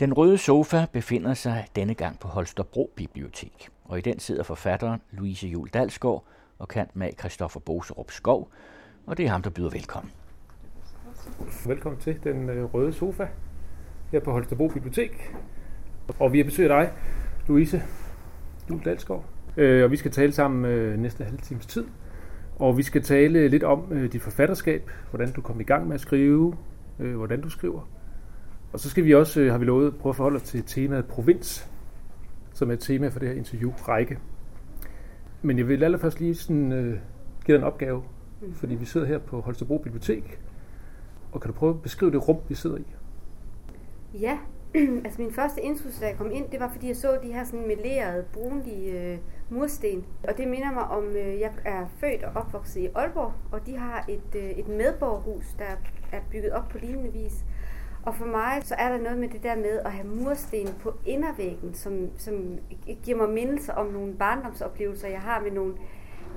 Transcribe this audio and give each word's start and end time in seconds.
Den 0.00 0.12
røde 0.12 0.38
sofa 0.38 0.86
befinder 0.92 1.34
sig 1.34 1.66
denne 1.76 1.94
gang 1.94 2.18
på 2.18 2.28
Holstebro 2.28 2.90
Bibliotek, 2.96 3.68
og 3.84 3.98
i 3.98 4.00
den 4.00 4.18
sidder 4.18 4.42
forfatteren 4.42 5.00
Louise 5.10 5.48
Jul 5.48 5.68
Dalsgaard 5.68 6.24
og 6.58 6.68
med 6.94 7.10
Christoffer 7.18 7.60
Boserup 7.60 8.10
Skov, 8.10 8.48
og 9.06 9.16
det 9.16 9.26
er 9.26 9.30
ham, 9.30 9.42
der 9.42 9.50
byder 9.50 9.70
velkommen. 9.70 10.12
Velkommen 11.66 12.00
til 12.00 12.24
den 12.24 12.48
øh, 12.48 12.74
røde 12.74 12.92
sofa 12.92 13.26
her 14.12 14.20
på 14.20 14.32
Holstebro 14.32 14.68
Bibliotek. 14.68 15.34
Og 16.18 16.32
vi 16.32 16.38
har 16.38 16.44
besøgt 16.44 16.70
dig, 16.70 16.92
Louise 17.48 17.82
Jul 18.70 18.84
Dalsgaard. 18.84 19.24
Øh, 19.56 19.84
og 19.84 19.90
vi 19.90 19.96
skal 19.96 20.10
tale 20.10 20.32
sammen 20.32 20.64
øh, 20.64 20.98
næste 20.98 21.24
halve 21.24 21.38
times 21.38 21.66
tid. 21.66 21.86
Og 22.56 22.76
vi 22.76 22.82
skal 22.82 23.02
tale 23.02 23.48
lidt 23.48 23.62
om 23.62 24.08
dit 24.12 24.22
forfatterskab, 24.22 24.90
hvordan 25.10 25.32
du 25.32 25.40
kom 25.40 25.60
i 25.60 25.64
gang 25.64 25.86
med 25.86 25.94
at 25.94 26.00
skrive, 26.00 26.56
hvordan 26.96 27.40
du 27.40 27.48
skriver, 27.48 27.88
og 28.74 28.80
så 28.80 28.90
skal 28.90 29.04
vi 29.04 29.14
også, 29.14 29.40
øh, 29.40 29.50
har 29.50 29.58
vi 29.58 29.64
lovet, 29.64 29.96
prøve 29.96 30.10
at 30.10 30.16
forholde 30.16 30.36
os 30.36 30.42
til 30.42 30.62
temaet 30.62 31.06
provins, 31.06 31.70
som 32.52 32.70
er 32.70 32.72
et 32.72 32.80
tema 32.80 33.08
for 33.08 33.18
det 33.18 33.28
her 33.28 33.36
interview-række. 33.36 34.18
Men 35.42 35.58
jeg 35.58 35.68
vil 35.68 35.84
allerførst 35.84 36.20
lige 36.20 36.34
sådan, 36.34 36.72
uh, 36.72 36.94
give 37.44 37.56
dig 37.56 37.56
en 37.56 37.62
opgave, 37.62 38.02
mm. 38.42 38.54
fordi 38.54 38.74
vi 38.74 38.84
sidder 38.84 39.06
her 39.06 39.18
på 39.18 39.40
Holstebro 39.40 39.78
Bibliotek. 39.78 40.40
Og 41.32 41.40
kan 41.40 41.50
du 41.50 41.56
prøve 41.56 41.74
at 41.74 41.82
beskrive 41.82 42.10
det 42.10 42.28
rum, 42.28 42.36
vi 42.48 42.54
sidder 42.54 42.76
i? 42.76 42.84
Ja, 44.20 44.38
altså 45.04 45.22
min 45.22 45.32
første 45.32 45.62
indtryk, 45.62 46.00
da 46.00 46.06
jeg 46.06 46.16
kom 46.16 46.30
ind, 46.32 46.44
det 46.52 46.60
var 46.60 46.70
fordi 46.72 46.88
jeg 46.88 46.96
så 46.96 47.18
de 47.22 47.32
her 47.32 47.44
sådan 47.44 47.66
melerede, 47.66 48.24
brunlige 48.32 49.12
øh, 49.12 49.18
mursten. 49.50 50.04
Og 50.28 50.36
det 50.36 50.48
minder 50.48 50.72
mig 50.72 50.84
om, 50.88 51.04
øh, 51.04 51.40
jeg 51.40 51.50
er 51.64 51.86
født 52.00 52.22
og 52.22 52.32
opvokset 52.34 52.80
i 52.80 52.88
Aalborg, 52.94 53.32
og 53.52 53.66
de 53.66 53.76
har 53.76 54.04
et, 54.08 54.34
øh, 54.36 54.50
et 54.50 54.68
medborgerhus, 54.68 55.44
der 55.58 55.64
er 56.12 56.20
bygget 56.30 56.52
op 56.52 56.68
på 56.68 56.78
lignende 56.78 57.12
vis. 57.12 57.44
Og 58.06 58.14
for 58.14 58.26
mig, 58.26 58.62
så 58.62 58.74
er 58.74 58.88
der 58.88 58.98
noget 58.98 59.18
med 59.18 59.28
det 59.28 59.42
der 59.42 59.56
med 59.56 59.80
at 59.84 59.92
have 59.92 60.06
mursten 60.06 60.68
på 60.80 60.94
indervæggen, 61.06 61.74
som, 61.74 62.08
som 62.16 62.58
giver 63.02 63.16
mig 63.16 63.28
mindelser 63.28 63.72
om 63.72 63.86
nogle 63.86 64.14
barndomsoplevelser, 64.14 65.08
jeg 65.08 65.20
har 65.20 65.40
med 65.40 65.50
nogle, 65.50 65.74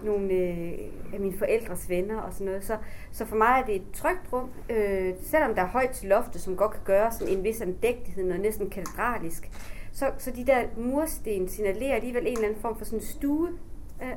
nogle 0.03 0.33
øh, 0.33 0.73
af 1.13 1.19
mine 1.19 1.37
forældres 1.37 1.89
venner 1.89 2.21
og 2.21 2.33
sådan 2.33 2.45
noget. 2.45 2.63
Så, 2.63 2.77
så 3.11 3.25
for 3.25 3.35
mig 3.35 3.59
er 3.61 3.65
det 3.65 3.75
et 3.75 3.91
trygt 3.93 4.33
rum, 4.33 4.49
øh, 4.69 5.13
selvom 5.21 5.55
der 5.55 5.61
er 5.61 5.67
højt 5.67 5.89
til 5.89 6.09
loftet, 6.09 6.41
som 6.41 6.57
godt 6.57 6.71
kan 6.71 6.81
gøre 6.85 7.11
sådan 7.11 7.37
en 7.37 7.43
vis 7.43 7.61
andægtighed 7.61 8.31
og 8.31 8.39
næsten 8.39 8.69
katedralisk. 8.69 9.51
Så, 9.91 10.11
så 10.17 10.31
de 10.31 10.45
der 10.45 10.63
mursten 10.77 11.47
signalerer 11.47 11.95
alligevel 11.95 12.27
en 12.27 12.33
eller 12.33 12.47
anden 12.47 12.61
form 12.61 12.77
for 12.77 12.85
sådan 12.85 13.01
stue 13.01 13.49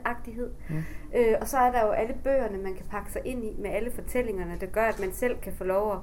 agtighed. 0.04 0.50
Mm. 0.68 0.76
Øh, 1.14 1.34
og 1.40 1.48
så 1.48 1.58
er 1.58 1.72
der 1.72 1.86
jo 1.86 1.90
alle 1.90 2.14
bøgerne, 2.24 2.58
man 2.58 2.74
kan 2.74 2.86
pakke 2.90 3.12
sig 3.12 3.22
ind 3.24 3.44
i 3.44 3.56
med 3.58 3.70
alle 3.70 3.90
fortællingerne, 3.90 4.56
der 4.60 4.66
gør, 4.66 4.84
at 4.84 5.00
man 5.00 5.12
selv 5.12 5.38
kan 5.42 5.52
få 5.52 5.64
lov 5.64 5.92
at 5.92 5.98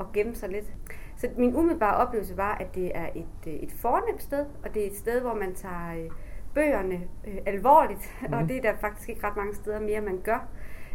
at 0.00 0.06
gemme 0.12 0.34
sig 0.34 0.48
lidt. 0.48 0.72
Så 1.16 1.28
min 1.36 1.56
umiddelbare 1.56 1.96
oplevelse 1.96 2.36
var, 2.36 2.56
at 2.60 2.74
det 2.74 2.92
er 2.94 3.08
et, 3.14 3.52
øh, 3.52 3.52
et 3.52 3.72
fornemt 3.72 4.22
sted, 4.22 4.46
og 4.64 4.74
det 4.74 4.82
er 4.82 4.86
et 4.86 4.96
sted, 4.96 5.20
hvor 5.20 5.34
man 5.34 5.54
tager 5.54 6.04
øh, 6.04 6.10
bøgerne 6.54 7.00
øh, 7.26 7.38
alvorligt, 7.46 8.18
mm. 8.22 8.32
og 8.36 8.48
det 8.48 8.56
er 8.56 8.60
der 8.60 8.76
faktisk 8.80 9.08
ikke 9.08 9.26
ret 9.26 9.36
mange 9.36 9.54
steder 9.54 9.80
mere, 9.80 10.00
man 10.00 10.20
gør. 10.24 10.48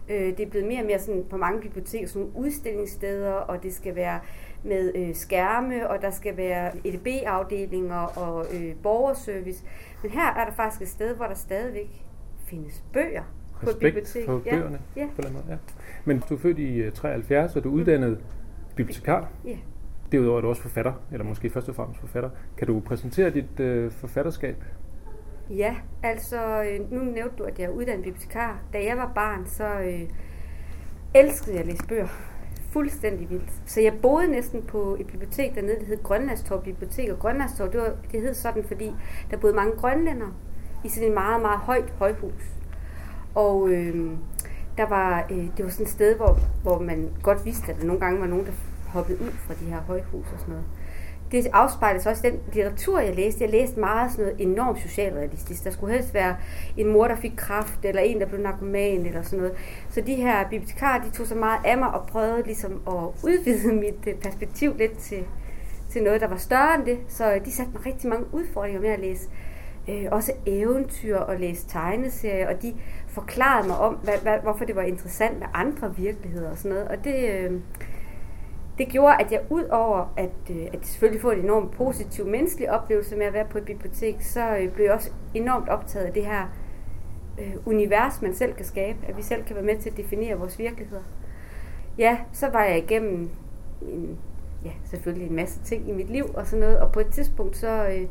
Øh, 0.10 0.38
det 0.38 0.40
er 0.40 0.50
blevet 0.50 0.68
mere 0.68 0.80
og 0.80 0.86
mere 0.86 1.00
sådan 1.00 1.24
på 1.30 1.38
mange 1.38 1.62
biblioteker 1.62 2.08
sådan 2.08 2.28
nogle 2.28 2.46
udstillingssteder, 2.46 3.32
og 3.32 3.64
det 3.64 3.74
skal 3.74 3.96
være 3.96 4.20
med 4.64 4.92
øh, 4.96 5.16
skærme, 5.16 5.90
og 5.90 6.02
der 6.02 6.10
skal 6.10 6.38
være 6.38 6.72
EDB-afdelinger 6.88 8.20
og 8.20 8.46
øh, 8.54 8.76
borgerservice. 8.84 9.64
Men 10.02 10.12
her 10.12 10.34
er 10.34 10.46
der 10.46 10.54
faktisk 10.54 10.82
et 10.82 10.88
sted, 10.88 11.16
hvor 11.16 11.26
der 11.26 11.36
stadigvæk 11.36 12.06
findes 12.46 12.84
bøger 12.94 13.24
på 13.64 13.70
et 13.70 13.78
bibliotek. 13.80 14.26
for 14.26 14.42
bøgerne 14.50 14.80
ja. 14.96 15.02
Ja. 15.02 15.08
på 15.16 15.22
den 15.22 15.34
måde, 15.34 15.46
ja. 15.50 15.58
Men 16.06 16.24
du 16.30 16.36
er 16.36 16.40
født 16.40 16.60
i 16.60 16.92
73, 16.92 17.56
og 17.56 17.64
du 17.64 17.70
er 17.70 17.74
uddannet 17.74 18.12
mm 18.12 18.43
bibliotekar. 18.76 19.30
Ja. 19.46 19.58
Derudover 20.12 20.38
er 20.38 20.42
du 20.42 20.48
også 20.48 20.62
forfatter, 20.62 20.94
eller 21.12 21.26
måske 21.26 21.50
først 21.50 21.70
og 21.70 21.76
fremmest 21.76 22.00
forfatter. 22.00 22.30
Kan 22.58 22.68
du 22.68 22.80
præsentere 22.80 23.30
dit 23.30 23.60
øh, 23.60 23.92
forfatterskab? 23.92 24.64
Ja, 25.50 25.76
altså 26.04 26.64
øh, 26.64 26.92
nu 26.92 27.04
nævnte 27.04 27.36
du, 27.38 27.44
at 27.44 27.60
jeg 27.60 27.66
er 27.66 27.70
uddannet 27.70 28.04
bibliotekar. 28.04 28.60
Da 28.74 28.84
jeg 28.86 28.98
var 28.98 29.12
barn, 29.16 29.48
så 29.48 29.80
øh, 29.80 30.02
elskede 31.14 31.52
jeg 31.52 31.60
at 31.60 31.68
læse 31.68 31.88
bøger. 31.88 32.08
Fuldstændig 32.72 33.30
vildt. 33.30 33.52
Så 33.66 33.82
jeg 33.82 33.94
boede 34.02 34.28
næsten 34.28 34.62
på 34.62 34.98
et 35.00 35.08
bibliotek 35.08 35.56
dernede, 35.56 35.80
det 35.80 35.88
hed 35.88 36.04
Grønlandstorv 36.04 36.64
Bibliotek. 36.64 37.10
Og 37.10 37.20
Grønlandstorv, 37.20 37.72
det, 37.72 37.82
var, 37.82 37.94
det 38.12 38.22
hed 38.22 38.34
sådan, 38.34 38.64
fordi 38.64 38.92
der 39.32 39.38
boede 39.38 39.56
mange 39.56 39.76
grønlænder 39.78 40.28
i 40.84 40.90
sådan 40.90 41.08
et 41.08 41.14
meget, 41.14 41.42
meget 41.42 41.60
højt 41.60 41.90
højhus. 41.90 42.44
Og 43.36 43.70
øh, 43.70 44.12
der 44.78 44.86
var, 44.86 45.26
øh, 45.32 45.48
det 45.58 45.66
var 45.66 45.72
sådan 45.72 45.86
et 45.86 45.92
sted, 45.92 46.16
hvor, 46.16 46.40
hvor 46.62 46.80
man 46.80 47.10
godt 47.24 47.46
vidste, 47.46 47.72
at 47.72 47.80
der 47.80 47.86
nogle 47.86 48.00
gange 48.00 48.22
var 48.22 48.28
nogen, 48.28 48.46
der 48.46 48.52
hoppede 48.88 49.22
ud 49.22 49.32
fra 49.32 49.54
de 49.54 49.66
her 49.66 49.80
højhus 49.80 50.26
og 50.34 50.40
sådan 50.40 50.54
noget. 50.54 50.66
Det 51.32 51.48
afspejles 51.54 52.06
også 52.06 52.28
i 52.28 52.32
den 52.32 52.40
litteratur, 52.54 53.00
jeg 53.00 53.16
læste. 53.16 53.44
Jeg 53.44 53.52
læste 53.52 53.80
meget 53.80 54.12
sådan 54.12 54.26
noget 54.26 54.42
enormt 54.42 54.80
socialrealistisk. 54.82 55.64
Der 55.64 55.72
skulle 55.72 55.94
helst 55.94 56.14
være 56.14 56.36
en 56.78 56.88
mor, 56.88 57.08
der 57.08 57.16
fik 57.16 57.34
kraft, 57.38 57.86
eller 57.86 58.02
en, 58.02 58.20
der 58.20 58.26
blev 58.26 58.42
narkoman, 58.42 59.06
eller 59.06 59.22
sådan 59.22 59.40
noget. 59.40 59.54
Så 59.90 60.02
de 60.02 60.16
her 60.16 60.50
bibliotekarer, 60.50 61.04
de 61.04 61.10
tog 61.10 61.28
så 61.28 61.36
meget 61.36 61.60
af 61.66 61.78
mig 61.78 61.94
og 61.94 62.08
prøvede 62.08 62.44
ligesom 62.46 62.82
at 62.88 63.24
udvide 63.24 63.74
mit 63.86 64.08
øh, 64.08 64.14
perspektiv 64.14 64.78
lidt 64.78 64.98
til, 64.98 65.26
til 65.90 66.04
noget, 66.04 66.22
der 66.22 66.28
var 66.28 66.38
større 66.38 66.76
end 66.76 66.86
det. 66.86 67.00
Så 67.08 67.34
øh, 67.34 67.46
de 67.46 67.52
satte 67.52 67.72
mig 67.72 67.86
rigtig 67.86 68.10
mange 68.10 68.26
udfordringer 68.32 68.82
med 68.82 68.90
at 68.90 69.00
læse 69.00 69.30
øh, 69.90 70.06
også 70.12 70.34
eventyr 70.46 71.18
og 71.18 71.40
læse 71.40 71.68
tegneserier, 71.68 72.48
og 72.56 72.62
de 72.62 72.74
forklarede 73.14 73.68
mig 73.68 73.78
om, 73.78 73.94
hvad, 73.94 74.18
hvad, 74.22 74.40
hvorfor 74.44 74.66
det 74.66 74.76
var 74.76 74.82
interessant 74.82 75.40
med 75.40 75.48
andre 75.54 75.96
virkeligheder 75.96 76.52
og 76.52 76.58
sådan 76.58 76.72
noget. 76.72 76.88
Og 76.88 77.04
det, 77.04 77.30
øh, 77.30 77.52
det 78.78 78.88
gjorde, 78.88 79.16
at 79.20 79.32
jeg 79.32 79.42
ud 79.50 79.64
over 79.64 80.14
at, 80.18 80.30
øh, 80.50 80.66
at 80.74 80.80
selvfølgelig 80.86 81.22
få 81.22 81.32
en 81.32 81.40
enormt 81.40 81.72
positiv 81.72 82.26
menneskelig 82.26 82.72
oplevelse 82.72 83.16
med 83.16 83.26
at 83.26 83.34
være 83.34 83.46
på 83.46 83.58
et 83.58 83.66
bibliotek, 83.66 84.22
så 84.22 84.58
øh, 84.58 84.72
blev 84.72 84.86
jeg 84.86 84.94
også 84.94 85.12
enormt 85.34 85.70
optaget 85.70 86.06
af 86.06 86.14
det 86.14 86.26
her 86.26 86.46
øh, 87.40 87.54
univers, 87.66 88.22
man 88.22 88.34
selv 88.34 88.54
kan 88.54 88.66
skabe, 88.66 88.98
at 89.08 89.18
vi 89.18 89.22
selv 89.22 89.44
kan 89.44 89.56
være 89.56 89.66
med 89.66 89.78
til 89.78 89.90
at 89.90 89.98
definere 89.98 90.38
vores 90.38 90.60
virkeligheder. 90.60 91.04
Ja, 91.98 92.18
så 92.32 92.50
var 92.50 92.64
jeg 92.64 92.78
igennem 92.78 93.30
en, 93.82 94.18
ja, 94.66 94.72
selvfølgelig 94.86 95.28
en 95.28 95.36
masse 95.36 95.60
ting 95.60 95.90
i 95.90 95.92
mit 95.92 96.10
liv 96.10 96.26
og 96.34 96.48
sådan 96.48 96.60
noget, 96.60 96.80
og 96.80 96.92
på 96.92 97.00
et 97.00 97.08
tidspunkt 97.08 97.58
så... 97.58 97.88
Øh, 97.88 98.08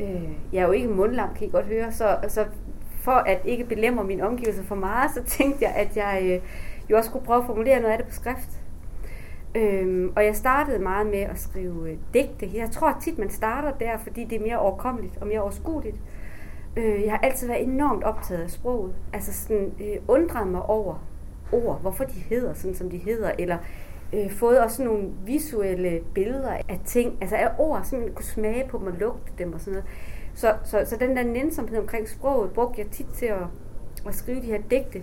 øh, 0.00 0.28
jeg 0.52 0.62
er 0.62 0.66
jo 0.66 0.72
ikke 0.72 0.88
mundlam, 0.88 1.34
kan 1.34 1.46
I 1.46 1.50
godt 1.50 1.66
høre, 1.66 1.92
så, 1.92 2.18
så 2.28 2.46
for 3.00 3.12
at 3.12 3.40
ikke 3.44 3.64
belemre 3.64 4.04
min 4.04 4.20
omgivelser 4.20 4.62
for 4.62 4.74
meget, 4.74 5.10
så 5.10 5.22
tænkte 5.38 5.64
jeg, 5.64 5.74
at 5.74 5.96
jeg 5.96 6.20
øh, 6.22 6.40
jo 6.90 6.96
også 6.96 7.10
kunne 7.10 7.22
prøve 7.24 7.38
at 7.38 7.46
formulere 7.46 7.80
noget 7.80 7.92
af 7.92 7.98
det 7.98 8.06
på 8.06 8.14
skrift. 8.14 8.60
Øhm, 9.54 10.12
og 10.16 10.24
jeg 10.24 10.36
startede 10.36 10.78
meget 10.78 11.06
med 11.06 11.20
at 11.20 11.38
skrive 11.38 11.90
øh, 11.90 11.96
digte. 12.14 12.50
Jeg 12.54 12.70
tror 12.70 12.96
tit, 13.00 13.18
man 13.18 13.30
starter 13.30 13.70
der, 13.70 13.98
fordi 13.98 14.24
det 14.24 14.40
er 14.40 14.46
mere 14.46 14.58
overkommeligt 14.58 15.16
og 15.20 15.26
mere 15.26 15.40
overskueligt. 15.40 15.96
Øh, 16.76 17.02
jeg 17.02 17.12
har 17.12 17.18
altid 17.18 17.46
været 17.46 17.62
enormt 17.62 18.04
optaget 18.04 18.42
af 18.42 18.50
sproget. 18.50 18.94
Altså 19.12 19.32
sådan 19.32 19.72
øh, 19.80 19.96
undret 20.08 20.48
mig 20.48 20.62
over 20.62 20.94
ord, 21.52 21.80
hvorfor 21.80 22.04
de 22.04 22.20
hedder 22.28 22.54
sådan, 22.54 22.74
som 22.74 22.90
de 22.90 22.96
hedder, 22.96 23.32
eller 23.38 23.58
øh, 24.12 24.30
fået 24.30 24.60
også 24.60 24.84
nogle 24.84 25.10
visuelle 25.26 26.00
billeder 26.14 26.52
af 26.68 26.80
ting, 26.84 27.18
altså 27.20 27.36
af 27.36 27.48
ord, 27.58 27.80
som 27.84 27.98
man 27.98 28.12
kunne 28.14 28.24
smage 28.24 28.68
på 28.68 28.78
dem 28.78 28.86
og 28.86 28.92
lugte 28.92 29.32
dem 29.38 29.52
og 29.52 29.60
sådan 29.60 29.72
noget. 29.72 29.88
Så, 30.40 30.54
så, 30.64 30.84
så 30.86 30.96
den 30.96 31.16
der 31.16 31.22
nænsomhed 31.22 31.78
omkring 31.78 32.08
sproget 32.08 32.52
brugte 32.52 32.80
jeg 32.80 32.90
tit 32.90 33.06
til 33.14 33.26
at, 33.26 33.42
at 34.06 34.14
skrive 34.14 34.40
de 34.40 34.46
her 34.46 34.60
digte. 34.70 35.02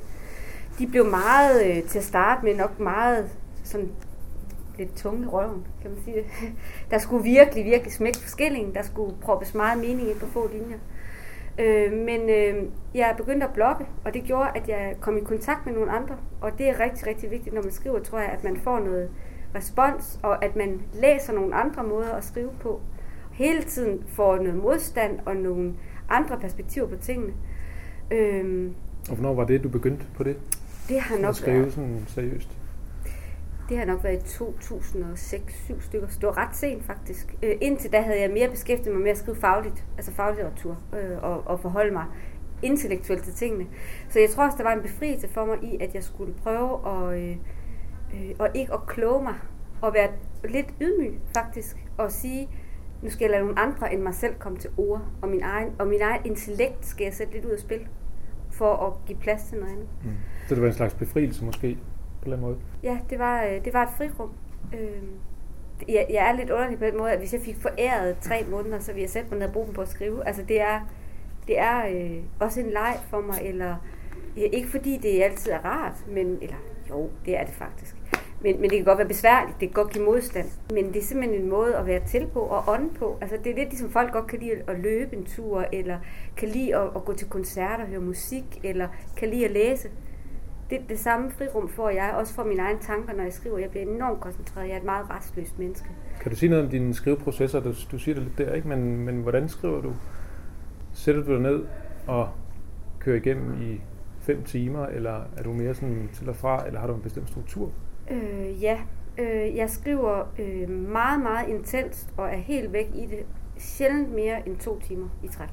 De 0.79 0.87
blev 0.87 1.05
meget, 1.05 1.65
øh, 1.65 1.83
til 1.83 1.97
at 1.97 2.05
starte 2.05 2.45
med, 2.45 2.55
nok 2.55 2.79
meget 2.79 3.29
sådan 3.63 3.89
lidt 4.77 4.95
tunge 4.95 5.23
i 5.23 5.27
røven, 5.27 5.67
kan 5.81 5.91
man 5.91 5.99
sige 6.03 6.15
det. 6.15 6.25
Der 6.91 6.97
skulle 6.97 7.23
virkelig, 7.23 7.65
virkelig 7.65 7.93
smække 7.93 8.19
forskelling. 8.19 8.75
Der 8.75 8.81
skulle 8.81 9.15
proppes 9.21 9.53
meget 9.53 9.79
mening 9.79 10.09
ind 10.09 10.19
på 10.19 10.25
få 10.25 10.49
linjer. 10.51 10.77
Øh, 11.59 11.93
men 11.93 12.29
øh, 12.29 12.69
jeg 12.93 13.13
begyndte 13.17 13.47
at 13.47 13.53
blogge, 13.53 13.85
og 14.05 14.13
det 14.13 14.23
gjorde, 14.23 14.49
at 14.55 14.69
jeg 14.69 14.95
kom 14.99 15.17
i 15.17 15.21
kontakt 15.21 15.65
med 15.65 15.73
nogle 15.73 15.91
andre. 15.91 16.17
Og 16.41 16.51
det 16.57 16.69
er 16.69 16.79
rigtig, 16.79 17.07
rigtig 17.07 17.31
vigtigt, 17.31 17.55
når 17.55 17.61
man 17.61 17.71
skriver, 17.71 17.99
tror 17.99 18.19
jeg, 18.19 18.29
at 18.29 18.43
man 18.43 18.57
får 18.57 18.79
noget 18.79 19.09
respons, 19.55 20.19
og 20.23 20.45
at 20.45 20.55
man 20.55 20.81
læser 20.93 21.33
nogle 21.33 21.55
andre 21.55 21.83
måder 21.83 22.13
at 22.13 22.23
skrive 22.23 22.51
på. 22.61 22.81
Hele 23.37 23.63
tiden 23.63 24.03
får 24.07 24.37
noget 24.37 24.55
modstand 24.55 25.19
og 25.25 25.35
nogle 25.35 25.73
andre 26.09 26.39
perspektiver 26.39 26.87
på 26.87 26.95
tingene. 26.95 27.33
Øh, 28.11 28.71
og 29.09 29.15
hvornår 29.15 29.33
var 29.33 29.45
det, 29.45 29.63
du 29.63 29.69
begyndte 29.69 30.05
på 30.15 30.23
det? 30.23 30.37
Det 30.89 31.01
har 31.01 31.17
nok 31.17 31.29
at 31.29 31.35
skrive 31.35 31.59
været, 31.59 31.73
sådan 31.73 32.03
seriøst. 32.07 32.49
Det 33.69 33.77
har 33.77 33.85
nok 33.85 34.03
været 34.03 34.15
i 34.15 34.43
2006-7 34.43 35.81
stykker, 35.81 36.07
så 36.07 36.19
det 36.19 36.27
var 36.27 36.37
ret 36.37 36.55
sent 36.55 36.83
faktisk. 36.83 37.35
Øh, 37.43 37.55
indtil 37.61 37.91
da 37.91 38.01
havde 38.01 38.21
jeg 38.21 38.29
mere 38.31 38.49
beskæftiget 38.49 38.95
mig 38.95 39.03
med 39.03 39.11
at 39.11 39.17
skrive 39.17 39.37
fagligt, 39.37 39.85
altså 39.97 40.11
faglitteratur, 40.11 40.77
øh, 40.93 41.23
og, 41.23 41.47
og 41.47 41.59
forholde 41.59 41.93
mig 41.93 42.05
intellektuelt 42.63 43.23
til 43.23 43.33
tingene. 43.33 43.65
Så 44.09 44.19
jeg 44.19 44.29
tror 44.29 44.45
også, 44.45 44.57
der 44.57 44.63
var 44.63 44.73
en 44.73 44.81
befrielse 44.81 45.27
for 45.27 45.45
mig 45.45 45.57
i, 45.63 45.77
at 45.81 45.95
jeg 45.95 46.03
skulle 46.03 46.33
prøve 46.33 46.87
at, 46.87 47.21
øh, 47.21 47.37
øh, 48.13 48.35
og 48.39 48.49
ikke 48.53 48.73
at 48.73 48.87
kloge 48.87 49.23
mig, 49.23 49.35
og 49.81 49.93
være 49.93 50.09
lidt 50.49 50.73
ydmyg 50.81 51.19
faktisk, 51.33 51.77
og 51.97 52.11
sige, 52.11 52.49
nu 53.01 53.09
skal 53.09 53.25
jeg 53.25 53.31
lade 53.31 53.43
nogle 53.43 53.59
andre 53.59 53.93
end 53.93 54.01
mig 54.01 54.13
selv 54.13 54.35
komme 54.39 54.57
til 54.57 54.69
ord, 54.77 55.01
og 55.21 55.29
min 55.29 55.41
egen, 55.43 55.69
og 55.79 55.87
min 55.87 56.01
egen 56.01 56.21
intellekt 56.25 56.85
skal 56.85 57.03
jeg 57.03 57.13
sætte 57.13 57.33
lidt 57.33 57.45
ud 57.45 57.51
af 57.51 57.59
spil, 57.59 57.87
for 58.51 58.73
at 58.75 59.05
give 59.05 59.17
plads 59.17 59.43
til 59.43 59.57
noget 59.57 59.71
andet. 59.71 59.87
Mm. 60.03 60.11
Så 60.47 60.55
det 60.55 60.61
var 60.61 60.67
en 60.67 60.73
slags 60.73 60.93
befrielse 60.93 61.45
måske? 61.45 61.77
på 62.27 62.31
den 62.31 62.41
måde? 62.41 62.57
Ja, 62.83 62.99
det 63.09 63.19
var, 63.19 63.43
øh, 63.43 63.65
det 63.65 63.73
var 63.73 63.83
et 63.83 63.89
frirum. 63.97 64.31
Øh, 64.73 65.03
jeg, 65.87 66.07
jeg 66.09 66.29
er 66.29 66.31
lidt 66.31 66.49
underlig 66.49 66.79
på 66.79 66.85
den 66.85 66.97
måde, 66.97 67.11
at 67.11 67.19
hvis 67.19 67.33
jeg 67.33 67.41
fik 67.41 67.55
foræret 67.61 68.17
tre 68.21 68.45
måneder, 68.49 68.79
så 68.79 68.91
ville 68.91 69.01
jeg 69.01 69.09
sætte 69.09 69.29
mig 69.29 69.39
ned 69.39 69.47
og 69.47 69.53
bruge 69.53 69.65
dem 69.65 69.75
på 69.75 69.81
at 69.81 69.87
skrive. 69.87 70.27
Altså 70.27 70.43
det 70.43 70.61
er, 70.61 70.79
det 71.47 71.59
er 71.59 71.87
øh, 71.87 72.23
også 72.39 72.59
en 72.59 72.69
leg 72.69 72.97
for 73.09 73.21
mig, 73.21 73.41
eller 73.41 73.75
ikke 74.35 74.67
fordi 74.67 74.97
det 74.97 75.23
altid 75.23 75.51
er 75.51 75.65
rart, 75.65 76.05
men, 76.07 76.37
eller 76.41 76.55
jo, 76.89 77.09
det 77.25 77.37
er 77.39 77.45
det 77.45 77.53
faktisk. 77.53 77.96
Men, 78.41 78.61
men 78.61 78.69
det 78.69 78.77
kan 78.77 78.85
godt 78.85 78.97
være 78.97 79.07
besværligt, 79.07 79.59
det 79.59 79.69
kan 79.69 79.83
godt 79.83 79.93
give 79.93 80.05
modstand. 80.05 80.47
Men 80.73 80.87
det 80.87 80.97
er 80.97 81.03
simpelthen 81.03 81.41
en 81.41 81.49
måde 81.49 81.75
at 81.75 81.85
være 81.85 82.01
til 82.07 82.27
på 82.33 82.39
og 82.39 82.63
ånde 82.67 82.89
på. 82.99 83.17
Altså 83.21 83.37
det 83.43 83.51
er 83.51 83.55
lidt 83.55 83.69
ligesom 83.69 83.89
folk 83.89 84.11
godt 84.11 84.27
kan 84.27 84.39
lide 84.39 84.51
at 84.67 84.79
løbe 84.79 85.15
en 85.15 85.25
tur, 85.25 85.65
eller 85.73 85.97
kan 86.37 86.49
lide 86.49 86.75
at, 86.75 86.89
at 86.95 87.05
gå 87.05 87.13
til 87.13 87.27
koncerter, 87.29 87.85
høre 87.85 87.99
musik, 87.99 88.43
eller 88.63 88.87
kan 89.17 89.29
lide 89.29 89.45
at 89.45 89.51
læse. 89.51 89.89
Det, 90.69 90.79
det 90.89 90.99
samme 90.99 91.31
frirum 91.31 91.69
får 91.69 91.89
jeg 91.89 92.13
også 92.17 92.33
for 92.33 92.43
mine 92.43 92.61
egne 92.61 92.79
tanker, 92.79 93.13
når 93.13 93.23
jeg 93.23 93.33
skriver. 93.33 93.57
Jeg 93.57 93.69
bliver 93.69 93.85
enormt 93.85 94.21
koncentreret. 94.21 94.67
Jeg 94.67 94.73
er 94.73 94.77
et 94.77 94.83
meget 94.83 95.09
restløst 95.09 95.59
menneske. 95.59 95.89
Kan 96.21 96.31
du 96.31 96.37
sige 96.37 96.49
noget 96.49 96.65
om 96.65 96.71
dine 96.71 96.93
skriveprocesser? 96.93 97.59
Du, 97.59 97.73
du 97.91 97.97
siger 97.97 98.15
det 98.15 98.23
lidt 98.23 98.37
der, 98.37 98.53
ikke? 98.53 98.67
Men, 98.67 98.97
men 98.97 99.21
hvordan 99.21 99.49
skriver 99.49 99.81
du? 99.81 99.93
Sætter 100.93 101.23
du 101.23 101.33
dig 101.33 101.41
ned 101.41 101.65
og 102.07 102.29
kører 102.99 103.17
igennem 103.17 103.61
i 103.61 103.81
fem 104.19 104.43
timer, 104.43 104.85
eller 104.85 105.21
er 105.37 105.43
du 105.43 105.53
mere 105.53 105.73
sådan 105.73 106.09
til 106.13 106.29
og 106.29 106.35
fra, 106.35 106.67
eller 106.67 106.79
har 106.79 106.87
du 106.87 106.93
en 106.93 107.01
bestemt 107.01 107.29
struktur? 107.29 107.71
Øh, 108.11 108.63
ja, 108.63 108.79
øh, 109.17 109.55
jeg 109.55 109.69
skriver 109.69 110.23
øh, 110.39 110.69
meget, 110.69 111.21
meget 111.21 111.49
intenst 111.49 112.13
og 112.17 112.27
er 112.27 112.37
helt 112.37 112.73
væk 112.73 112.89
i 112.95 113.05
det. 113.05 113.25
Sjældent 113.57 114.13
mere 114.13 114.47
end 114.47 114.57
to 114.57 114.79
timer 114.79 115.07
i 115.23 115.27
træk. 115.27 115.49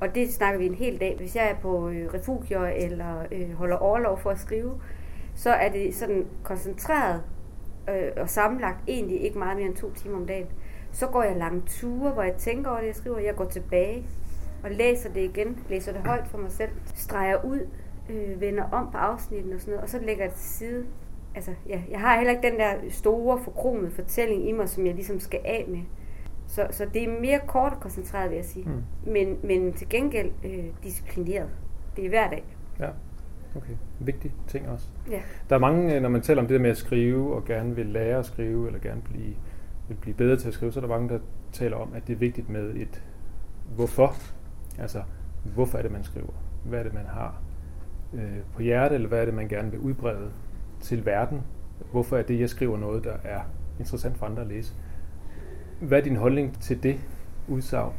Og 0.00 0.14
det 0.14 0.32
snakker 0.32 0.58
vi 0.58 0.66
en 0.66 0.74
hel 0.74 1.00
dag. 1.00 1.16
Hvis 1.16 1.36
jeg 1.36 1.50
er 1.50 1.54
på 1.54 1.88
øh, 1.88 2.14
refugier 2.14 2.62
eller 2.64 3.26
øh, 3.32 3.52
holder 3.52 3.76
overlov 3.76 4.18
for 4.18 4.30
at 4.30 4.38
skrive, 4.38 4.80
så 5.34 5.50
er 5.50 5.68
det 5.68 5.94
sådan 5.94 6.26
koncentreret 6.42 7.22
øh, 7.88 8.10
og 8.16 8.30
sammenlagt 8.30 8.78
egentlig 8.88 9.20
ikke 9.20 9.38
meget 9.38 9.56
mere 9.56 9.66
end 9.66 9.76
to 9.76 9.92
timer 9.92 10.16
om 10.16 10.26
dagen. 10.26 10.46
Så 10.92 11.06
går 11.06 11.22
jeg 11.22 11.36
lange 11.36 11.62
ture, 11.66 12.10
hvor 12.10 12.22
jeg 12.22 12.34
tænker 12.34 12.70
over 12.70 12.80
det, 12.80 12.86
jeg 12.86 12.94
skriver. 12.94 13.18
Jeg 13.18 13.34
går 13.34 13.44
tilbage 13.44 14.06
og 14.64 14.70
læser 14.70 15.12
det 15.12 15.20
igen, 15.20 15.58
læser 15.68 15.92
det 15.92 16.06
højt 16.06 16.28
for 16.28 16.38
mig 16.38 16.52
selv, 16.52 16.70
streger 16.94 17.44
ud, 17.44 17.60
øh, 18.10 18.40
vender 18.40 18.64
om 18.72 18.90
på 18.92 18.98
afsnitten 18.98 19.52
og 19.52 19.60
sådan 19.60 19.72
noget, 19.72 19.82
og 19.82 19.88
så 19.88 19.98
lægger 19.98 20.24
jeg 20.24 20.30
det 20.30 20.40
til 20.40 20.48
side. 20.48 20.86
Altså, 21.36 21.50
ja, 21.68 21.82
jeg 21.90 22.00
har 22.00 22.16
heller 22.16 22.30
ikke 22.30 22.50
den 22.50 22.58
der 22.58 22.74
store, 22.88 23.38
forkromede 23.38 23.90
fortælling 23.90 24.48
i 24.48 24.52
mig, 24.52 24.68
som 24.68 24.86
jeg 24.86 24.94
ligesom 24.94 25.20
skal 25.20 25.40
af 25.44 25.64
med. 25.68 25.80
Så, 26.46 26.66
så 26.70 26.86
det 26.94 27.04
er 27.04 27.20
mere 27.20 27.40
kort 27.46 27.72
og 27.72 27.80
koncentreret, 27.80 28.30
vil 28.30 28.36
jeg 28.36 28.44
sige. 28.44 28.68
Mm. 28.68 29.12
Men, 29.12 29.38
men 29.42 29.72
til 29.72 29.88
gengæld 29.88 30.30
øh, 30.44 30.64
disciplineret. 30.82 31.48
Det 31.96 32.04
er 32.04 32.08
hver 32.08 32.30
dag. 32.30 32.44
Ja, 32.80 32.88
okay. 33.56 33.72
Vigtig 34.00 34.32
ting 34.48 34.68
også. 34.68 34.86
Ja. 35.10 35.20
Der 35.50 35.56
er 35.56 35.60
mange, 35.60 35.94
øh, 35.94 36.02
når 36.02 36.08
man 36.08 36.20
taler 36.20 36.42
om 36.42 36.48
det 36.48 36.54
der 36.54 36.62
med 36.62 36.70
at 36.70 36.76
skrive, 36.76 37.34
og 37.34 37.44
gerne 37.44 37.76
vil 37.76 37.86
lære 37.86 38.18
at 38.18 38.26
skrive, 38.26 38.66
eller 38.66 38.80
gerne 38.80 39.02
blive, 39.02 39.34
vil 39.88 39.94
blive 39.94 40.14
bedre 40.14 40.36
til 40.36 40.48
at 40.48 40.54
skrive, 40.54 40.72
så 40.72 40.80
er 40.80 40.82
der 40.82 40.88
mange, 40.88 41.08
der 41.08 41.18
taler 41.52 41.76
om, 41.76 41.92
at 41.94 42.06
det 42.06 42.12
er 42.12 42.18
vigtigt 42.18 42.48
med 42.48 42.74
et 42.74 43.02
hvorfor. 43.74 44.14
Altså, 44.78 45.02
hvorfor 45.54 45.78
er 45.78 45.82
det, 45.82 45.92
man 45.92 46.04
skriver? 46.04 46.32
Hvad 46.64 46.78
er 46.78 46.82
det, 46.82 46.94
man 46.94 47.06
har 47.06 47.40
øh, 48.14 48.38
på 48.54 48.62
hjertet, 48.62 48.94
eller 48.94 49.08
hvad 49.08 49.20
er 49.20 49.24
det, 49.24 49.34
man 49.34 49.48
gerne 49.48 49.70
vil 49.70 49.80
udbrede 49.80 50.30
til 50.86 51.06
verden? 51.06 51.42
Hvorfor 51.92 52.16
er 52.16 52.22
det, 52.22 52.40
jeg 52.40 52.50
skriver 52.50 52.78
noget, 52.78 53.04
der 53.04 53.16
er 53.24 53.40
interessant 53.78 54.18
for 54.18 54.26
andre 54.26 54.42
at 54.42 54.48
læse? 54.48 54.74
Hvad 55.80 55.98
er 55.98 56.02
din 56.02 56.16
holdning 56.16 56.60
til 56.60 56.82
det 56.82 57.00
udsagn? 57.48 57.92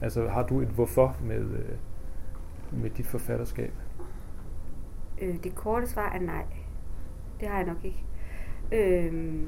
Altså, 0.00 0.28
har 0.28 0.46
du 0.46 0.60
et 0.60 0.68
hvorfor 0.68 1.16
med, 1.22 1.40
øh, 1.40 1.76
med 2.82 2.90
dit 2.90 3.06
forfatterskab? 3.06 3.72
Øh, 5.22 5.34
det 5.44 5.54
korte 5.54 5.86
svar 5.86 6.12
er 6.12 6.20
nej. 6.20 6.44
Det 7.40 7.48
har 7.48 7.56
jeg 7.56 7.66
nok 7.66 7.84
ikke. 7.84 8.04
Øh, 8.72 9.40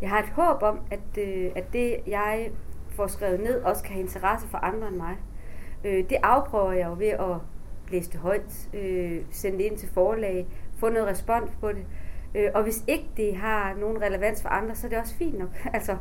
jeg 0.00 0.10
har 0.10 0.18
et 0.18 0.28
håb 0.28 0.62
om, 0.62 0.80
at, 0.90 1.18
øh, 1.18 1.50
at 1.56 1.72
det, 1.72 1.96
jeg 2.06 2.50
får 2.88 3.06
skrevet 3.06 3.40
ned, 3.40 3.62
også 3.62 3.82
kan 3.82 3.92
have 3.92 4.02
interesse 4.02 4.48
for 4.48 4.58
andre 4.58 4.88
end 4.88 4.96
mig. 4.96 5.16
Øh, 5.84 6.04
det 6.10 6.16
afprøver 6.22 6.72
jeg 6.72 6.86
jo 6.86 6.94
ved 6.98 7.06
at 7.06 7.36
læse 7.90 8.10
det 8.10 8.20
højt, 8.20 8.68
øh, 8.74 9.20
sende 9.30 9.58
det 9.58 9.64
ind 9.64 9.76
til 9.76 9.88
forlag, 9.88 10.46
få 10.76 10.88
noget 10.88 11.08
respons 11.08 11.50
på 11.60 11.68
det. 11.68 11.84
Øh, 12.34 12.50
og 12.54 12.62
hvis 12.62 12.84
ikke 12.86 13.06
det 13.16 13.36
har 13.36 13.74
nogen 13.74 14.02
relevans 14.02 14.42
for 14.42 14.48
andre, 14.48 14.74
så 14.74 14.86
er 14.86 14.88
det 14.88 14.98
også 14.98 15.14
fint 15.14 15.38
nok. 15.38 15.66
Altså, 15.74 15.96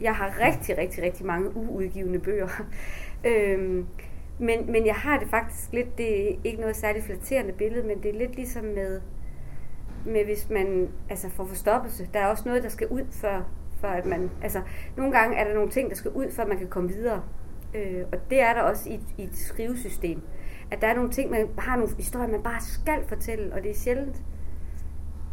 jeg 0.00 0.14
har 0.14 0.40
rigtig, 0.40 0.78
rigtig, 0.78 1.04
rigtig 1.04 1.26
mange 1.26 1.56
uudgivende 1.56 2.18
bøger. 2.18 2.48
øhm, 3.28 3.86
men, 4.38 4.72
men 4.72 4.86
jeg 4.86 4.94
har 4.94 5.18
det 5.18 5.28
faktisk 5.28 5.72
lidt, 5.72 5.98
det 5.98 6.30
er 6.30 6.36
ikke 6.44 6.60
noget 6.60 6.76
særligt 6.76 7.04
flatterende 7.04 7.52
billede, 7.52 7.86
men 7.86 8.02
det 8.02 8.14
er 8.14 8.18
lidt 8.18 8.36
ligesom 8.36 8.64
med, 8.64 9.00
med 10.06 10.24
hvis 10.24 10.50
man 10.50 10.88
altså 11.10 11.30
får 11.30 11.44
forstoppelse. 11.44 12.08
Der 12.14 12.20
er 12.20 12.26
også 12.26 12.42
noget, 12.46 12.62
der 12.62 12.68
skal 12.68 12.88
ud, 12.88 13.02
før, 13.10 13.42
før 13.80 13.88
at 13.88 14.06
man... 14.06 14.30
Altså, 14.42 14.60
nogle 14.96 15.12
gange 15.12 15.36
er 15.36 15.44
der 15.44 15.54
nogle 15.54 15.70
ting, 15.70 15.90
der 15.90 15.96
skal 15.96 16.10
ud, 16.10 16.30
før 16.30 16.46
man 16.46 16.58
kan 16.58 16.68
komme 16.68 16.88
videre. 16.88 17.22
Øh, 17.74 18.04
og 18.12 18.30
det 18.30 18.40
er 18.40 18.54
der 18.54 18.60
også 18.60 18.90
i, 18.90 19.00
i 19.18 19.22
et 19.22 19.36
skrivesystem. 19.36 20.20
At 20.70 20.80
der 20.80 20.86
er 20.86 20.94
nogle 20.94 21.10
ting, 21.10 21.30
man 21.30 21.48
har 21.58 21.76
nogle 21.76 21.96
historier, 21.96 22.28
man 22.28 22.42
bare 22.42 22.60
skal 22.60 23.04
fortælle, 23.06 23.54
og 23.54 23.62
det 23.62 23.70
er 23.70 23.74
sjældent 23.74 24.22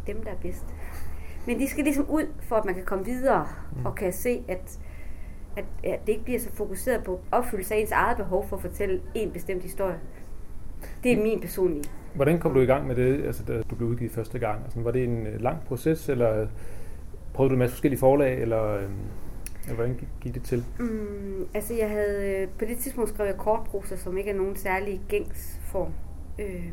dem, 0.06 0.22
der 0.22 0.30
er 0.30 0.36
bedst. 0.42 0.64
Men 1.46 1.58
de 1.58 1.68
skal 1.68 1.84
ligesom 1.84 2.10
ud, 2.10 2.26
for 2.40 2.56
at 2.56 2.64
man 2.64 2.74
kan 2.74 2.84
komme 2.84 3.04
videre 3.04 3.46
mm. 3.76 3.86
og 3.86 3.94
kan 3.94 4.12
se, 4.12 4.42
at, 4.48 4.78
at, 5.56 5.64
at 5.84 6.00
det 6.06 6.12
ikke 6.12 6.24
bliver 6.24 6.40
så 6.40 6.52
fokuseret 6.52 7.04
på 7.04 7.20
opfyldelse 7.30 7.74
af 7.74 7.78
ens 7.78 7.90
eget 7.90 8.16
behov 8.16 8.48
for 8.48 8.56
at 8.56 8.62
fortælle 8.62 9.00
en 9.14 9.30
bestemt 9.30 9.62
historie. 9.62 9.98
Det 11.04 11.12
er 11.12 11.22
min 11.22 11.40
personlige. 11.40 11.84
Hvordan 12.14 12.38
kom 12.38 12.54
du 12.54 12.60
i 12.60 12.66
gang 12.66 12.86
med 12.86 12.96
det, 12.96 13.24
altså, 13.24 13.42
da 13.44 13.62
du 13.70 13.74
blev 13.74 13.88
udgivet 13.88 14.12
første 14.12 14.38
gang? 14.38 14.64
Altså, 14.64 14.80
var 14.80 14.90
det 14.90 15.04
en 15.04 15.26
øh, 15.26 15.40
lang 15.40 15.58
proces, 15.64 16.08
eller 16.08 16.46
prøvede 17.34 17.52
du 17.52 17.58
med 17.58 17.68
forskellige 17.68 18.00
forlag, 18.00 18.42
eller, 18.42 18.64
øh, 18.64 18.82
eller 19.62 19.74
hvordan 19.74 20.00
gik 20.20 20.34
det 20.34 20.42
til? 20.42 20.64
Mm, 20.78 21.46
altså 21.54 21.74
jeg 21.74 21.90
havde, 21.90 22.42
øh, 22.42 22.48
på 22.48 22.64
det 22.64 22.78
tidspunkt 22.78 23.10
skrev 23.10 23.26
jeg 23.26 23.36
kortprosa, 23.36 23.96
som 23.96 24.18
ikke 24.18 24.30
er 24.30 24.34
nogen 24.34 24.56
særlig 24.56 25.00
gængs 25.08 25.60
form. 25.62 25.92
Øh, 26.38 26.72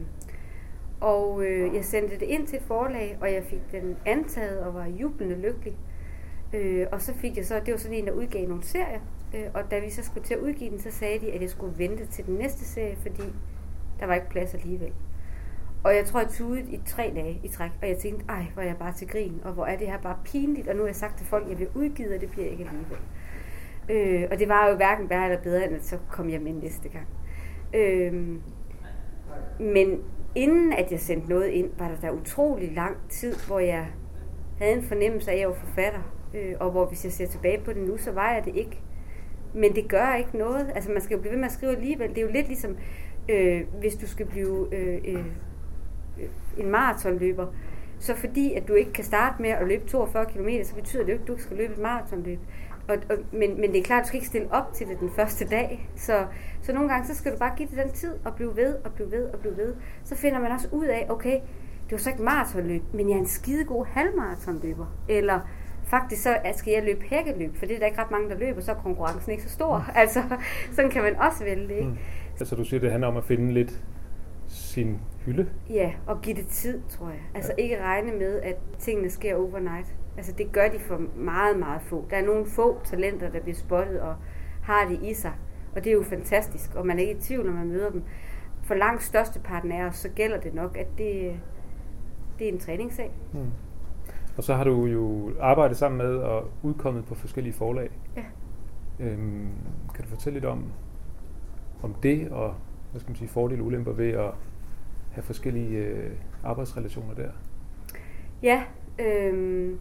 og 1.01 1.45
øh, 1.45 1.75
jeg 1.75 1.85
sendte 1.85 2.19
det 2.19 2.25
ind 2.25 2.47
til 2.47 2.57
et 2.57 2.63
forlag, 2.63 3.17
og 3.21 3.33
jeg 3.33 3.43
fik 3.43 3.71
den 3.71 3.97
antaget 4.05 4.59
og 4.59 4.73
var 4.73 4.85
jublende 4.85 5.35
lykkelig. 5.35 5.75
Øh, 6.53 6.87
og 6.91 7.01
så 7.01 7.13
fik 7.13 7.37
jeg 7.37 7.45
så, 7.45 7.61
det 7.65 7.71
var 7.71 7.77
sådan 7.77 7.97
en, 7.97 8.05
der 8.05 8.11
udgav 8.11 8.47
nogle 8.47 8.63
serier. 8.63 8.99
Øh, 9.35 9.45
og 9.53 9.71
da 9.71 9.79
vi 9.79 9.89
så 9.89 10.03
skulle 10.03 10.23
til 10.23 10.33
at 10.33 10.39
udgive 10.39 10.69
den, 10.69 10.79
så 10.79 10.91
sagde 10.91 11.19
de, 11.19 11.31
at 11.31 11.41
jeg 11.41 11.49
skulle 11.49 11.77
vente 11.77 12.05
til 12.05 12.25
den 12.25 12.35
næste 12.35 12.65
serie, 12.65 12.95
fordi 12.95 13.23
der 13.99 14.05
var 14.05 14.15
ikke 14.15 14.29
plads 14.29 14.53
alligevel. 14.53 14.93
Og 15.83 15.95
jeg 15.95 16.05
tror, 16.05 16.19
jeg 16.19 16.29
tudede 16.29 16.71
i 16.71 16.81
tre 16.85 17.11
dage 17.15 17.39
i 17.43 17.47
træk, 17.47 17.71
og 17.81 17.87
jeg 17.89 17.97
tænkte, 17.97 18.25
ej, 18.29 18.45
hvor 18.53 18.63
er 18.63 18.67
jeg 18.67 18.77
bare 18.77 18.93
til 18.93 19.07
grin, 19.07 19.41
og 19.43 19.53
hvor 19.53 19.65
er 19.65 19.77
det 19.77 19.87
her 19.87 19.97
bare 20.01 20.17
pinligt, 20.23 20.67
og 20.67 20.75
nu 20.75 20.81
har 20.81 20.87
jeg 20.87 20.95
sagt 20.95 21.17
til 21.17 21.27
folk, 21.27 21.43
at 21.43 21.49
jeg 21.49 21.59
vil 21.59 21.67
udgive, 21.75 22.15
og 22.15 22.21
det 22.21 22.31
bliver 22.31 22.47
ikke 22.47 22.63
alligevel. 22.63 22.97
Øh, 23.89 24.27
og 24.31 24.39
det 24.39 24.47
var 24.47 24.69
jo 24.69 24.75
hverken 24.75 25.09
værre 25.09 25.25
eller 25.25 25.41
bedre, 25.41 25.65
end 25.65 25.75
at 25.75 25.85
så 25.85 25.97
kom 26.09 26.29
jeg 26.29 26.41
med 26.41 26.53
næste 26.53 26.89
gang. 26.89 27.07
Øh, 27.73 28.13
men 29.59 29.99
inden 30.35 30.73
at 30.73 30.91
jeg 30.91 30.99
sendte 30.99 31.29
noget 31.29 31.47
ind, 31.47 31.69
var 31.77 31.87
der 31.87 31.95
da 32.01 32.11
utrolig 32.11 32.71
lang 32.71 32.97
tid, 33.09 33.35
hvor 33.47 33.59
jeg 33.59 33.87
havde 34.57 34.73
en 34.73 34.83
fornemmelse 34.83 35.31
af, 35.31 35.35
at 35.35 35.39
jeg 35.39 35.47
var 35.47 35.55
forfatter. 35.55 35.99
Øh, 36.33 36.55
og 36.59 36.71
hvor 36.71 36.85
hvis 36.85 37.03
jeg 37.03 37.11
ser 37.11 37.27
tilbage 37.27 37.61
på 37.65 37.73
det 37.73 37.81
nu, 37.81 37.97
så 37.97 38.11
var 38.11 38.33
jeg 38.33 38.45
det 38.45 38.55
ikke. 38.55 38.81
Men 39.53 39.75
det 39.75 39.89
gør 39.89 40.15
ikke 40.15 40.37
noget. 40.37 40.71
Altså 40.75 40.91
man 40.91 41.01
skal 41.01 41.15
jo 41.15 41.21
blive 41.21 41.31
ved 41.31 41.39
med 41.39 41.47
at 41.47 41.51
skrive 41.51 41.75
alligevel. 41.75 42.09
Det 42.09 42.17
er 42.17 42.21
jo 42.21 42.31
lidt 42.31 42.47
ligesom, 42.47 42.77
øh, 43.29 43.61
hvis 43.79 43.95
du 43.95 44.07
skal 44.07 44.25
blive 44.25 44.67
øh, 44.71 45.01
øh, 45.05 45.15
øh 45.15 45.25
en 46.57 46.71
maratonløber. 46.71 47.47
Så 47.99 48.15
fordi 48.15 48.53
at 48.53 48.67
du 48.67 48.73
ikke 48.73 48.93
kan 48.93 49.03
starte 49.03 49.41
med 49.41 49.49
at 49.49 49.67
løbe 49.67 49.87
42 49.87 50.25
km, 50.25 50.49
så 50.63 50.75
betyder 50.75 51.03
det 51.03 51.09
jo 51.09 51.13
ikke, 51.13 51.21
at 51.21 51.27
du 51.27 51.33
ikke 51.33 51.43
skal 51.43 51.57
løbe 51.57 51.73
et 51.73 51.79
maratonløb. 51.79 52.39
Og, 52.87 52.97
og, 53.09 53.17
men, 53.31 53.61
men 53.61 53.71
det 53.71 53.79
er 53.79 53.83
klart, 53.83 53.99
at 53.99 54.03
du 54.03 54.07
skal 54.07 54.17
ikke 54.17 54.27
stille 54.27 54.51
op 54.51 54.73
til 54.73 54.87
det 54.87 54.99
den 54.99 55.09
første 55.15 55.45
dag. 55.45 55.89
Så, 55.95 56.25
så 56.61 56.73
nogle 56.73 56.89
gange, 56.89 57.07
så 57.07 57.15
skal 57.15 57.31
du 57.31 57.37
bare 57.37 57.55
give 57.57 57.69
det 57.69 57.77
den 57.77 57.91
tid, 57.91 58.13
og 58.25 58.35
blive 58.35 58.55
ved, 58.55 58.75
og 58.85 58.93
blive 58.93 59.11
ved, 59.11 59.25
og 59.25 59.39
blive 59.39 59.57
ved. 59.57 59.75
Så 60.03 60.15
finder 60.15 60.39
man 60.39 60.51
også 60.51 60.67
ud 60.71 60.85
af, 60.85 61.05
okay, 61.09 61.39
det 61.83 61.91
var 61.91 61.97
så 61.97 62.09
ikke 62.09 62.23
maratonløb, 62.23 62.81
men 62.93 63.09
jeg 63.09 63.15
er 63.15 63.19
en 63.19 63.27
skidegod 63.27 63.85
halvmaratonløber. 63.85 64.85
Eller 65.07 65.39
faktisk 65.83 66.23
så 66.23 66.37
skal 66.55 66.73
jeg 66.73 66.83
løbe 66.83 67.01
hækkeløb, 67.05 67.55
for 67.57 67.65
det 67.65 67.75
er 67.75 67.79
der 67.79 67.85
ikke 67.85 68.01
ret 68.01 68.11
mange, 68.11 68.29
der 68.29 68.37
løber, 68.37 68.61
så 68.61 68.71
er 68.71 68.75
konkurrencen 68.75 69.31
ikke 69.31 69.43
så 69.43 69.49
stor. 69.49 69.77
Mm. 69.77 69.93
Altså, 70.01 70.23
sådan 70.71 70.91
kan 70.91 71.03
man 71.03 71.15
også 71.15 71.43
vælge, 71.43 71.75
ikke? 71.75 71.89
Mm. 71.89 71.97
Altså 72.39 72.55
du 72.55 72.63
siger, 72.63 72.79
det 72.79 72.91
handler 72.91 73.07
om 73.07 73.17
at 73.17 73.23
finde 73.23 73.53
lidt 73.53 73.83
sin 74.49 74.99
hylde? 75.25 75.49
Ja, 75.69 75.91
og 76.07 76.21
give 76.21 76.35
det 76.35 76.47
tid, 76.47 76.81
tror 76.89 77.07
jeg. 77.07 77.21
Altså 77.33 77.53
ja. 77.57 77.63
ikke 77.63 77.81
regne 77.83 78.11
med, 78.11 78.41
at 78.41 78.55
tingene 78.79 79.09
sker 79.09 79.35
overnight. 79.35 79.95
Altså 80.17 80.31
det 80.37 80.51
gør 80.51 80.67
de 80.67 80.79
for 80.79 81.01
meget, 81.15 81.59
meget 81.59 81.81
få. 81.81 82.05
Der 82.09 82.17
er 82.17 82.25
nogle 82.25 82.45
få 82.45 82.79
talenter, 82.83 83.29
der 83.29 83.39
bliver 83.39 83.55
spottet 83.55 83.99
og 83.99 84.15
har 84.61 84.87
det 84.87 85.03
i 85.03 85.13
sig. 85.13 85.33
Og 85.75 85.83
det 85.83 85.89
er 85.89 85.93
jo 85.93 86.03
fantastisk, 86.03 86.75
og 86.75 86.85
man 86.85 86.97
er 86.97 87.01
ikke 87.01 87.13
i 87.13 87.21
tvivl, 87.21 87.45
når 87.45 87.53
man 87.53 87.67
møder 87.67 87.89
dem. 87.89 88.03
For 88.63 88.75
langt 88.75 89.03
størsteparten 89.03 89.71
af 89.71 89.85
os, 89.85 89.95
så 89.95 90.09
gælder 90.09 90.39
det 90.39 90.53
nok, 90.53 90.77
at 90.77 90.87
det, 90.97 91.39
det 92.39 92.49
er 92.49 92.51
en 92.51 92.59
træningssag. 92.59 93.11
Hmm. 93.31 93.51
Og 94.37 94.43
så 94.43 94.53
har 94.53 94.63
du 94.63 94.85
jo 94.85 95.31
arbejdet 95.39 95.77
sammen 95.77 95.97
med 95.97 96.15
og 96.15 96.47
udkommet 96.63 97.05
på 97.05 97.15
forskellige 97.15 97.53
forlag. 97.53 97.89
Ja. 98.17 98.23
Øhm, 98.99 99.49
kan 99.95 100.03
du 100.03 100.09
fortælle 100.09 100.35
lidt 100.39 100.45
om, 100.45 100.65
om 101.81 101.93
det, 101.93 102.29
og 102.29 102.55
hvad 102.91 103.01
skal 103.01 103.09
man 103.09 103.15
sige, 103.17 103.27
fordele 103.27 103.61
og 103.61 103.65
ulemper 103.65 103.91
ved 103.91 104.09
at 104.09 104.31
have 105.11 105.23
forskellige 105.23 105.77
øh, 105.77 106.11
arbejdsrelationer 106.43 107.13
der? 107.13 107.29
Ja, 108.43 108.63
øh, 108.99 109.75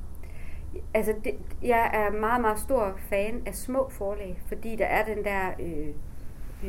altså 0.94 1.14
det, 1.24 1.34
jeg 1.62 1.90
er 1.94 2.18
meget, 2.20 2.40
meget 2.40 2.58
stor 2.58 2.94
fan 2.96 3.42
af 3.46 3.54
små 3.54 3.88
forlag, 3.90 4.42
fordi 4.46 4.76
der 4.76 4.86
er 4.86 5.14
den 5.14 5.24
der... 5.24 5.50
Øh, 5.60 5.88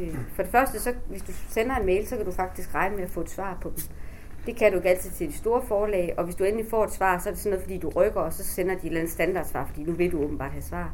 øh, 0.01 0.17
for 0.36 0.43
det 0.43 0.51
første, 0.51 0.79
så, 0.79 0.93
hvis 1.10 1.22
du 1.22 1.31
sender 1.31 1.75
en 1.75 1.86
mail, 1.86 2.08
så 2.08 2.17
kan 2.17 2.25
du 2.25 2.31
faktisk 2.31 2.75
regne 2.75 2.96
med 2.96 3.03
at 3.03 3.10
få 3.10 3.22
et 3.22 3.29
svar 3.29 3.58
på 3.62 3.69
dem. 3.69 3.77
Det 4.46 4.55
kan 4.55 4.72
du 4.72 4.77
ikke 4.77 4.89
altid 4.89 5.12
til 5.12 5.27
de 5.27 5.34
store 5.34 5.62
forlag, 5.62 6.13
og 6.17 6.24
hvis 6.24 6.36
du 6.36 6.43
endelig 6.43 6.69
får 6.69 6.84
et 6.84 6.91
svar, 6.91 7.17
så 7.17 7.29
er 7.29 7.34
det 7.34 7.41
sådan 7.41 7.51
noget, 7.51 7.63
fordi 7.63 7.77
du 7.77 7.89
rykker, 7.89 8.22
og 8.22 8.34
så 8.34 8.43
sender 8.43 8.74
de 8.74 8.79
et 8.79 8.86
eller 8.86 9.00
andet 9.00 9.13
standardsvar, 9.13 9.65
fordi 9.65 9.84
nu 9.84 9.91
vil 9.91 10.12
du 10.12 10.24
åbenbart 10.24 10.51
have 10.51 10.62
svar. 10.62 10.93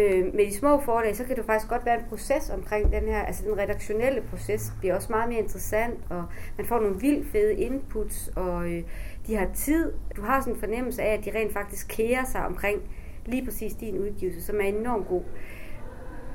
Øh, 0.00 0.34
med 0.34 0.46
de 0.46 0.54
små 0.54 0.80
forlag, 0.80 1.16
så 1.16 1.24
kan 1.24 1.36
det 1.36 1.44
faktisk 1.44 1.70
godt 1.70 1.86
være 1.86 1.98
en 1.98 2.04
proces 2.08 2.50
omkring 2.50 2.92
den 2.92 3.02
her, 3.02 3.22
altså 3.22 3.44
den 3.44 3.58
redaktionelle 3.58 4.22
proces 4.30 4.72
bliver 4.78 4.94
også 4.94 5.12
meget 5.12 5.28
mere 5.28 5.38
interessant, 5.38 5.98
og 6.10 6.24
man 6.56 6.66
får 6.66 6.80
nogle 6.80 7.00
vildt 7.00 7.32
fede 7.32 7.54
inputs, 7.54 8.30
og 8.36 8.72
øh, 8.72 8.82
de 9.26 9.36
har 9.36 9.48
tid. 9.54 9.92
Du 10.16 10.22
har 10.22 10.40
sådan 10.40 10.54
en 10.54 10.60
fornemmelse 10.60 11.02
af, 11.02 11.14
at 11.14 11.24
de 11.24 11.38
rent 11.38 11.52
faktisk 11.52 11.88
kærer 11.88 12.24
sig 12.24 12.46
omkring 12.46 12.82
lige 13.26 13.44
præcis 13.44 13.74
din 13.74 13.98
udgivelse, 13.98 14.42
som 14.42 14.60
er 14.60 14.64
enormt 14.64 15.08
god. 15.08 15.22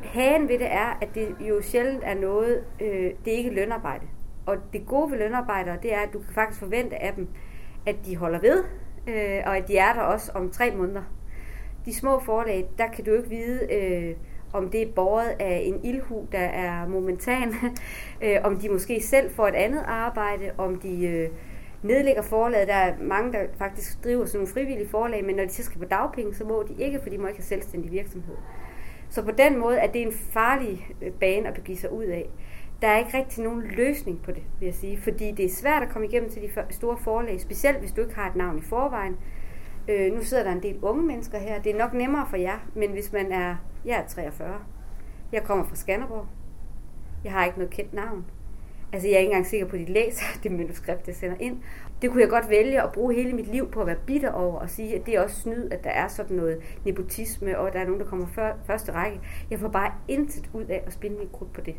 Hagen 0.04 0.50
ved 0.50 0.60
det 0.60 0.72
er, 0.72 0.98
at 1.02 1.08
det 1.16 1.36
jo 1.50 1.62
sjældent 1.62 2.04
er 2.04 2.16
noget, 2.16 2.64
øh, 2.82 3.12
det 3.26 3.34
er 3.34 3.38
ikke 3.38 3.50
lønarbejde. 3.50 4.06
Og 4.46 4.58
det 4.74 4.86
gode 4.88 5.12
ved 5.12 5.18
lønarbejdere, 5.18 5.78
det 5.84 5.94
er, 5.94 6.00
at 6.00 6.10
du 6.14 6.20
kan 6.20 6.34
faktisk 6.34 6.60
forvente 6.60 7.04
af 7.04 7.14
dem, 7.14 7.28
at 7.86 7.96
de 8.06 8.18
holder 8.18 8.40
ved, 8.40 8.64
øh, 9.08 9.42
og 9.46 9.58
at 9.58 9.68
de 9.68 9.78
er 9.78 9.94
der 9.94 10.02
også 10.02 10.32
om 10.36 10.50
tre 10.50 10.72
måneder. 10.72 11.02
De 11.86 11.94
små 11.94 12.20
forlag, 12.20 12.66
der 12.78 12.88
kan 12.88 13.06
du 13.06 13.14
ikke 13.14 13.30
vide, 13.30 13.74
øh, 13.74 14.16
om 14.54 14.70
det 14.70 14.82
er 14.82 14.92
båret 14.96 15.36
af 15.40 15.62
en 15.66 15.80
ildhu, 15.84 16.28
der 16.32 16.40
er 16.40 16.88
momentan, 16.88 17.54
øh, 18.24 18.38
om 18.44 18.58
de 18.58 18.70
måske 18.70 19.02
selv 19.02 19.32
får 19.32 19.48
et 19.48 19.56
andet 19.56 19.84
arbejde, 19.88 20.52
om 20.58 20.80
de 20.80 21.08
øh, 21.08 21.30
nedlægger 21.84 22.22
forlaget. 22.22 22.68
Der 22.68 22.74
er 22.74 22.94
mange, 23.02 23.34
der 23.34 23.40
faktisk 23.58 24.04
driver 24.04 24.26
sådan 24.26 24.38
nogle 24.38 24.54
frivillige 24.54 24.90
forlag, 24.90 25.26
men 25.26 25.36
når 25.36 25.44
de 25.44 25.50
så 25.50 25.64
skal 25.64 25.80
på 25.80 25.86
dagpenge, 25.86 26.36
så 26.36 26.44
må 26.44 26.64
de 26.68 26.84
ikke, 26.84 27.00
for 27.04 27.10
de 27.10 27.18
må 27.18 27.28
ikke 27.28 27.40
have 27.40 27.46
selvstændig 27.46 27.92
virksomhed. 27.92 28.36
Så 29.10 29.24
på 29.24 29.32
den 29.32 29.60
måde 29.60 29.78
er 29.78 29.92
det 29.92 30.02
en 30.02 30.12
farlig 30.12 30.88
øh, 31.02 31.12
bane 31.12 31.48
at 31.48 31.54
begive 31.54 31.78
sig 31.78 31.92
ud 31.92 32.04
af. 32.04 32.30
Der 32.82 32.88
er 32.88 32.98
ikke 32.98 33.18
rigtig 33.18 33.44
nogen 33.44 33.62
løsning 33.62 34.22
på 34.22 34.32
det, 34.32 34.44
vil 34.60 34.66
jeg 34.66 34.74
sige, 34.74 34.98
fordi 35.02 35.32
det 35.32 35.46
er 35.46 35.50
svært 35.50 35.84
at 35.84 35.90
komme 35.90 36.08
igennem 36.08 36.30
til 36.30 36.42
de 36.42 36.50
store 36.70 36.98
forlag, 36.98 37.42
specielt 37.42 37.80
hvis 37.80 37.92
du 37.92 38.02
ikke 38.02 38.16
har 38.16 38.30
et 38.30 38.36
navn 38.36 38.58
i 38.58 38.62
forvejen. 38.62 39.18
Øh, 39.88 40.14
nu 40.14 40.24
sidder 40.24 40.44
der 40.44 40.52
en 40.52 40.64
del 40.64 40.80
unge 40.82 41.04
mennesker 41.04 41.38
her. 41.38 41.62
Det 41.62 41.72
er 41.72 41.78
nok 41.78 41.94
nemmere 41.94 42.28
for 42.30 42.38
jer, 42.38 42.60
men 42.74 42.92
hvis 42.92 43.14
man 43.14 43.32
er... 43.32 43.56
Jeg 43.86 43.98
er 43.98 44.08
43. 44.08 44.60
Jeg 45.32 45.44
kommer 45.44 45.66
fra 45.66 45.76
Skanderborg. 45.76 46.26
Jeg 47.24 47.32
har 47.32 47.46
ikke 47.46 47.58
noget 47.58 47.74
kendt 47.74 47.94
navn. 47.94 48.26
Altså, 48.94 49.08
jeg 49.08 49.16
er 49.16 49.20
ikke 49.20 49.30
engang 49.30 49.46
sikker 49.46 49.68
på, 49.68 49.76
at 49.76 49.88
de 49.88 49.94
læser 49.94 50.26
det 50.44 50.52
manuskript, 50.52 51.08
jeg 51.08 51.16
sender 51.16 51.38
ind. 51.40 51.58
Det 52.02 52.10
kunne 52.10 52.22
jeg 52.22 52.30
godt 52.30 52.50
vælge 52.50 52.82
at 52.82 52.92
bruge 52.92 53.16
hele 53.16 53.34
mit 53.34 53.48
liv 53.48 53.72
på 53.72 53.82
at 53.82 53.88
være 53.88 53.96
bitter 54.06 54.32
over 54.32 54.60
og 54.60 54.70
sige, 54.70 54.96
at 54.96 55.06
det 55.06 55.16
er 55.16 55.22
også 55.22 55.42
snyd, 55.42 55.70
at 55.72 55.84
der 55.84 55.90
er 55.90 56.08
sådan 56.08 56.36
noget 56.36 56.58
nepotisme, 56.86 57.60
og 57.60 57.74
der 57.74 57.80
er 57.80 57.86
nogen, 57.86 58.00
der 58.00 58.06
kommer 58.06 58.28
før, 58.28 58.54
første 58.68 58.92
række. 58.92 59.20
Jeg 59.52 59.60
får 59.60 59.68
bare 59.68 59.92
intet 60.08 60.50
ud 60.54 60.66
af 60.66 60.84
at 60.86 60.94
spinde 60.94 61.18
min 61.18 61.30
krudt 61.34 61.54
på 61.54 61.62
det. 61.62 61.76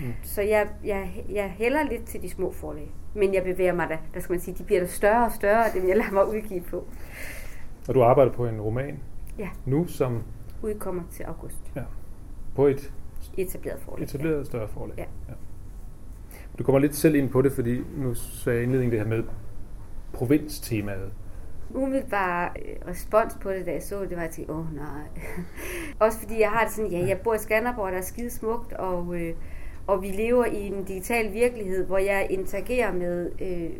Mm. 0.00 0.12
Så 0.22 0.42
jeg, 0.42 0.68
jeg, 0.84 1.24
jeg 1.28 1.50
hælder 1.50 1.82
lidt 1.82 2.04
til 2.04 2.22
de 2.22 2.30
små 2.30 2.52
forlag. 2.52 2.90
Men 3.14 3.34
jeg 3.34 3.44
bevæger 3.44 3.74
mig 3.74 3.88
da, 3.88 3.98
der 4.14 4.20
skal 4.20 4.32
man 4.32 4.40
sige, 4.40 4.54
de 4.58 4.62
bliver 4.64 4.80
da 4.80 4.86
større 4.86 5.24
og 5.24 5.32
større, 5.32 5.64
dem 5.74 5.88
jeg 5.88 5.96
lader 5.96 6.12
mig 6.12 6.28
udgive 6.28 6.60
på. 6.60 6.84
Og 7.88 7.94
du 7.94 8.02
arbejder 8.02 8.32
på 8.32 8.46
en 8.46 8.60
roman 8.60 8.98
ja. 9.38 9.48
nu, 9.66 9.86
som... 9.86 10.22
Udkommer 10.62 11.02
til 11.10 11.22
august. 11.22 11.72
Ja. 11.76 11.82
På 12.54 12.66
et... 12.66 12.92
Etableret 13.36 13.80
forlag. 13.80 14.04
Etableret 14.04 14.38
ja. 14.38 14.44
større 14.44 14.68
forlag. 14.68 14.94
Ja. 14.98 15.04
ja. 15.28 15.34
Du 16.58 16.64
kommer 16.64 16.78
lidt 16.78 16.96
selv 16.96 17.14
ind 17.14 17.30
på 17.30 17.42
det, 17.42 17.52
fordi 17.52 17.80
nu 17.96 18.14
sagde 18.14 18.56
jeg 18.56 18.62
indledningen 18.62 18.92
det 18.92 19.00
her 19.00 19.16
med 19.16 19.24
provinstemaet. 20.12 21.12
Umiddelbar 21.74 22.56
øh, 22.58 22.88
respons 22.88 23.38
på 23.40 23.50
det, 23.50 23.66
da 23.66 23.72
jeg 23.72 23.82
så 23.82 24.02
det, 24.04 24.16
var 24.16 24.28
sige, 24.30 24.50
åh 24.50 24.58
oh, 24.58 24.74
nej. 24.74 25.24
Også 26.06 26.18
fordi 26.18 26.40
jeg 26.40 26.50
har 26.50 26.64
det 26.64 26.72
sådan, 26.72 26.90
ja, 26.90 27.06
jeg 27.06 27.20
bor 27.20 27.34
i 27.34 27.38
Skanderborg, 27.38 27.92
der 27.92 27.98
er 27.98 28.02
skide 28.02 28.30
smukt, 28.30 28.72
og, 28.72 29.20
øh, 29.20 29.34
og 29.86 30.02
vi 30.02 30.06
lever 30.06 30.44
i 30.44 30.66
en 30.66 30.84
digital 30.84 31.32
virkelighed, 31.32 31.86
hvor 31.86 31.98
jeg 31.98 32.26
interagerer 32.30 32.92
med 32.92 33.30
øh, 33.40 33.70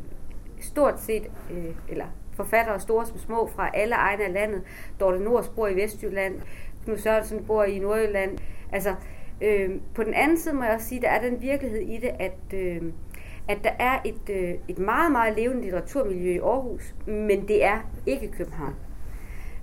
stort 0.60 1.00
set, 1.00 1.30
øh, 1.50 1.74
eller 1.88 2.06
forfattere, 2.36 2.80
store 2.80 3.06
som 3.06 3.18
små, 3.18 3.46
fra 3.46 3.70
alle 3.74 3.94
egne 3.94 4.24
af 4.24 4.32
landet. 4.32 4.62
Dorte 5.00 5.18
Nords 5.18 5.48
bor 5.48 5.68
i 5.68 5.76
Vestjylland, 5.76 6.40
Knud 6.84 6.96
Sørensen 6.96 7.44
bor 7.44 7.64
i 7.64 7.78
Nordjylland. 7.78 8.38
Altså, 8.72 8.94
øh, 9.40 9.70
på 9.94 10.02
den 10.02 10.14
anden 10.14 10.38
side 10.38 10.54
må 10.54 10.64
jeg 10.64 10.74
også 10.74 10.88
sige, 10.88 10.98
at 10.98 11.02
der 11.02 11.08
er 11.08 11.30
den 11.30 11.42
virkelighed 11.42 11.80
i 11.80 11.98
det, 11.98 12.10
at, 12.18 12.54
øh, 12.54 12.82
at 13.48 13.58
der 13.64 13.70
er 13.78 13.98
et, 14.04 14.30
øh, 14.30 14.54
et 14.68 14.78
meget, 14.78 15.12
meget 15.12 15.36
levende 15.36 15.62
litteraturmiljø 15.62 16.30
i 16.30 16.38
Aarhus, 16.38 16.94
men 17.06 17.48
det 17.48 17.64
er 17.64 17.78
ikke 18.06 18.28
København. 18.28 18.74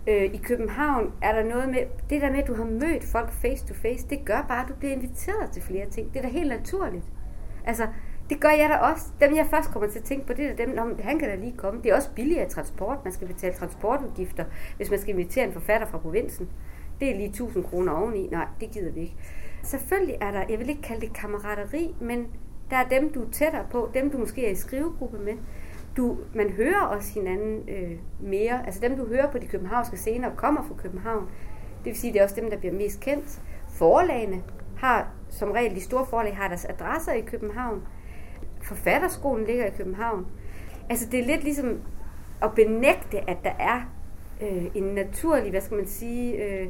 Øh, 0.07 0.23
I 0.23 0.37
København 0.37 1.13
er 1.21 1.31
der 1.35 1.43
noget 1.43 1.69
med, 1.69 1.79
det 2.09 2.21
der 2.21 2.31
med, 2.31 2.39
at 2.39 2.47
du 2.47 2.53
har 2.53 2.65
mødt 2.65 3.03
folk 3.03 3.31
face 3.31 3.67
to 3.67 3.73
face, 3.73 4.07
det 4.09 4.25
gør 4.25 4.45
bare, 4.47 4.63
at 4.63 4.69
du 4.69 4.73
bliver 4.73 4.93
inviteret 4.93 5.51
til 5.51 5.61
flere 5.61 5.85
ting. 5.85 6.13
Det 6.13 6.17
er 6.19 6.21
da 6.23 6.27
helt 6.27 6.49
naturligt. 6.49 7.03
Altså, 7.65 7.87
det 8.29 8.41
gør 8.41 8.49
jeg 8.49 8.69
da 8.69 8.75
også. 8.75 9.05
Dem, 9.21 9.35
jeg 9.35 9.45
først 9.45 9.71
kommer 9.71 9.89
til 9.89 9.99
at 9.99 10.05
tænke 10.05 10.27
på, 10.27 10.33
det 10.33 10.45
er 10.45 10.55
dem, 10.55 10.69
Nå, 10.69 10.81
han 11.03 11.19
kan 11.19 11.29
da 11.29 11.35
lige 11.35 11.57
komme. 11.57 11.81
Det 11.83 11.91
er 11.91 11.95
også 11.95 12.09
billigere 12.15 12.49
transport. 12.49 12.97
Man 13.03 13.13
skal 13.13 13.27
betale 13.27 13.53
transportudgifter, 13.53 14.45
hvis 14.77 14.89
man 14.89 14.99
skal 14.99 15.13
invitere 15.13 15.45
en 15.45 15.53
forfatter 15.53 15.87
fra 15.87 15.97
provinsen. 15.97 16.49
Det 16.99 17.11
er 17.11 17.15
lige 17.15 17.29
1000 17.29 17.63
kroner 17.63 17.91
oveni. 17.93 18.27
Nej, 18.27 18.47
det 18.59 18.71
gider 18.71 18.91
vi 18.91 18.99
ikke. 18.99 19.15
Selvfølgelig 19.63 20.17
er 20.21 20.31
der, 20.31 20.43
jeg 20.49 20.59
vil 20.59 20.69
ikke 20.69 20.81
kalde 20.81 21.01
det 21.01 21.13
kammerateri, 21.13 21.95
men 22.01 22.27
der 22.69 22.77
er 22.77 22.87
dem, 22.87 23.13
du 23.13 23.21
er 23.21 23.29
tættere 23.31 23.65
på, 23.71 23.89
dem 23.93 24.11
du 24.11 24.17
måske 24.17 24.45
er 24.45 24.51
i 24.51 24.55
skrivegruppe 24.55 25.17
med. 25.17 25.33
Du, 25.97 26.17
man 26.33 26.49
hører 26.49 26.81
også 26.81 27.13
hinanden 27.13 27.69
øh, 27.69 27.91
mere. 28.19 28.65
Altså 28.65 28.81
dem, 28.81 28.97
du 28.97 29.07
hører 29.07 29.31
på 29.31 29.37
de 29.37 29.47
københavnske 29.47 29.97
scener, 29.97 30.35
kommer 30.35 30.63
fra 30.63 30.75
København. 30.77 31.23
Det 31.77 31.85
vil 31.85 31.95
sige, 31.95 32.13
det 32.13 32.19
er 32.19 32.23
også 32.23 32.35
dem, 32.35 32.49
der 32.49 32.57
bliver 32.57 32.73
mest 32.73 32.99
kendt. 32.99 33.41
Forlagene 33.69 34.43
har, 34.77 35.11
som 35.29 35.51
regel 35.51 35.75
de 35.75 35.81
store 35.81 36.05
forlag, 36.05 36.35
har 36.35 36.47
deres 36.47 36.65
adresser 36.65 37.13
i 37.13 37.21
København. 37.21 37.81
Forfatterskolen 38.61 39.45
ligger 39.45 39.65
i 39.65 39.71
København. 39.77 40.27
Altså 40.89 41.07
det 41.11 41.19
er 41.19 41.25
lidt 41.25 41.43
ligesom 41.43 41.79
at 42.43 42.55
benægte, 42.55 43.29
at 43.29 43.37
der 43.43 43.53
er 43.59 43.81
øh, 44.41 44.65
en 44.75 44.83
naturlig, 44.83 45.49
hvad 45.51 45.61
skal 45.61 45.77
man 45.77 45.87
sige, 45.87 46.43
øh, 46.43 46.67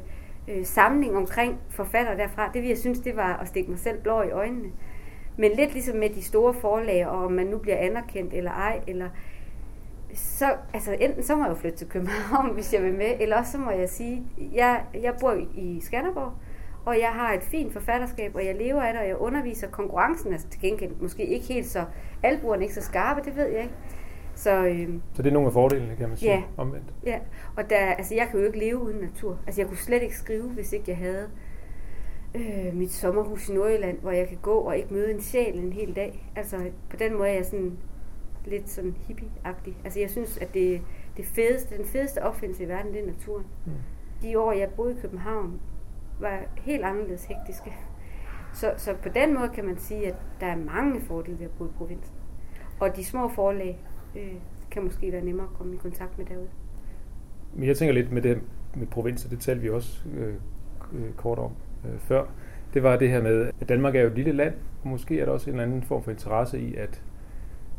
øh, 0.47 0.65
samling 0.65 1.17
omkring 1.17 1.59
forfatter 1.69 2.15
derfra. 2.15 2.51
Det 2.53 2.61
vil 2.61 2.67
jeg 2.69 2.77
synes, 2.77 2.99
det 2.99 3.15
var 3.15 3.37
at 3.37 3.47
stikke 3.47 3.69
mig 3.69 3.79
selv 3.79 4.01
blå 4.01 4.21
i 4.21 4.31
øjnene. 4.31 4.69
Men 5.37 5.51
lidt 5.51 5.73
ligesom 5.73 5.97
med 5.97 6.09
de 6.09 6.23
store 6.23 6.53
forlag, 6.53 7.07
og 7.07 7.25
om 7.25 7.31
man 7.31 7.47
nu 7.47 7.57
bliver 7.57 7.77
anerkendt 7.77 8.33
eller 8.33 8.51
ej, 8.51 8.81
eller 8.87 9.09
så, 10.13 10.55
altså 10.73 10.97
enten 10.99 11.23
så 11.23 11.35
må 11.35 11.43
jeg 11.43 11.49
jo 11.49 11.55
flytte 11.55 11.77
til 11.77 11.87
København, 11.87 12.53
hvis 12.55 12.73
jeg 12.73 12.83
vil 12.83 12.93
med, 12.93 13.15
eller 13.19 13.37
også 13.37 13.51
så 13.51 13.57
må 13.57 13.71
jeg 13.71 13.89
sige, 13.89 14.23
jeg, 14.53 14.83
jeg 14.93 15.13
bor 15.21 15.37
i 15.55 15.79
Skanderborg, 15.81 16.33
og 16.85 16.99
jeg 16.99 17.09
har 17.09 17.33
et 17.33 17.43
fint 17.43 17.73
forfatterskab, 17.73 18.35
og 18.35 18.45
jeg 18.45 18.55
lever 18.55 18.81
af 18.81 18.93
det, 18.93 19.01
og 19.01 19.07
jeg 19.07 19.17
underviser 19.17 19.67
konkurrencen, 19.67 20.33
altså 20.33 20.47
til 20.47 20.61
gengæld 20.61 20.91
måske 21.01 21.25
ikke 21.25 21.45
helt 21.45 21.67
så, 21.67 21.85
albuerne 22.23 22.63
ikke 22.63 22.75
så 22.75 22.81
skarpe, 22.81 23.21
det 23.25 23.35
ved 23.35 23.47
jeg 23.47 23.61
ikke. 23.61 23.75
Så, 24.35 24.65
øh, 24.65 24.89
så 25.13 25.21
det 25.21 25.29
er 25.29 25.33
nogle 25.33 25.47
af 25.47 25.53
fordelene, 25.53 25.95
kan 25.95 26.09
man 26.09 26.17
sige, 26.17 26.31
ja, 26.31 26.43
omvendt. 26.57 26.93
Ja, 27.05 27.19
og 27.57 27.69
der, 27.69 27.77
altså 27.77 28.15
jeg 28.15 28.27
kan 28.31 28.39
jo 28.39 28.45
ikke 28.45 28.59
leve 28.59 28.77
uden 28.77 28.97
natur. 28.97 29.37
Altså 29.47 29.61
jeg 29.61 29.67
kunne 29.67 29.77
slet 29.77 30.01
ikke 30.01 30.17
skrive, 30.17 30.49
hvis 30.49 30.73
ikke 30.73 30.85
jeg 30.87 30.97
havde 30.97 31.29
øh, 32.35 32.73
mit 32.73 32.91
sommerhus 32.91 33.49
i 33.49 33.53
Nordjylland, 33.53 33.99
hvor 33.99 34.11
jeg 34.11 34.27
kan 34.27 34.37
gå 34.41 34.55
og 34.55 34.77
ikke 34.77 34.93
møde 34.93 35.13
en 35.13 35.21
sjæl 35.21 35.59
en 35.59 35.73
hel 35.73 35.95
dag. 35.95 36.31
Altså 36.35 36.57
på 36.89 36.95
den 36.95 37.17
måde 37.17 37.29
er 37.29 37.33
jeg 37.33 37.45
sådan 37.45 37.77
lidt 38.45 38.69
sådan 38.69 38.95
hippie-agtig. 39.09 39.73
Altså 39.83 39.99
jeg 39.99 40.09
synes, 40.09 40.37
at 40.37 40.53
det, 40.53 40.81
det 41.17 41.25
fedeste, 41.25 41.77
den 41.77 41.85
fedeste 41.85 42.23
opfindelse 42.23 42.63
i 42.63 42.67
verden, 42.67 42.93
det 42.93 43.01
er 43.01 43.05
naturen. 43.05 43.45
Mm. 43.65 43.71
De 44.21 44.39
år, 44.39 44.51
jeg 44.51 44.69
boede 44.69 44.91
i 44.91 45.01
København, 45.01 45.59
var 46.19 46.39
helt 46.57 46.83
anderledes 46.83 47.25
hektiske. 47.25 47.73
Så, 48.53 48.73
så 48.77 48.93
på 49.03 49.09
den 49.09 49.33
måde 49.33 49.49
kan 49.49 49.65
man 49.65 49.77
sige, 49.77 50.07
at 50.07 50.15
der 50.39 50.47
er 50.47 50.55
mange 50.55 51.01
fordele 51.01 51.39
ved 51.39 51.45
at 51.45 51.51
bo 51.51 51.65
i 51.65 51.69
provinsen. 51.77 52.15
Og 52.79 52.95
de 52.95 53.05
små 53.05 53.27
forlag 53.27 53.79
øh, 54.15 54.33
kan 54.71 54.83
måske 54.83 55.11
være 55.11 55.25
nemmere 55.25 55.47
at 55.51 55.57
komme 55.57 55.73
i 55.73 55.77
kontakt 55.77 56.17
med 56.17 56.25
derude. 56.25 56.47
Men 57.53 57.67
jeg 57.67 57.77
tænker 57.77 57.93
lidt 57.93 58.11
med 58.11 58.21
det 58.21 58.41
med 58.75 58.87
provinser, 58.87 59.29
det 59.29 59.39
talte 59.39 59.61
vi 59.61 59.69
også 59.69 60.09
øh, 60.17 60.33
øh, 60.93 61.13
kort 61.17 61.39
om 61.39 61.51
øh, 61.85 61.99
før. 61.99 62.25
Det 62.73 62.83
var 62.83 62.97
det 62.97 63.09
her 63.09 63.21
med, 63.21 63.51
at 63.61 63.69
Danmark 63.69 63.95
er 63.95 64.01
jo 64.01 64.07
et 64.07 64.15
lille 64.15 64.31
land, 64.31 64.53
og 64.83 64.87
måske 64.87 65.19
er 65.19 65.25
der 65.25 65.31
også 65.31 65.49
en 65.49 65.55
eller 65.55 65.63
anden 65.63 65.83
form 65.83 66.03
for 66.03 66.11
interesse 66.11 66.59
i 66.59 66.75
at 66.75 67.03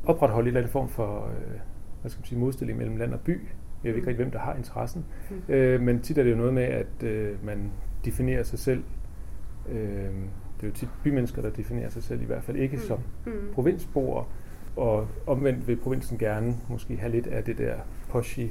opretholde 0.04 0.44
en 0.44 0.47
eller 0.47 0.61
anden 0.61 0.73
form 0.73 0.88
for 0.88 1.26
øh, 1.26 1.61
hvad 2.00 2.11
skal 2.11 2.20
man 2.20 2.26
sige, 2.26 2.38
modstilling 2.38 2.78
mellem 2.78 2.97
land 2.97 3.14
og 3.14 3.20
by. 3.20 3.40
Jeg 3.85 3.90
ved 3.90 3.97
ikke 3.97 4.09
rigtig, 4.09 4.25
hvem 4.25 4.32
der 4.32 4.38
har 4.38 4.54
interessen. 4.54 5.04
Mm. 5.30 5.54
Øh, 5.54 5.80
men 5.80 6.00
tit 6.00 6.18
er 6.18 6.23
det 6.23 6.30
jo 6.30 6.37
noget 6.37 6.54
med, 6.54 6.62
at 6.62 7.02
øh, 7.02 7.44
man 7.44 7.73
definerer 8.04 8.42
sig 8.42 8.59
selv. 8.59 8.83
Øh, 9.69 10.11
det 10.61 10.66
er 10.66 10.66
jo 10.66 10.73
tit 10.73 10.88
bymennesker, 11.04 11.42
der 11.42 11.50
definerer 11.50 11.90
sig 11.90 12.02
selv, 12.02 12.23
i 12.23 12.25
hvert 12.25 12.45
fald 12.45 12.57
ikke 12.57 12.76
mm. 12.76 12.83
som 12.83 12.99
mm. 13.26 13.33
provinsboere. 13.54 14.25
Og 14.76 15.09
omvendt 15.26 15.69
vil 15.69 15.76
provinsen 15.76 16.19
gerne 16.19 16.57
måske 16.69 16.97
have 16.97 17.12
lidt 17.12 17.26
af 17.26 17.45
det 17.45 17.59
der 17.59 17.75
poshy 18.09 18.47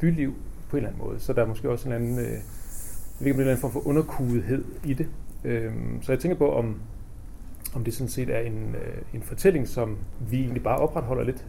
byliv 0.00 0.34
på 0.68 0.76
en 0.76 0.78
eller 0.78 0.88
anden 0.88 1.06
måde. 1.06 1.20
Så 1.20 1.32
der 1.32 1.42
er 1.42 1.46
måske 1.46 1.70
også 1.70 1.88
en 1.88 1.94
anden, 1.94 2.18
øh, 2.18 2.32
en 3.20 3.26
eller 3.26 3.40
anden 3.40 3.56
form 3.56 3.72
for 3.72 3.86
underkugethed 3.86 4.64
i 4.84 4.94
det. 4.94 5.08
Øhm, 5.44 6.02
så 6.02 6.12
jeg 6.12 6.18
tænker 6.18 6.38
på, 6.38 6.52
om, 6.52 6.80
om 7.74 7.84
det 7.84 7.94
sådan 7.94 8.08
set 8.08 8.30
er 8.30 8.40
en, 8.40 8.74
øh, 8.74 9.02
en 9.14 9.22
fortælling, 9.22 9.68
som 9.68 9.98
vi 10.30 10.40
egentlig 10.40 10.62
bare 10.62 10.78
opretholder 10.78 11.24
lidt. 11.24 11.46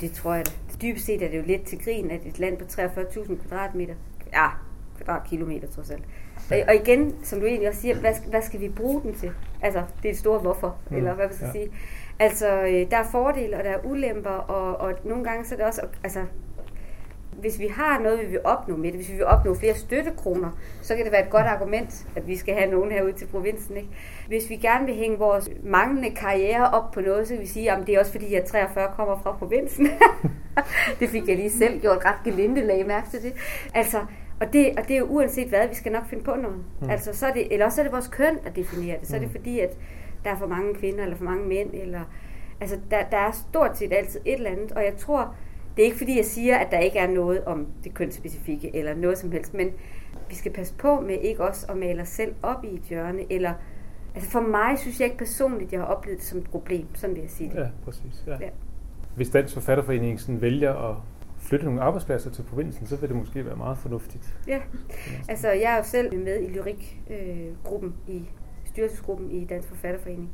Det 0.00 0.12
tror 0.12 0.34
jeg 0.34 0.46
da. 0.46 0.52
Dybest 0.82 1.06
set 1.06 1.22
er 1.22 1.30
det 1.30 1.38
jo 1.38 1.42
lidt 1.46 1.62
til 1.62 1.78
grin, 1.84 2.10
at 2.10 2.20
et 2.26 2.38
land 2.38 2.58
på 2.58 2.64
43.000 2.64 3.48
kvadratmeter 3.48 3.94
ja, 4.32 4.48
kvadratkilometer 5.08 5.68
trods 5.68 5.90
alt. 5.90 6.04
Og, 6.50 6.56
og 6.68 6.74
igen, 6.74 7.14
som 7.22 7.40
du 7.40 7.46
egentlig 7.46 7.68
også 7.68 7.80
siger, 7.80 8.00
hvad, 8.00 8.14
hvad 8.30 8.42
skal 8.42 8.60
vi 8.60 8.68
bruge 8.68 9.02
den 9.02 9.14
til? 9.14 9.30
Altså, 9.62 9.82
det 10.02 10.08
er 10.08 10.12
et 10.12 10.18
stort 10.18 10.40
hvorfor, 10.40 10.76
mm. 10.90 10.96
eller 10.96 11.14
hvad 11.14 11.28
vi 11.28 11.34
skal 11.34 11.46
ja. 11.46 11.52
sige. 11.52 11.70
Altså, 12.18 12.62
øh, 12.62 12.90
der 12.90 12.96
er 12.96 13.04
fordele, 13.12 13.56
og 13.56 13.64
der 13.64 13.70
er 13.70 13.84
ulemper, 13.84 14.30
og, 14.30 14.76
og 14.76 14.94
nogle 15.04 15.24
gange 15.24 15.44
så 15.44 15.54
er 15.54 15.56
det 15.56 15.66
også, 15.66 15.82
altså, 16.04 16.24
hvis 17.40 17.58
vi 17.58 17.66
har 17.66 17.98
noget, 17.98 18.20
vi 18.20 18.26
vil 18.26 18.40
opnå 18.44 18.76
med 18.76 18.92
det, 18.92 18.94
hvis 18.94 19.08
vi 19.08 19.14
vil 19.14 19.24
opnå 19.24 19.54
flere 19.54 19.74
støttekroner, 19.74 20.50
så 20.82 20.96
kan 20.96 21.04
det 21.04 21.12
være 21.12 21.24
et 21.24 21.30
godt 21.30 21.46
argument, 21.46 22.06
at 22.16 22.26
vi 22.26 22.36
skal 22.36 22.54
have 22.54 22.70
nogen 22.70 22.92
herude 22.92 23.12
til 23.12 23.26
provinsen. 23.26 23.76
Ikke? 23.76 23.88
Hvis 24.28 24.50
vi 24.50 24.56
gerne 24.56 24.86
vil 24.86 24.94
hænge 24.94 25.18
vores 25.18 25.50
manglende 25.62 26.10
karriere 26.10 26.70
op 26.70 26.90
på 26.90 27.00
noget, 27.00 27.28
så 27.28 27.34
kan 27.34 27.42
vi 27.42 27.46
sige, 27.46 27.72
at 27.72 27.86
det 27.86 27.94
er 27.94 28.00
også 28.00 28.12
fordi, 28.12 28.34
at 28.34 28.44
43 28.44 28.88
kommer 28.96 29.18
fra 29.22 29.32
provinsen. 29.32 29.88
det 31.00 31.08
fik 31.08 31.28
jeg 31.28 31.36
lige 31.36 31.50
selv 31.50 31.80
gjort 31.80 32.04
ret 32.04 32.24
gelinde 32.24 32.60
lag 32.66 32.86
mærke 32.86 33.10
til 33.10 33.22
det. 33.22 33.32
Altså, 33.74 33.98
og 34.40 34.52
det, 34.52 34.70
og 34.78 34.88
det 34.88 34.94
er 34.94 34.98
jo 34.98 35.04
uanset 35.04 35.48
hvad, 35.48 35.68
vi 35.68 35.74
skal 35.74 35.92
nok 35.92 36.06
finde 36.06 36.24
på 36.24 36.34
noget. 36.34 36.64
Mm. 36.80 36.90
Altså, 36.90 37.12
så 37.12 37.26
er 37.26 37.32
det, 37.32 37.52
eller 37.52 37.66
også 37.66 37.80
er 37.80 37.84
det 37.84 37.92
vores 37.92 38.08
køn, 38.08 38.38
der 38.44 38.50
definerer 38.50 38.98
det. 38.98 39.08
Så 39.08 39.16
er 39.16 39.20
det 39.20 39.28
mm. 39.28 39.34
fordi, 39.34 39.60
at 39.60 39.78
der 40.24 40.30
er 40.30 40.36
for 40.36 40.46
mange 40.46 40.74
kvinder, 40.74 41.02
eller 41.02 41.16
for 41.16 41.24
mange 41.24 41.46
mænd, 41.48 41.70
eller... 41.74 42.00
Altså, 42.60 42.78
der, 42.90 43.02
der 43.10 43.16
er 43.16 43.32
stort 43.32 43.78
set 43.78 43.92
altid 43.92 44.20
et 44.24 44.34
eller 44.34 44.50
andet, 44.50 44.72
og 44.72 44.84
jeg 44.84 44.96
tror, 44.96 45.34
det 45.76 45.82
er 45.82 45.86
ikke 45.86 45.98
fordi, 45.98 46.16
jeg 46.16 46.24
siger, 46.24 46.56
at 46.56 46.70
der 46.70 46.78
ikke 46.78 46.98
er 46.98 47.10
noget 47.10 47.44
om 47.44 47.66
det 47.84 47.94
kønsspecifikke, 47.94 48.76
eller 48.76 48.94
noget 48.94 49.18
som 49.18 49.32
helst, 49.32 49.54
men 49.54 49.70
vi 50.28 50.34
skal 50.34 50.52
passe 50.52 50.74
på 50.74 51.00
med 51.00 51.18
ikke 51.20 51.44
også 51.44 51.66
at 51.68 51.76
male 51.76 52.02
os 52.02 52.08
selv 52.08 52.34
op 52.42 52.64
i 52.64 52.74
et 52.74 52.82
hjørne, 52.82 53.32
eller 53.32 53.52
Altså 54.14 54.30
for 54.30 54.40
mig 54.40 54.78
synes 54.78 55.00
jeg 55.00 55.06
ikke 55.06 55.18
personligt, 55.18 55.72
jeg 55.72 55.80
har 55.80 55.86
oplevet 55.86 56.18
det 56.18 56.26
som 56.26 56.38
et 56.38 56.50
problem, 56.50 56.86
sådan 56.94 57.14
vil 57.16 57.20
jeg 57.20 57.30
sige 57.30 57.50
det. 57.50 57.56
Ja, 57.56 57.68
præcis. 57.84 58.24
Ja. 58.26 58.36
Ja. 58.40 58.48
Hvis 59.16 59.30
Dansk 59.30 59.54
Forfatterforening 59.54 60.20
sådan 60.20 60.40
vælger 60.40 60.90
at 60.90 60.96
flytte 61.48 61.64
nogle 61.64 61.80
arbejdspladser 61.82 62.30
til 62.30 62.42
provinsen, 62.42 62.86
så 62.86 62.96
vil 62.96 63.08
det 63.08 63.16
måske 63.16 63.46
være 63.46 63.56
meget 63.56 63.78
fornuftigt. 63.78 64.38
Ja, 64.46 64.60
altså 65.28 65.50
jeg 65.50 65.72
er 65.72 65.76
jo 65.76 65.82
selv 65.82 66.18
med 66.18 66.42
i 66.42 66.48
lyrikgruppen, 66.48 67.94
øh, 68.08 68.14
i 68.14 68.30
styrelsesgruppen 68.64 69.30
i 69.30 69.44
Dansk 69.44 69.68
Forfatterforening. 69.68 70.30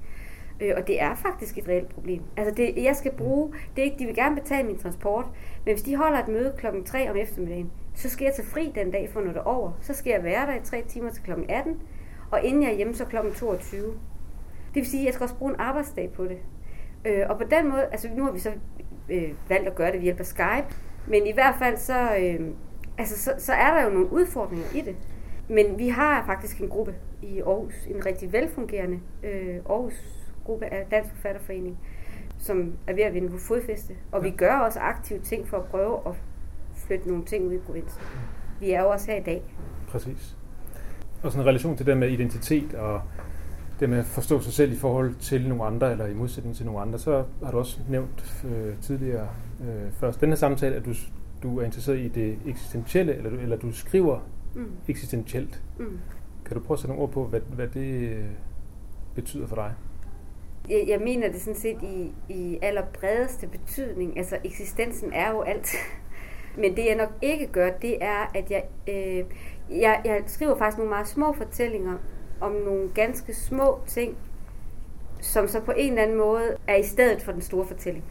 Øh, 0.61 0.73
og 0.77 0.87
det 0.87 1.03
er 1.03 1.15
faktisk 1.15 1.59
et 1.59 1.69
reelt 1.69 1.89
problem. 1.89 2.23
Altså 2.37 2.55
det, 2.55 2.85
jeg 2.85 2.97
skal 2.97 3.13
bruge, 3.13 3.53
det 3.77 3.83
er 3.83 3.85
ikke, 3.85 3.99
de 3.99 4.07
vil 4.07 4.15
gerne 4.15 4.35
betale 4.35 4.67
min 4.67 4.79
transport, 4.79 5.25
men 5.65 5.75
hvis 5.75 5.83
de 5.83 5.97
holder 5.97 6.19
et 6.19 6.29
møde 6.29 6.55
klokken 6.59 6.85
3 6.85 7.11
om 7.11 7.17
eftermiddagen, 7.17 7.71
så 7.95 8.09
skal 8.09 8.25
jeg 8.25 8.35
tage 8.35 8.49
fri 8.49 8.73
den 8.75 8.91
dag 8.91 9.11
for 9.13 9.21
noget 9.21 9.39
over. 9.39 9.73
Så 9.81 9.95
skal 9.95 10.11
jeg 10.11 10.25
være 10.25 10.47
der 10.47 10.55
i 10.55 10.65
3 10.65 10.83
timer 10.89 11.11
til 11.11 11.23
klokken 11.23 11.51
18, 11.51 11.81
og 12.31 12.43
inden 12.43 12.63
jeg 12.63 12.71
er 12.71 12.77
hjemme, 12.77 12.95
så 12.95 13.05
klokken 13.05 13.33
22. 13.33 13.83
Det 13.85 13.95
vil 14.75 14.87
sige, 14.87 15.01
at 15.01 15.07
jeg 15.07 15.15
skal 15.15 15.25
også 15.25 15.37
bruge 15.37 15.53
en 15.53 15.61
arbejdsdag 15.61 16.13
på 16.13 16.25
det. 16.25 16.39
Øh, 17.05 17.27
og 17.29 17.39
på 17.39 17.45
den 17.51 17.69
måde, 17.69 17.87
altså 17.93 18.09
nu 18.17 18.25
har 18.25 18.33
vi 18.33 18.39
så 18.39 18.53
øh, 19.09 19.33
valgt 19.49 19.69
at 19.69 19.75
gøre 19.75 19.87
det 19.87 19.95
ved 19.95 20.03
hjælp 20.03 20.21
af 20.21 20.27
Skype, 20.27 20.75
men 21.07 21.27
i 21.27 21.33
hvert 21.33 21.55
fald 21.59 21.77
så, 21.77 22.17
øh, 22.17 22.47
altså, 22.99 23.19
så, 23.19 23.35
så 23.39 23.53
er 23.53 23.75
der 23.75 23.85
jo 23.85 23.91
nogle 23.91 24.13
udfordringer 24.13 24.67
i 24.75 24.81
det. 24.81 24.97
Men 25.49 25.79
vi 25.79 25.89
har 25.89 26.27
faktisk 26.27 26.61
en 26.61 26.69
gruppe 26.69 26.95
i 27.23 27.41
Aarhus, 27.41 27.75
en 27.87 28.07
rigtig 28.07 28.33
velfungerende 28.33 29.01
øh, 29.23 29.57
Aarhus-gruppe 29.69 30.67
af 30.67 30.87
Dansk 30.91 31.11
Forfatterforening, 31.11 31.79
som 32.39 32.73
er 32.87 32.95
ved 32.95 33.03
at 33.03 33.15
vinde 33.15 33.29
på 33.29 33.39
fodfæste. 33.39 33.95
Og 34.13 34.25
ja. 34.25 34.31
vi 34.31 34.37
gør 34.37 34.53
også 34.53 34.81
aktive 34.81 35.19
ting 35.19 35.49
for 35.49 35.57
at 35.57 35.65
prøve 35.65 35.99
at 36.07 36.13
flytte 36.75 37.09
nogle 37.09 37.25
ting 37.25 37.47
ud 37.47 37.53
i 37.53 37.59
provinsen. 37.59 38.01
Vi 38.61 38.71
er 38.71 38.83
jo 38.83 38.89
også 38.89 39.11
her 39.11 39.21
i 39.21 39.23
dag. 39.23 39.43
Præcis. 39.89 40.37
Og 41.23 41.33
sådan 41.33 41.41
en 41.41 41.47
relation 41.47 41.77
til 41.77 41.87
det 41.87 41.97
med 41.97 42.09
identitet 42.09 42.75
og 42.75 43.01
det 43.81 43.91
med 43.91 43.99
at 43.99 44.05
forstå 44.05 44.41
sig 44.41 44.53
selv 44.53 44.73
i 44.73 44.77
forhold 44.77 45.15
til 45.15 45.49
nogle 45.49 45.65
andre, 45.65 45.93
eller 45.93 46.07
i 46.07 46.15
modsætning 46.15 46.57
til 46.57 46.67
nogle 46.67 46.81
andre, 46.81 46.99
så 46.99 47.25
har 47.45 47.51
du 47.51 47.59
også 47.59 47.81
nævnt 47.89 48.45
øh, 48.45 48.75
tidligere 48.83 49.29
øh, 49.69 49.93
først 49.93 50.21
denne 50.21 50.37
samtale, 50.37 50.77
at 50.77 50.85
du, 50.85 50.95
du 51.43 51.59
er 51.59 51.65
interesseret 51.65 51.99
i 51.99 52.09
det 52.09 52.39
eksistentielle, 52.47 53.17
eller 53.17 53.31
du, 53.31 53.37
eller 53.37 53.57
du 53.57 53.73
skriver 53.73 54.21
mm. 54.55 54.71
eksistentielt. 54.89 55.63
Mm. 55.79 55.99
Kan 56.45 56.57
du 56.57 56.63
prøve 56.63 56.77
at 56.77 56.79
sætte 56.81 56.89
nogle 56.89 57.03
ord 57.03 57.13
på, 57.13 57.25
hvad, 57.25 57.41
hvad 57.41 57.69
det 57.69 58.09
øh, 58.09 58.25
betyder 59.15 59.47
for 59.47 59.57
dig? 59.57 59.75
Jeg, 60.69 60.85
jeg 60.89 61.01
mener 61.01 61.33
det 61.33 61.41
sådan 61.41 61.61
set 61.61 61.83
i, 61.83 62.13
i 62.29 62.59
allerbredeste 62.63 63.47
betydning. 63.47 64.19
Altså 64.19 64.39
eksistensen 64.45 65.13
er 65.13 65.31
jo 65.31 65.41
alt. 65.41 65.75
Men 66.61 66.77
det 66.77 66.87
jeg 66.87 66.95
nok 66.95 67.11
ikke 67.23 67.47
gør, 67.47 67.71
det 67.71 68.05
er, 68.05 68.31
at 68.35 68.51
jeg, 68.51 68.65
øh, 68.89 69.25
jeg, 69.81 70.01
jeg 70.05 70.23
skriver 70.27 70.59
faktisk 70.59 70.79
nogle 70.79 70.91
meget 70.91 71.09
små 71.09 71.33
fortællinger 71.33 71.95
om 72.41 72.53
nogle 72.53 72.91
ganske 72.95 73.35
små 73.35 73.81
ting, 73.87 74.17
som 75.21 75.49
så 75.49 75.61
på 75.61 75.73
en 75.77 75.91
eller 75.91 76.03
anden 76.03 76.19
måde 76.19 76.57
er 76.69 76.77
i 76.77 76.83
stedet 76.83 77.23
for 77.23 77.33
den 77.33 77.41
store 77.41 77.67
fortælling. 77.67 78.05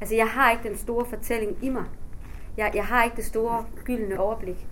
Altså 0.00 0.14
jeg 0.14 0.26
har 0.28 0.50
ikke 0.50 0.68
den 0.68 0.76
store 0.76 1.04
fortælling 1.04 1.56
i 1.62 1.68
mig. 1.68 1.84
Jeg, 2.56 2.72
jeg 2.74 2.84
har 2.84 3.04
ikke 3.04 3.16
det 3.16 3.24
store 3.24 3.64
gyldne 3.84 4.20
overblik. 4.20 4.66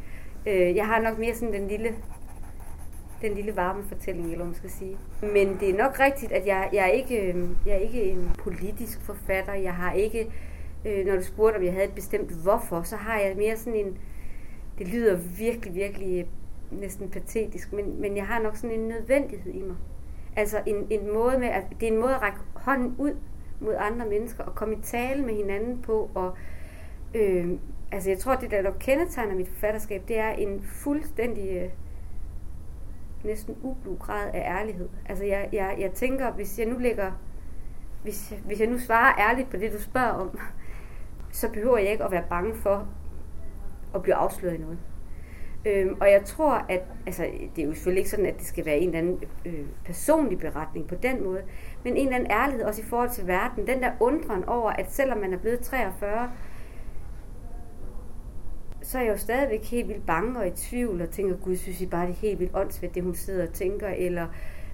Øh, 0.46 0.76
jeg 0.76 0.86
har 0.86 1.00
nok 1.00 1.18
mere 1.18 1.34
sådan 1.34 1.54
den 1.54 1.68
lille, 1.68 1.94
den 3.22 3.34
lille 3.34 3.56
varme 3.56 3.84
fortælling, 3.88 4.32
eller 4.32 4.44
man 4.44 4.54
skal 4.54 4.70
sige. 4.70 4.96
Men 5.22 5.56
det 5.60 5.70
er 5.70 5.76
nok 5.76 6.00
rigtigt, 6.00 6.32
at 6.32 6.46
jeg, 6.46 6.68
jeg, 6.72 6.82
er 6.82 6.92
ikke, 6.92 7.28
øhm, 7.28 7.56
jeg 7.66 7.74
er 7.74 7.78
ikke 7.78 8.02
en 8.02 8.30
politisk 8.38 9.00
forfatter. 9.00 9.54
Jeg 9.54 9.74
har 9.74 9.92
ikke, 9.92 10.32
øh, 10.84 11.06
når 11.06 11.16
du 11.16 11.22
spurgte, 11.22 11.56
om 11.56 11.64
jeg 11.64 11.72
havde 11.72 11.84
et 11.84 11.94
bestemt 11.94 12.30
hvorfor, 12.30 12.82
så 12.82 12.96
har 12.96 13.18
jeg 13.18 13.36
mere 13.36 13.56
sådan 13.56 13.86
en, 13.86 13.98
det 14.78 14.88
lyder 14.88 15.16
virkelig, 15.16 15.74
virkelig 15.74 16.20
øh, 16.20 16.26
næsten 16.80 17.10
patetisk, 17.10 17.72
men, 17.72 18.00
men 18.00 18.16
jeg 18.16 18.26
har 18.26 18.38
nok 18.38 18.56
sådan 18.56 18.80
en 18.80 18.88
nødvendighed 18.88 19.54
i 19.54 19.62
mig. 19.62 19.76
Altså 20.36 20.62
en, 20.66 20.86
en 20.90 21.12
måde 21.12 21.38
med, 21.38 21.48
at 21.48 21.64
det 21.80 21.88
er 21.88 21.92
en 21.92 22.00
måde 22.00 22.14
at 22.14 22.22
række 22.22 22.38
hånden 22.54 22.94
ud 22.98 23.16
mod 23.60 23.74
andre 23.78 24.06
mennesker 24.06 24.44
og 24.44 24.54
komme 24.54 24.74
i 24.74 24.80
tale 24.82 25.22
med 25.22 25.34
hinanden 25.34 25.82
på. 25.82 26.10
Og, 26.14 26.36
øh, 27.14 27.50
altså 27.92 28.10
jeg 28.10 28.18
tror, 28.18 28.34
det 28.34 28.50
der 28.50 28.62
nok 28.62 28.76
kendetegner 28.80 29.34
mit 29.34 29.48
forfatterskab, 29.48 30.02
det 30.08 30.18
er 30.18 30.30
en 30.30 30.62
fuldstændig 30.62 31.56
øh, 31.56 31.68
næsten 33.24 33.56
ublu 33.62 33.96
grad 33.96 34.30
af 34.34 34.60
ærlighed. 34.60 34.88
Altså 35.08 35.24
jeg, 35.24 35.48
jeg, 35.52 35.76
jeg 35.78 35.92
tænker, 35.92 36.32
hvis 36.32 36.58
jeg 36.58 36.66
nu 36.66 36.78
lægger, 36.78 37.12
hvis, 38.02 38.34
hvis 38.44 38.60
jeg 38.60 38.68
nu 38.68 38.78
svarer 38.78 39.30
ærligt 39.30 39.50
på 39.50 39.56
det, 39.56 39.72
du 39.72 39.80
spørger 39.80 40.12
om, 40.12 40.38
så 41.32 41.50
behøver 41.52 41.78
jeg 41.78 41.92
ikke 41.92 42.04
at 42.04 42.10
være 42.10 42.24
bange 42.28 42.54
for 42.54 42.88
at 43.94 44.02
blive 44.02 44.14
afsløret 44.14 44.54
i 44.54 44.58
noget. 44.58 44.78
Øhm, 45.66 45.96
og 46.00 46.10
jeg 46.10 46.24
tror, 46.24 46.66
at 46.68 46.82
altså, 47.06 47.26
det 47.56 47.62
er 47.62 47.66
jo 47.66 47.74
selvfølgelig 47.74 48.00
ikke 48.00 48.10
sådan, 48.10 48.26
at 48.26 48.38
det 48.38 48.46
skal 48.46 48.66
være 48.66 48.78
en 48.78 48.88
eller 48.88 48.98
anden 48.98 49.20
øh, 49.44 49.66
personlig 49.84 50.38
beretning 50.38 50.88
på 50.88 50.94
den 50.94 51.24
måde, 51.24 51.42
men 51.84 51.96
en 51.96 52.06
eller 52.06 52.16
anden 52.16 52.30
ærlighed 52.30 52.64
også 52.64 52.82
i 52.82 52.84
forhold 52.84 53.10
til 53.10 53.26
verden. 53.26 53.66
Den 53.66 53.82
der 53.82 53.90
undren 54.00 54.44
over, 54.44 54.70
at 54.70 54.92
selvom 54.92 55.18
man 55.18 55.32
er 55.32 55.38
blevet 55.38 55.60
43, 55.60 56.30
så 58.82 58.98
er 58.98 59.02
jeg 59.02 59.10
jo 59.10 59.16
stadigvæk 59.16 59.64
helt 59.64 59.88
vildt 59.88 60.06
bange 60.06 60.38
og 60.38 60.46
i 60.46 60.50
tvivl 60.50 61.02
og 61.02 61.10
tænker, 61.10 61.36
gud, 61.36 61.56
synes 61.56 61.80
I 61.80 61.86
bare, 61.86 62.06
det 62.06 62.12
er 62.12 62.16
helt 62.16 62.38
vildt 62.40 62.56
åndssvagt, 62.56 62.94
det 62.94 63.02
hun 63.02 63.14
sidder 63.14 63.46
og 63.46 63.52
tænker, 63.52 63.88
eller 63.88 64.26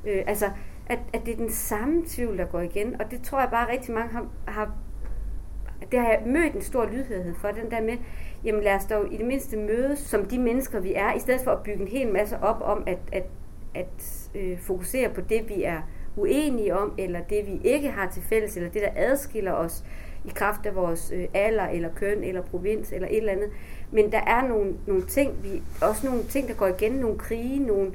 øh, 0.07 0.23
altså, 0.27 0.51
at, 0.87 0.99
at 1.13 1.27
det 1.27 1.33
er 1.33 1.37
den 1.37 1.53
samme 1.53 2.03
tvivl, 2.07 2.39
der 2.39 2.45
går 2.45 2.61
igen, 2.61 3.01
og 3.01 3.11
det 3.11 3.23
tror 3.23 3.41
jeg 3.41 3.49
bare 3.51 3.73
rigtig 3.73 3.95
mange 3.95 4.13
har, 4.13 4.27
har 4.49 4.75
det 5.93 6.01
har 6.01 6.09
jeg 6.09 6.23
mødt 6.27 6.55
en 6.55 6.63
stor 6.63 6.87
lydhørighed 6.87 7.35
for, 7.35 7.49
den 7.49 7.71
der 7.71 7.81
med, 7.81 7.97
jamen 8.45 8.63
lad 8.63 8.75
os 8.75 8.85
dog 8.85 9.13
i 9.13 9.17
det 9.17 9.27
mindste 9.27 9.57
mødes 9.57 9.99
som 9.99 10.25
de 10.25 10.39
mennesker, 10.39 10.81
vi 10.81 10.95
er, 10.95 11.13
i 11.13 11.19
stedet 11.19 11.41
for 11.41 11.51
at 11.51 11.63
bygge 11.63 11.81
en 11.81 11.89
hel 11.89 12.13
masse 12.13 12.39
op 12.39 12.63
om 12.63 12.83
at, 12.87 12.99
at, 13.13 13.25
at 13.75 14.31
øh, 14.35 14.59
fokusere 14.59 15.09
på 15.09 15.21
det, 15.21 15.49
vi 15.49 15.63
er 15.63 15.81
uenige 16.17 16.77
om, 16.77 16.95
eller 16.99 17.21
det, 17.21 17.47
vi 17.47 17.69
ikke 17.69 17.91
har 17.91 18.11
til 18.11 18.23
fælles, 18.23 18.57
eller 18.57 18.71
det, 18.71 18.83
der 18.83 18.91
adskiller 18.97 19.53
os 19.53 19.85
i 20.25 20.31
kraft 20.35 20.67
af 20.67 20.75
vores 20.75 21.13
øh, 21.15 21.29
alder, 21.35 21.67
eller 21.67 21.89
køn, 21.95 22.23
eller 22.25 22.43
provins, 22.43 22.93
eller 22.93 23.09
et 23.09 23.17
eller 23.17 23.33
andet. 23.33 23.51
Men 23.91 24.13
der 24.13 24.21
er 24.21 24.49
nogle, 24.49 24.75
nogle 24.87 25.07
ting, 25.07 25.33
vi, 25.43 25.63
også 25.83 26.07
nogle 26.07 26.23
ting, 26.23 26.49
der 26.49 26.55
går 26.55 26.67
igen, 26.67 26.93
nogle 26.93 27.19
krige, 27.19 27.59
nogle, 27.67 27.93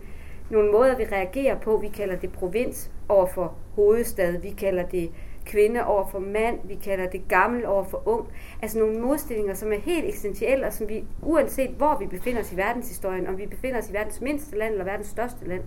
nogle 0.50 0.72
måder, 0.72 0.98
vi 0.98 1.04
reagerer 1.04 1.60
på. 1.60 1.78
Vi 1.78 1.88
kalder 1.88 2.16
det 2.16 2.32
provins 2.32 2.92
over 3.10 3.26
for 3.26 3.56
hovedstad, 3.76 4.38
vi 4.38 4.50
kalder 4.50 4.86
det 4.86 5.12
kvinde 5.46 5.86
over 5.86 6.08
for 6.08 6.20
mand, 6.20 6.60
vi 6.64 6.76
kalder 6.76 7.10
det 7.10 7.28
gammel 7.28 7.66
over 7.66 7.84
for 7.84 8.08
ung. 8.08 8.28
Altså 8.62 8.80
nogle 8.80 9.00
modstillinger, 9.00 9.54
som 9.54 9.74
er 9.74 9.78
helt 9.78 10.10
essentielle, 10.10 10.66
og 10.66 10.74
som 10.74 10.90
vi, 10.90 11.04
uanset 11.22 11.70
hvor 11.70 11.98
vi 12.00 12.06
befinder 12.06 12.42
os 12.42 12.54
i 12.54 12.58
verdenshistorien, 12.58 13.28
om 13.28 13.38
vi 13.38 13.46
befinder 13.46 13.80
os 13.80 13.90
i 13.90 13.94
verdens 13.94 14.22
mindste 14.22 14.58
land 14.58 14.72
eller 14.72 14.86
verdens 14.86 15.08
største 15.08 15.48
land, 15.48 15.62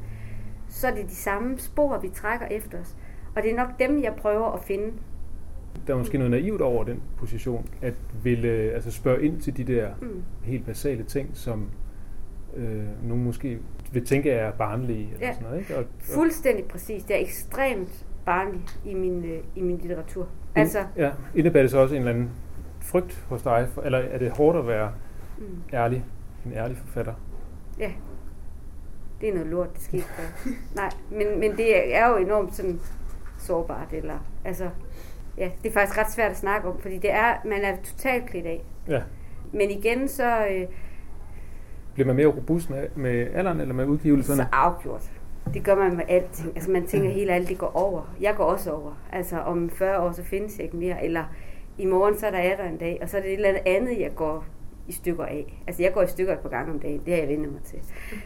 så 0.71 0.87
er 0.87 0.95
det 0.95 1.09
de 1.09 1.15
samme 1.15 1.59
spor, 1.59 1.99
vi 1.99 2.09
trækker 2.09 2.47
efter 2.47 2.81
os. 2.81 2.97
Og 3.37 3.43
det 3.43 3.51
er 3.51 3.57
nok 3.57 3.69
dem, 3.79 4.03
jeg 4.03 4.15
prøver 4.19 4.53
at 4.53 4.65
finde. 4.65 4.93
Der 5.87 5.95
er 5.95 5.99
måske 5.99 6.19
noget 6.19 6.31
naivt 6.31 6.61
over 6.61 6.85
den 6.85 7.03
position, 7.17 7.67
at 7.83 7.95
ville 8.23 8.49
altså 8.49 8.91
spørge 8.91 9.23
ind 9.23 9.41
til 9.41 9.57
de 9.57 9.65
der 9.65 9.89
mm. 10.01 10.23
helt 10.43 10.67
basale 10.67 11.03
ting, 11.03 11.31
som 11.33 11.71
øh, 12.57 13.09
nogen 13.09 13.25
måske 13.25 13.59
vil 13.93 14.07
tænke 14.07 14.31
er 14.31 14.53
barnlige. 14.53 15.11
Eller 15.13 15.27
ja. 15.27 15.33
sådan 15.33 15.49
noget, 15.49 15.61
ikke? 15.61 15.77
Og, 15.77 15.81
og 15.81 15.87
Fuldstændig 16.01 16.65
præcis. 16.65 17.05
Det 17.05 17.17
er 17.17 17.21
ekstremt 17.21 18.07
barnlig 18.25 18.61
i 18.85 18.95
min, 18.95 19.25
øh, 19.25 19.39
i 19.57 19.61
min 19.61 19.79
litteratur. 19.79 20.29
Altså, 20.55 20.85
ja, 20.97 21.11
indebærer 21.35 21.63
det 21.63 21.71
så 21.71 21.79
også 21.79 21.95
en 21.95 22.01
eller 22.01 22.13
anden 22.13 22.31
frygt 22.81 23.25
hos 23.29 23.43
dig, 23.43 23.69
for, 23.75 23.83
eller 23.83 23.99
er 23.99 24.19
det 24.19 24.31
hårdt 24.31 24.59
at 24.59 24.67
være 24.67 24.93
mm. 25.39 25.45
ærlig, 25.73 26.05
en 26.47 26.53
ærlig 26.53 26.77
forfatter? 26.77 27.15
Ja, 27.79 27.91
det 29.21 29.29
er 29.29 29.35
noget 29.35 29.49
lort, 29.49 29.75
det 29.75 29.83
skete 29.83 30.05
der. 30.17 30.51
Nej, 30.75 30.91
men, 31.11 31.41
men 31.41 31.57
det 31.57 31.97
er 31.97 32.09
jo 32.09 32.17
enormt 32.17 32.55
sådan 32.55 32.81
sårbart, 33.39 33.93
eller, 33.93 34.19
altså, 34.45 34.69
ja, 35.39 35.51
det 35.63 35.69
er 35.69 35.73
faktisk 35.73 35.99
ret 35.99 36.13
svært 36.13 36.31
at 36.31 36.37
snakke 36.37 36.69
om, 36.69 36.81
fordi 36.81 36.99
det 36.99 37.13
er, 37.13 37.35
man 37.45 37.61
er 37.61 37.77
totalt 37.85 38.27
klædt 38.27 38.47
af. 38.47 38.65
Ja. 38.89 39.03
Men 39.53 39.71
igen, 39.71 40.09
så, 40.09 40.47
øh, 40.47 40.67
bliver 41.95 42.07
man 42.07 42.17
mere 42.17 42.27
robust 42.27 42.71
med, 42.71 42.89
med 42.95 43.27
alderen 43.35 43.61
eller 43.61 43.75
med 43.75 43.87
udgivelserne? 43.87 44.43
Så 44.43 44.49
afgjort. 44.53 45.11
Det 45.55 45.65
gør 45.65 45.75
man 45.75 45.97
med 45.97 46.05
alting. 46.09 46.53
Altså 46.55 46.71
man 46.71 46.87
tænker 46.87 47.11
helt 47.11 47.31
alt, 47.31 47.49
det 47.49 47.59
går 47.59 47.77
over. 47.77 48.15
Jeg 48.21 48.35
går 48.37 48.45
også 48.45 48.73
over. 48.73 48.93
Altså 49.13 49.39
om 49.39 49.71
40 49.71 50.01
år, 50.01 50.13
så 50.13 50.23
findes 50.23 50.57
jeg 50.57 50.65
ikke 50.65 50.77
mere. 50.77 51.05
Eller 51.05 51.25
i 51.79 51.87
morgen, 51.87 52.19
så 52.19 52.27
er 52.27 52.31
der 52.31 52.39
er 52.39 52.57
der 52.57 52.65
en 52.65 52.77
dag, 52.77 52.99
og 53.03 53.09
så 53.09 53.17
er 53.17 53.21
det 53.21 53.31
et 53.31 53.35
eller 53.37 53.49
andet 53.49 53.63
andet, 53.67 54.01
jeg 54.01 54.11
går 54.15 54.45
i 54.91 54.93
stykker 54.93 55.25
af. 55.25 55.63
Altså 55.67 55.83
jeg 55.83 55.93
går 55.93 56.03
i 56.03 56.07
stykker 56.07 56.33
et 56.33 56.39
par 56.39 56.49
gange 56.49 56.73
om 56.73 56.81
dagen. 56.81 57.03
Det 57.05 57.13
har 57.13 57.21
jeg 57.21 57.29
vendt 57.29 57.53
mig 57.53 57.63
til. 57.63 57.79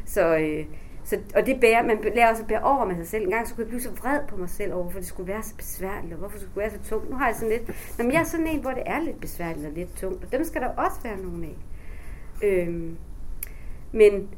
Så, 0.04 0.36
øh, 0.36 0.64
så, 1.04 1.18
og 1.34 1.46
det 1.46 1.60
bærer, 1.60 1.82
man 1.82 1.98
lærer 2.14 2.30
også 2.30 2.42
at 2.42 2.48
bære 2.48 2.62
over 2.62 2.84
med 2.84 2.96
sig 2.96 3.06
selv. 3.06 3.24
En 3.24 3.30
gang 3.30 3.48
så 3.48 3.54
kunne 3.54 3.62
jeg 3.62 3.68
blive 3.68 3.80
så 3.80 3.90
vred 3.90 4.20
på 4.28 4.36
mig 4.36 4.50
selv 4.50 4.72
over, 4.72 4.82
hvorfor 4.82 4.98
det 4.98 5.08
skulle 5.08 5.32
være 5.32 5.42
så 5.42 5.56
besværligt, 5.56 6.12
og 6.12 6.18
hvorfor 6.18 6.38
det 6.38 6.46
skulle 6.46 6.62
være 6.62 6.70
så 6.70 6.90
tungt. 6.90 7.10
Nu 7.10 7.16
har 7.16 7.26
jeg 7.26 7.34
sådan 7.34 7.48
lidt, 7.48 7.98
når 7.98 8.04
jeg 8.12 8.20
er 8.20 8.24
sådan 8.24 8.46
en, 8.46 8.60
hvor 8.60 8.70
det 8.70 8.82
er 8.86 9.00
lidt 9.00 9.20
besværligt 9.20 9.66
og 9.66 9.72
lidt 9.72 9.96
tungt, 9.96 10.24
og 10.24 10.32
dem 10.32 10.44
skal 10.44 10.60
der 10.60 10.68
også 10.68 10.96
være 11.02 11.16
nogen 11.16 11.44
af. 11.44 11.56
Øhm, 12.42 12.96
men, 13.92 14.28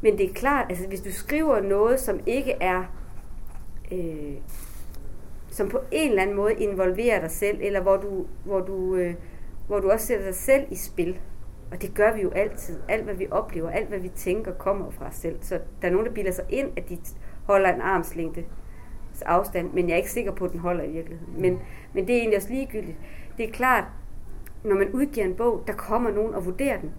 men 0.00 0.18
det 0.18 0.30
er 0.30 0.34
klart, 0.34 0.66
altså 0.68 0.88
hvis 0.88 1.00
du 1.00 1.12
skriver 1.12 1.60
noget, 1.60 2.00
som 2.00 2.20
ikke 2.26 2.52
er, 2.60 2.84
øh, 3.92 4.34
som 5.50 5.68
på 5.68 5.80
en 5.90 6.10
eller 6.10 6.22
anden 6.22 6.36
måde 6.36 6.54
involverer 6.54 7.20
dig 7.20 7.30
selv, 7.30 7.58
eller 7.60 7.80
hvor 7.80 7.96
du, 7.96 8.26
hvor 8.44 8.60
du, 8.60 8.96
øh, 8.96 9.14
hvor 9.66 9.80
du 9.80 9.90
også 9.90 10.06
sætter 10.06 10.24
dig 10.24 10.34
selv 10.34 10.64
i 10.70 10.76
spil, 10.76 11.18
og 11.72 11.82
det 11.82 11.94
gør 11.94 12.14
vi 12.14 12.22
jo 12.22 12.30
altid. 12.30 12.80
Alt, 12.88 13.04
hvad 13.04 13.14
vi 13.14 13.26
oplever, 13.30 13.70
alt, 13.70 13.88
hvad 13.88 13.98
vi 13.98 14.08
tænker, 14.08 14.52
kommer 14.52 14.90
fra 14.90 15.06
os 15.08 15.14
selv. 15.14 15.38
Så 15.40 15.60
der 15.82 15.88
er 15.88 15.92
nogen, 15.92 16.06
der 16.06 16.12
bilder 16.12 16.32
sig 16.32 16.44
ind, 16.48 16.68
at 16.76 16.88
de 16.88 16.98
holder 17.46 17.74
en 17.74 17.80
armslængde 17.80 18.44
afstand, 19.22 19.72
men 19.72 19.88
jeg 19.88 19.92
er 19.92 19.96
ikke 19.98 20.10
sikker 20.10 20.32
på, 20.32 20.44
at 20.44 20.52
den 20.52 20.60
holder 20.60 20.84
i 20.84 20.90
virkeligheden. 20.90 21.40
Men, 21.40 21.58
men 21.94 22.06
det 22.06 22.14
er 22.14 22.18
egentlig 22.18 22.36
også 22.36 22.50
ligegyldigt. 22.50 22.96
Det 23.36 23.48
er 23.48 23.52
klart, 23.52 23.84
når 24.64 24.76
man 24.76 24.90
udgiver 24.90 25.26
en 25.26 25.34
bog, 25.34 25.64
der 25.66 25.72
kommer 25.72 26.10
nogen 26.10 26.34
og 26.34 26.46
vurderer 26.46 26.80
den. 26.80 26.92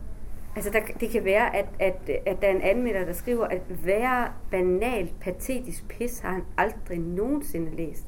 Altså 0.55 0.71
der, 0.71 0.79
det 0.99 1.09
kan 1.09 1.25
være, 1.25 1.55
at, 1.55 1.65
at, 1.79 2.09
at 2.25 2.41
der 2.41 2.47
er 2.47 2.51
en 2.51 2.61
anmelder, 2.61 3.05
der 3.05 3.13
skriver, 3.13 3.45
at 3.45 3.61
hver 3.83 4.39
banalt, 4.51 5.19
patetisk 5.19 5.87
pis 5.87 6.19
har 6.19 6.31
han 6.31 6.43
aldrig 6.57 6.99
nogensinde 6.99 7.75
læst. 7.75 8.07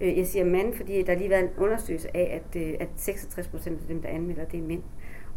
Øh, 0.00 0.18
jeg 0.18 0.26
siger 0.26 0.44
mand, 0.44 0.74
fordi 0.74 1.02
der 1.02 1.12
har 1.12 1.18
lige 1.18 1.30
været 1.30 1.42
en 1.42 1.50
undersøgelse 1.58 2.16
af, 2.16 2.40
at, 2.42 2.62
øh, 2.62 2.74
at 2.80 2.88
66 2.96 3.48
procent 3.48 3.80
af 3.80 3.86
dem, 3.86 4.02
der 4.02 4.08
anmelder, 4.08 4.44
det 4.44 4.58
er 4.58 4.64
mænd 4.64 4.82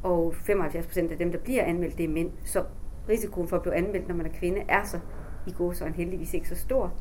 og 0.03 0.35
75 0.35 0.85
procent 0.85 1.11
af 1.11 1.17
dem, 1.17 1.31
der 1.31 1.39
bliver 1.39 1.63
anmeldt, 1.63 1.97
det 1.97 2.03
er 2.03 2.09
mænd. 2.09 2.31
Så 2.45 2.63
risikoen 3.09 3.47
for 3.47 3.55
at 3.55 3.61
blive 3.61 3.75
anmeldt, 3.75 4.07
når 4.07 4.15
man 4.15 4.25
er 4.25 4.29
kvinde, 4.39 4.63
er 4.67 4.83
så 4.83 4.99
i 5.47 5.51
går 5.51 5.71
så 5.71 5.85
en 5.85 5.93
heldigvis 5.93 6.33
ikke 6.33 6.47
så 6.47 6.55
stor. 6.55 6.93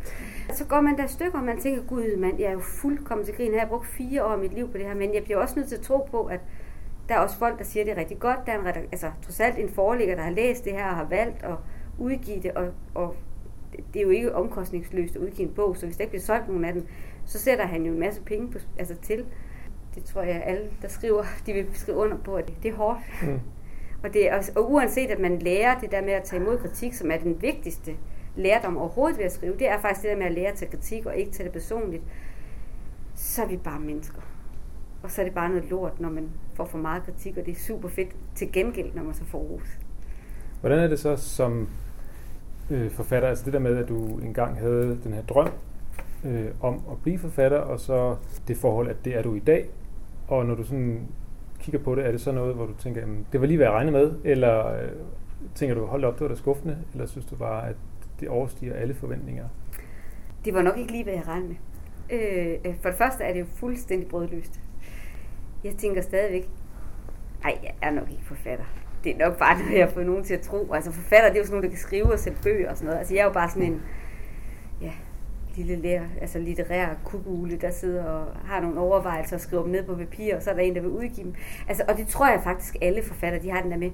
Så 0.52 0.66
går 0.66 0.80
man 0.80 0.98
der 0.98 1.06
stykker, 1.06 1.38
og 1.38 1.44
man 1.44 1.60
tænker, 1.60 1.82
gud 1.82 2.16
mand, 2.16 2.38
jeg 2.38 2.46
er 2.46 2.52
jo 2.52 2.60
fuldkommen 2.60 3.24
til 3.26 3.34
grin. 3.34 3.52
Jeg 3.52 3.60
har 3.60 3.68
brugt 3.68 3.86
fire 3.86 4.24
år 4.24 4.28
af 4.28 4.38
mit 4.38 4.54
liv 4.54 4.70
på 4.70 4.78
det 4.78 4.86
her, 4.86 4.94
men 4.94 5.14
jeg 5.14 5.24
bliver 5.24 5.38
også 5.38 5.54
nødt 5.56 5.68
til 5.68 5.76
at 5.76 5.82
tro 5.82 6.08
på, 6.10 6.24
at 6.24 6.40
der 7.08 7.14
er 7.14 7.18
også 7.18 7.38
folk, 7.38 7.58
der 7.58 7.64
siger, 7.64 7.82
at 7.82 7.86
det 7.86 7.92
er 7.92 8.00
rigtig 8.00 8.18
godt. 8.18 8.38
Der 8.46 8.52
er 8.52 8.58
en, 8.58 8.66
altså, 8.92 9.10
trods 9.22 9.40
alt 9.40 9.58
en 9.58 9.68
forelægger, 9.68 10.14
der 10.14 10.22
har 10.22 10.30
læst 10.30 10.64
det 10.64 10.72
her 10.72 10.86
og 10.86 10.96
har 10.96 11.04
valgt 11.08 11.42
at 11.42 11.54
udgive 11.98 12.40
det, 12.42 12.50
og, 12.50 12.68
og 12.94 13.16
det 13.94 14.00
er 14.00 14.04
jo 14.04 14.10
ikke 14.10 14.34
omkostningsløst 14.34 15.16
at 15.16 15.22
udgive 15.22 15.48
en 15.48 15.54
bog, 15.54 15.76
så 15.76 15.86
hvis 15.86 15.96
der 15.96 16.02
ikke 16.02 16.10
bliver 16.10 16.22
solgt 16.22 16.48
nogen 16.48 16.64
af 16.64 16.72
dem, 16.72 16.86
så 17.24 17.38
sætter 17.38 17.66
han 17.66 17.82
jo 17.82 17.92
en 17.92 18.00
masse 18.00 18.22
penge 18.22 18.50
på, 18.50 18.58
altså 18.78 18.94
til 18.96 19.24
det 19.94 20.04
tror 20.04 20.22
jeg 20.22 20.42
alle, 20.46 20.70
der 20.82 20.88
skriver, 20.88 21.24
de 21.46 21.52
vil 21.52 21.66
skrive 21.72 21.96
under 21.96 22.16
på, 22.16 22.34
at 22.34 22.52
det 22.62 22.70
er 22.70 22.74
hårdt. 22.76 23.00
Mm. 23.22 23.40
Og, 24.02 24.12
det 24.12 24.30
er, 24.30 24.50
og 24.56 24.72
uanset 24.72 25.10
at 25.10 25.18
man 25.18 25.38
lærer 25.38 25.80
det 25.80 25.92
der 25.92 26.02
med 26.02 26.12
at 26.12 26.22
tage 26.22 26.42
imod 26.42 26.58
kritik, 26.58 26.94
som 26.94 27.10
er 27.10 27.16
den 27.18 27.42
vigtigste 27.42 27.96
lærdom 28.36 28.76
overhovedet 28.76 29.18
ved 29.18 29.24
at 29.24 29.32
skrive, 29.32 29.52
det 29.52 29.68
er 29.68 29.80
faktisk 29.80 30.02
det 30.02 30.10
der 30.10 30.16
med 30.16 30.26
at 30.26 30.32
lære 30.32 30.46
at 30.46 30.54
tage 30.54 30.70
kritik 30.70 31.06
og 31.06 31.16
ikke 31.16 31.30
tage 31.30 31.44
det 31.44 31.52
personligt, 31.52 32.02
så 33.14 33.42
er 33.42 33.46
vi 33.46 33.56
bare 33.56 33.80
mennesker. 33.80 34.20
Og 35.02 35.10
så 35.10 35.20
er 35.20 35.24
det 35.24 35.34
bare 35.34 35.48
noget 35.48 35.64
lort, 35.70 36.00
når 36.00 36.10
man 36.10 36.30
får 36.54 36.64
for 36.64 36.78
meget 36.78 37.02
kritik, 37.02 37.36
og 37.36 37.46
det 37.46 37.52
er 37.52 37.60
super 37.60 37.88
fedt 37.88 38.08
til 38.34 38.52
gengæld, 38.52 38.94
når 38.94 39.02
man 39.02 39.14
så 39.14 39.24
får 39.24 39.38
ros. 39.38 39.78
Hvordan 40.60 40.78
er 40.78 40.86
det 40.86 40.98
så 40.98 41.16
som 41.16 41.68
øh, 42.70 42.90
forfatter, 42.90 43.28
altså 43.28 43.44
det 43.44 43.52
der 43.52 43.58
med, 43.58 43.76
at 43.76 43.88
du 43.88 44.18
engang 44.18 44.58
havde 44.58 44.98
den 45.04 45.12
her 45.12 45.22
drøm 45.22 45.50
øh, 46.24 46.46
om 46.60 46.74
at 46.90 47.02
blive 47.02 47.18
forfatter, 47.18 47.58
og 47.58 47.80
så 47.80 48.16
det 48.48 48.56
forhold, 48.56 48.88
at 48.88 48.96
det 49.04 49.16
er 49.16 49.22
du 49.22 49.34
i 49.34 49.38
dag, 49.38 49.68
og 50.28 50.46
når 50.46 50.54
du 50.54 50.64
sådan 50.64 51.08
kigger 51.58 51.78
på 51.78 51.94
det, 51.94 52.06
er 52.06 52.10
det 52.10 52.20
så 52.20 52.32
noget, 52.32 52.54
hvor 52.54 52.66
du 52.66 52.74
tænker, 52.78 53.00
jamen, 53.00 53.26
det 53.32 53.40
var 53.40 53.46
lige 53.46 53.56
hvad 53.56 53.66
jeg 53.66 53.74
regnede 53.74 53.92
med, 53.92 54.12
eller 54.24 54.66
øh, 54.66 54.88
tænker 55.54 55.74
du, 55.74 55.86
hold 55.86 56.04
op, 56.04 56.14
det 56.14 56.20
var 56.20 56.28
da 56.28 56.34
skuffende, 56.34 56.78
eller 56.92 57.06
synes 57.06 57.26
du 57.26 57.36
bare, 57.36 57.68
at 57.68 57.76
det 58.20 58.28
overstiger 58.28 58.74
alle 58.74 58.94
forventninger? 58.94 59.44
Det 60.44 60.54
var 60.54 60.62
nok 60.62 60.78
ikke 60.78 60.92
lige, 60.92 61.04
hvad 61.04 61.14
jeg 61.14 61.28
regnede 61.28 61.48
med. 61.48 61.56
Øh, 62.10 62.74
for 62.82 62.88
det 62.88 62.98
første 62.98 63.24
er 63.24 63.32
det 63.32 63.40
jo 63.40 63.46
fuldstændig 63.54 64.08
brødløst. 64.08 64.60
Jeg 65.64 65.72
tænker 65.72 66.02
stadigvæk, 66.02 66.50
nej, 67.42 67.58
jeg 67.62 67.74
er 67.82 67.90
nok 67.90 68.10
ikke 68.10 68.24
forfatter. 68.24 68.64
Det 69.04 69.14
er 69.14 69.28
nok 69.28 69.38
bare 69.38 69.58
noget, 69.58 69.78
jeg 69.78 69.86
har 69.86 69.92
fået 69.92 70.06
nogen 70.06 70.24
til 70.24 70.34
at 70.34 70.40
tro. 70.40 70.72
Altså 70.72 70.92
forfatter, 70.92 71.28
det 71.28 71.36
er 71.36 71.40
jo 71.40 71.46
sådan 71.46 71.54
nogen, 71.54 71.62
der 71.62 71.68
kan 71.68 71.78
skrive 71.78 72.12
og 72.12 72.18
sætte 72.18 72.38
bøger 72.42 72.70
og 72.70 72.76
sådan 72.76 72.86
noget. 72.86 72.98
Altså 72.98 73.14
jeg 73.14 73.20
er 73.20 73.24
jo 73.24 73.32
bare 73.32 73.50
sådan 73.50 73.72
en, 73.72 73.82
ja, 74.80 74.92
lille 75.62 75.82
lær, 75.82 76.02
altså 76.20 76.38
litterær 76.38 76.94
kugule, 77.04 77.56
der 77.56 77.70
sidder 77.70 78.04
og 78.04 78.26
har 78.44 78.60
nogle 78.60 78.80
overvejelser 78.80 79.36
og 79.36 79.40
skriver 79.40 79.62
dem 79.62 79.72
ned 79.72 79.84
på 79.84 79.94
papir, 79.94 80.36
og 80.36 80.42
så 80.42 80.50
er 80.50 80.54
der 80.54 80.62
en, 80.62 80.74
der 80.74 80.80
vil 80.80 80.90
udgive 80.90 81.26
dem. 81.26 81.34
Altså, 81.68 81.84
og 81.88 81.96
det 81.96 82.06
tror 82.06 82.26
jeg 82.26 82.40
faktisk, 82.44 82.76
alle 82.80 83.02
forfattere, 83.02 83.42
de 83.42 83.50
har 83.50 83.62
den 83.62 83.70
der 83.70 83.76
med. 83.76 83.90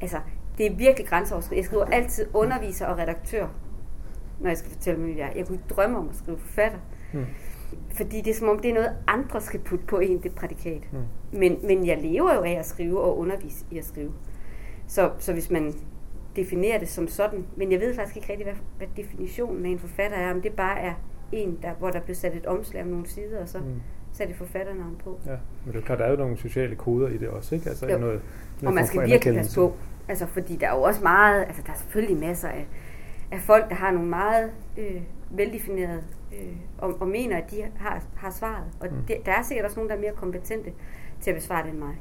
Altså, 0.00 0.20
det 0.58 0.66
er 0.66 0.76
virkelig 0.76 1.08
grænseoverskridende. 1.08 1.58
Jeg 1.58 1.64
skriver 1.64 1.84
altid 1.84 2.26
underviser 2.34 2.86
og 2.86 2.98
redaktør, 2.98 3.46
når 4.40 4.48
jeg 4.48 4.58
skal 4.58 4.70
fortælle 4.70 5.00
mig, 5.00 5.18
jeg, 5.18 5.32
jeg 5.36 5.46
kunne 5.46 5.56
ikke 5.56 5.74
drømme 5.74 5.98
om 5.98 6.08
at 6.08 6.16
skrive 6.16 6.38
forfatter. 6.38 6.78
Mm. 7.12 7.26
Fordi 7.94 8.20
det 8.20 8.30
er 8.30 8.34
som 8.34 8.48
om, 8.48 8.58
det 8.58 8.70
er 8.70 8.74
noget, 8.74 8.92
andre 9.06 9.40
skal 9.40 9.60
putte 9.60 9.86
på 9.86 9.98
en, 9.98 10.22
det 10.22 10.34
prædikat. 10.34 10.92
Mm. 10.92 10.98
Men, 11.38 11.58
men 11.66 11.86
jeg 11.86 11.98
lever 12.02 12.34
jo 12.34 12.42
af 12.42 12.52
at 12.52 12.66
skrive 12.66 13.00
og 13.00 13.18
undervise 13.18 13.64
i 13.70 13.78
at 13.78 13.84
skrive. 13.84 14.12
Så, 14.86 15.10
så 15.18 15.32
hvis 15.32 15.50
man 15.50 15.74
definere 16.38 16.80
det 16.80 16.88
som 16.88 17.08
sådan, 17.08 17.46
men 17.56 17.72
jeg 17.72 17.80
ved 17.80 17.94
faktisk 17.94 18.16
ikke 18.16 18.28
rigtig, 18.30 18.44
hvad, 18.44 18.56
hvad 18.78 18.86
definitionen 18.96 19.66
af 19.66 19.70
en 19.70 19.78
forfatter 19.78 20.16
er, 20.16 20.34
om 20.34 20.42
det 20.42 20.52
bare 20.52 20.80
er 20.80 20.94
en, 21.32 21.58
der, 21.62 21.72
hvor 21.72 21.90
der 21.90 22.00
blev 22.00 22.14
sat 22.14 22.36
et 22.36 22.46
omslag 22.46 22.82
om 22.82 22.88
nogle 22.88 23.06
sider, 23.06 23.40
og 23.40 23.48
så 23.48 23.58
mm. 23.58 23.80
satte 24.12 24.34
forfatternavn 24.34 24.96
på. 25.04 25.20
Ja, 25.26 25.36
men 25.64 25.74
det 25.74 25.80
er 25.80 25.84
klart, 25.86 25.98
der 25.98 26.04
er 26.04 26.10
jo 26.10 26.16
nogle 26.16 26.36
sociale 26.36 26.76
koder 26.76 27.08
i 27.08 27.18
det 27.18 27.28
også, 27.28 27.54
ikke? 27.54 27.68
Altså 27.68 27.86
jo. 27.86 27.98
noget, 27.98 28.20
noget 28.60 28.66
og 28.66 28.74
man 28.74 28.86
skal 28.86 29.06
virkelig 29.06 29.34
passe 29.34 29.54
på, 29.54 29.74
altså 30.08 30.26
fordi 30.26 30.56
der 30.56 30.68
er 30.68 30.76
jo 30.76 30.82
også 30.82 31.02
meget, 31.02 31.44
altså 31.44 31.62
der 31.66 31.72
er 31.72 31.76
selvfølgelig 31.76 32.16
masser 32.16 32.48
af, 32.48 32.66
af 33.32 33.40
folk, 33.40 33.68
der 33.68 33.74
har 33.74 33.90
nogle 33.90 34.08
meget 34.08 34.50
øh, 34.78 35.02
veldefinerede, 35.30 36.02
øh, 36.32 36.56
og, 36.78 37.00
og 37.00 37.08
mener, 37.08 37.36
at 37.36 37.50
de 37.50 37.56
har, 37.76 38.02
har 38.16 38.30
svaret. 38.30 38.64
Og 38.80 38.88
mm. 38.90 39.02
det, 39.08 39.16
der 39.26 39.32
er 39.32 39.42
sikkert 39.42 39.64
også 39.64 39.76
nogen, 39.76 39.90
der 39.90 39.96
er 39.96 40.00
mere 40.00 40.12
kompetente 40.12 40.72
til 41.20 41.30
at 41.30 41.36
besvare 41.36 41.62
det 41.62 41.70
end 41.70 41.78
mig. 41.78 41.94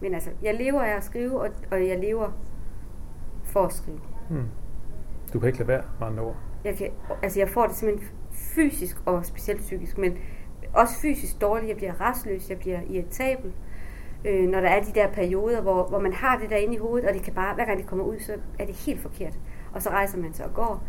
Men 0.00 0.14
altså, 0.14 0.30
jeg 0.42 0.54
lever 0.54 0.82
af 0.82 0.96
at 0.96 1.04
skrive, 1.04 1.40
og, 1.40 1.50
og 1.70 1.88
jeg 1.88 1.98
lever 1.98 2.30
for 3.50 3.64
at 3.64 3.72
skrive. 3.72 4.00
Hmm. 4.30 4.48
Du 5.32 5.38
kan 5.38 5.46
ikke 5.46 5.58
lade 5.58 5.68
være, 5.68 5.82
med 5.98 6.06
andre 6.06 6.22
ord. 6.22 6.36
Jeg, 6.64 6.76
kan, 6.76 6.90
altså 7.22 7.38
jeg 7.38 7.48
får 7.48 7.66
det 7.66 7.76
simpelthen 7.76 8.08
fysisk 8.32 8.96
og 9.06 9.26
specielt 9.26 9.60
psykisk, 9.60 9.98
men 9.98 10.18
også 10.72 10.94
fysisk 11.00 11.40
dårligt. 11.40 11.68
Jeg 11.68 11.76
bliver 11.76 12.00
restløs, 12.00 12.50
jeg 12.50 12.58
bliver 12.58 12.80
irritabel. 12.90 13.52
Øh, 14.24 14.48
når 14.48 14.60
der 14.60 14.68
er 14.68 14.82
de 14.82 14.92
der 14.94 15.12
perioder, 15.12 15.60
hvor, 15.62 15.88
hvor 15.88 16.00
man 16.00 16.12
har 16.12 16.38
det 16.38 16.50
der 16.50 16.56
inde 16.56 16.74
i 16.74 16.78
hovedet, 16.78 17.08
og 17.08 17.14
det 17.14 17.22
kan 17.22 17.34
bare, 17.34 17.54
hver 17.54 17.64
gang 17.64 17.78
det 17.78 17.86
kommer 17.86 18.04
ud, 18.04 18.18
så 18.18 18.32
er 18.58 18.66
det 18.66 18.74
helt 18.74 19.00
forkert. 19.00 19.38
Og 19.72 19.82
så 19.82 19.90
rejser 19.90 20.18
man 20.18 20.32
sig 20.32 20.46
og 20.46 20.54
går. 20.54 20.84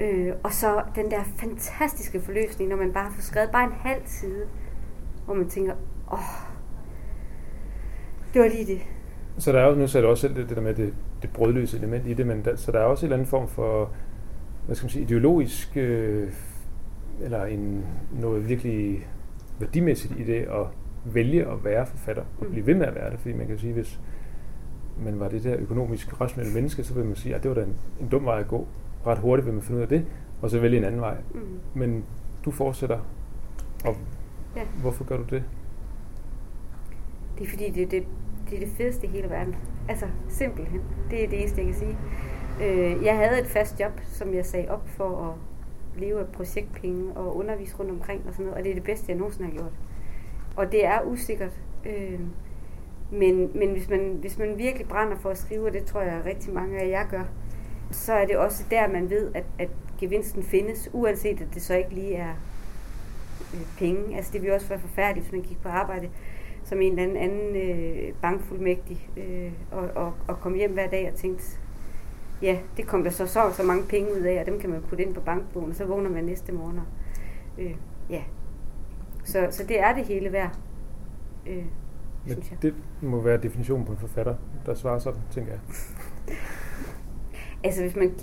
Øh, 0.00 0.32
og 0.42 0.52
så 0.52 0.82
den 0.94 1.10
der 1.10 1.22
fantastiske 1.36 2.20
forløsning, 2.20 2.70
når 2.70 2.76
man 2.76 2.92
bare 2.92 3.10
får 3.12 3.22
skrevet 3.22 3.50
bare 3.50 3.64
en 3.64 3.72
halv 3.72 4.02
side, 4.06 4.46
hvor 5.24 5.34
man 5.34 5.48
tænker, 5.48 5.74
åh, 6.12 6.18
det 8.34 8.42
var 8.42 8.48
lige 8.48 8.66
det. 8.66 8.80
Så 9.38 9.52
der 9.52 9.60
er 9.60 9.68
jo, 9.68 9.74
nu 9.74 9.86
sagde 9.86 10.04
du 10.06 10.10
også 10.10 10.20
selv 10.20 10.34
det, 10.34 10.48
det 10.48 10.56
der 10.56 10.62
med 10.62 10.74
det, 10.74 10.94
det 11.22 11.30
brødløse 11.30 11.76
element 11.76 12.06
i 12.06 12.14
det, 12.14 12.26
men 12.26 12.44
der, 12.44 12.56
så 12.56 12.72
der 12.72 12.78
er 12.78 12.84
også 12.84 13.06
en 13.06 13.08
eller 13.08 13.16
anden 13.16 13.28
form 13.28 13.48
for, 13.48 13.90
hvad 14.66 14.76
skal 14.76 14.84
man 14.84 14.90
sige, 14.90 15.02
ideologisk, 15.02 15.76
øh, 15.76 16.32
eller 17.20 17.44
en, 17.44 17.84
noget 18.20 18.48
virkelig 18.48 19.08
værdimæssigt 19.58 20.14
i 20.18 20.24
det 20.24 20.40
at 20.40 20.66
vælge 21.04 21.46
at 21.46 21.64
være 21.64 21.86
forfatter, 21.86 22.22
og 22.40 22.46
blive 22.46 22.66
ved 22.66 22.74
med 22.74 22.86
at 22.86 22.94
være 22.94 23.10
det, 23.10 23.18
fordi 23.18 23.34
man 23.34 23.46
kan 23.46 23.58
sige, 23.58 23.72
hvis 23.72 24.00
man 25.04 25.20
var 25.20 25.28
det 25.28 25.44
der 25.44 25.56
økonomisk 25.58 26.20
rationelle 26.20 26.54
menneske, 26.54 26.84
så 26.84 26.94
vil 26.94 27.04
man 27.04 27.16
sige, 27.16 27.34
at 27.34 27.42
det 27.42 27.48
var 27.48 27.54
da 27.54 27.62
en, 27.62 27.76
en 28.00 28.08
dum 28.08 28.24
vej 28.24 28.40
at 28.40 28.48
gå. 28.48 28.66
Ret 29.06 29.18
hurtigt 29.18 29.46
vil 29.46 29.54
man 29.54 29.62
finde 29.62 29.76
ud 29.76 29.82
af 29.82 29.88
det, 29.88 30.06
og 30.42 30.50
så 30.50 30.60
vælge 30.60 30.78
en 30.78 30.84
anden 30.84 31.00
vej. 31.00 31.16
Mm. 31.34 31.40
Men 31.74 32.04
du 32.44 32.50
fortsætter, 32.50 32.98
og 33.84 33.96
ja. 34.56 34.62
hvorfor 34.80 35.04
gør 35.04 35.16
du 35.16 35.22
det? 35.22 35.44
Det 37.38 37.46
er 37.46 37.50
fordi, 37.50 37.70
det, 37.70 37.90
det, 37.90 38.04
det 38.50 38.62
er 38.62 38.66
det 38.66 38.74
fedeste 38.76 39.06
i 39.06 39.10
hele 39.10 39.30
verden. 39.30 39.56
Altså, 39.88 40.06
simpelthen. 40.28 40.80
Det 41.10 41.24
er 41.24 41.28
det 41.28 41.40
eneste, 41.40 41.58
jeg 41.58 41.66
kan 41.66 41.74
sige. 41.74 41.98
Øh, 42.62 43.04
jeg 43.04 43.16
havde 43.16 43.40
et 43.40 43.46
fast 43.46 43.80
job, 43.80 43.92
som 44.04 44.34
jeg 44.34 44.46
sagde 44.46 44.70
op 44.70 44.88
for 44.88 45.28
at 45.28 45.34
leve 46.00 46.20
af 46.20 46.26
projektpenge 46.26 47.12
og 47.12 47.36
undervise 47.36 47.76
rundt 47.76 47.90
omkring 47.90 48.22
og 48.26 48.32
sådan 48.32 48.46
noget, 48.46 48.58
og 48.58 48.64
det 48.64 48.70
er 48.70 48.74
det 48.74 48.84
bedste, 48.84 49.04
jeg 49.08 49.16
nogensinde 49.16 49.50
har 49.50 49.56
gjort. 49.56 49.72
Og 50.56 50.72
det 50.72 50.86
er 50.86 51.02
usikkert. 51.02 51.60
Øh, 51.86 52.20
men 53.12 53.50
men 53.54 53.70
hvis, 53.70 53.88
man, 53.88 54.16
hvis 54.20 54.38
man 54.38 54.58
virkelig 54.58 54.88
brænder 54.88 55.16
for 55.16 55.30
at 55.30 55.38
skrive, 55.38 55.66
og 55.66 55.72
det 55.72 55.84
tror 55.84 56.00
jeg 56.00 56.22
rigtig 56.24 56.52
mange 56.52 56.78
af 56.78 56.88
jer 56.88 57.06
gør, 57.08 57.24
så 57.90 58.12
er 58.12 58.26
det 58.26 58.36
også 58.36 58.64
der, 58.70 58.88
man 58.88 59.10
ved, 59.10 59.30
at, 59.34 59.44
at 59.58 59.68
gevinsten 59.98 60.42
findes, 60.42 60.90
uanset 60.92 61.40
at 61.40 61.46
det 61.54 61.62
så 61.62 61.74
ikke 61.74 61.94
lige 61.94 62.14
er 62.14 62.34
øh, 63.54 63.60
penge. 63.78 64.16
Altså 64.16 64.32
det 64.32 64.42
ville 64.42 64.54
også 64.54 64.68
være 64.68 64.78
forfærdeligt, 64.78 65.26
hvis 65.26 65.32
man 65.32 65.42
gik 65.42 65.62
på 65.62 65.68
arbejde 65.68 66.08
som 66.70 66.80
en 66.80 66.98
eller 66.98 67.20
anden, 67.20 67.56
øh, 67.56 68.14
bankfuldmægtig, 68.22 69.08
øh, 69.16 69.52
og, 69.70 69.88
og, 69.94 70.12
og 70.28 70.40
kom 70.40 70.54
hjem 70.54 70.72
hver 70.72 70.88
dag 70.88 71.10
og 71.12 71.18
tænkte, 71.18 71.44
ja, 72.42 72.58
det 72.76 72.86
kom 72.86 73.04
der 73.04 73.10
så 73.10 73.26
så, 73.26 73.52
så 73.52 73.62
mange 73.62 73.84
penge 73.88 74.12
ud 74.12 74.20
af, 74.20 74.40
og 74.40 74.46
dem 74.46 74.60
kan 74.60 74.70
man 74.70 74.82
putte 74.82 75.04
ind 75.04 75.14
på 75.14 75.20
bankbogen, 75.20 75.70
og 75.70 75.76
så 75.76 75.84
vågner 75.84 76.10
man 76.10 76.24
næste 76.24 76.52
morgen. 76.52 76.80
Øh, 77.58 77.74
ja. 78.10 78.22
Så, 79.24 79.48
så 79.50 79.64
det 79.64 79.80
er 79.80 79.94
det 79.94 80.04
hele 80.04 80.32
værd. 80.32 80.58
Øh, 81.46 81.64
Men 82.26 82.42
det 82.62 82.74
må 83.02 83.20
være 83.20 83.36
definitionen 83.36 83.86
på 83.86 83.92
en 83.92 83.98
forfatter, 83.98 84.34
der 84.66 84.74
svarer 84.74 84.98
sådan, 84.98 85.20
tænker 85.30 85.52
jeg. 85.52 85.60
altså 87.64 87.82
hvis 87.82 87.96
man... 87.96 88.14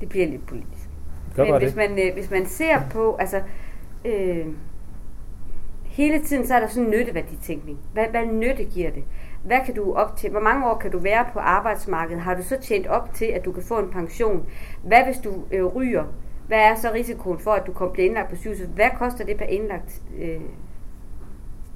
Det 0.00 0.08
bliver 0.08 0.26
lidt 0.26 0.46
politisk. 0.46 0.88
Men 1.36 1.58
hvis 1.58 1.72
det. 1.72 1.76
man, 1.76 2.08
øh, 2.08 2.14
hvis 2.14 2.30
man 2.30 2.46
ser 2.46 2.80
på, 2.90 3.16
altså... 3.16 3.42
Øh, 4.04 4.46
hele 5.92 6.22
tiden 6.22 6.46
så 6.46 6.54
er 6.54 6.60
der 6.60 6.66
sådan 6.66 6.84
en 6.84 6.90
nytteværditænkning. 6.90 7.78
Hvad, 7.92 8.06
hvad 8.10 8.26
nytte 8.26 8.64
giver 8.64 8.90
det? 8.90 9.04
Hvad 9.44 9.58
kan 9.66 9.74
du 9.74 9.94
op 9.94 10.16
til? 10.16 10.30
Hvor 10.30 10.40
mange 10.40 10.66
år 10.66 10.78
kan 10.78 10.90
du 10.90 10.98
være 10.98 11.24
på 11.32 11.38
arbejdsmarkedet? 11.38 12.22
Har 12.22 12.34
du 12.34 12.42
så 12.42 12.56
tjent 12.60 12.86
op 12.86 13.14
til, 13.14 13.24
at 13.24 13.44
du 13.44 13.52
kan 13.52 13.62
få 13.62 13.78
en 13.78 13.90
pension? 13.90 14.46
Hvad 14.82 15.04
hvis 15.04 15.16
du 15.16 15.44
øh, 15.50 15.64
ryger? 15.64 16.04
Hvad 16.46 16.58
er 16.58 16.74
så 16.74 16.90
risikoen 16.94 17.38
for, 17.38 17.50
at 17.50 17.66
du 17.66 17.72
kommer 17.72 17.92
bliver 17.92 18.06
indlagt 18.06 18.30
på 18.30 18.36
sygehuset? 18.36 18.68
Hvad 18.68 18.90
koster 18.98 19.24
det 19.24 19.36
per 19.36 19.44
indlagt 19.44 20.02
øh, 20.18 20.40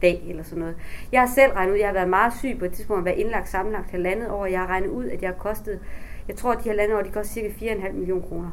dag 0.03 0.23
eller 0.29 0.43
sådan 0.43 0.59
noget? 0.59 0.77
Jeg 1.13 1.21
har 1.21 1.29
selv 1.35 1.53
regnet 1.53 1.73
ud, 1.73 1.79
jeg 1.79 1.89
har 1.89 1.95
været 1.95 2.09
meget 2.09 2.33
syg 2.39 2.57
på 2.59 2.65
et 2.65 2.73
tidspunkt, 2.73 3.05
været 3.05 3.17
være 3.17 3.25
indlagt 3.25 3.49
sammenlagt 3.49 3.91
halvandet 3.91 4.31
år. 4.31 4.47
Jeg 4.47 4.61
har 4.61 4.67
regnet 4.67 4.89
ud, 4.89 5.05
at 5.05 5.23
jeg 5.23 5.31
har 5.31 5.37
kostet, 5.37 5.81
jeg 6.29 6.37
tror, 6.37 6.53
at 6.53 6.65
de 6.65 6.69
halvandet 6.69 6.97
år, 6.99 7.03
de 7.03 7.11
koster 7.11 7.35
cirka 7.35 7.49
4,5 7.49 7.93
millioner 7.93 8.23
kroner. 8.23 8.51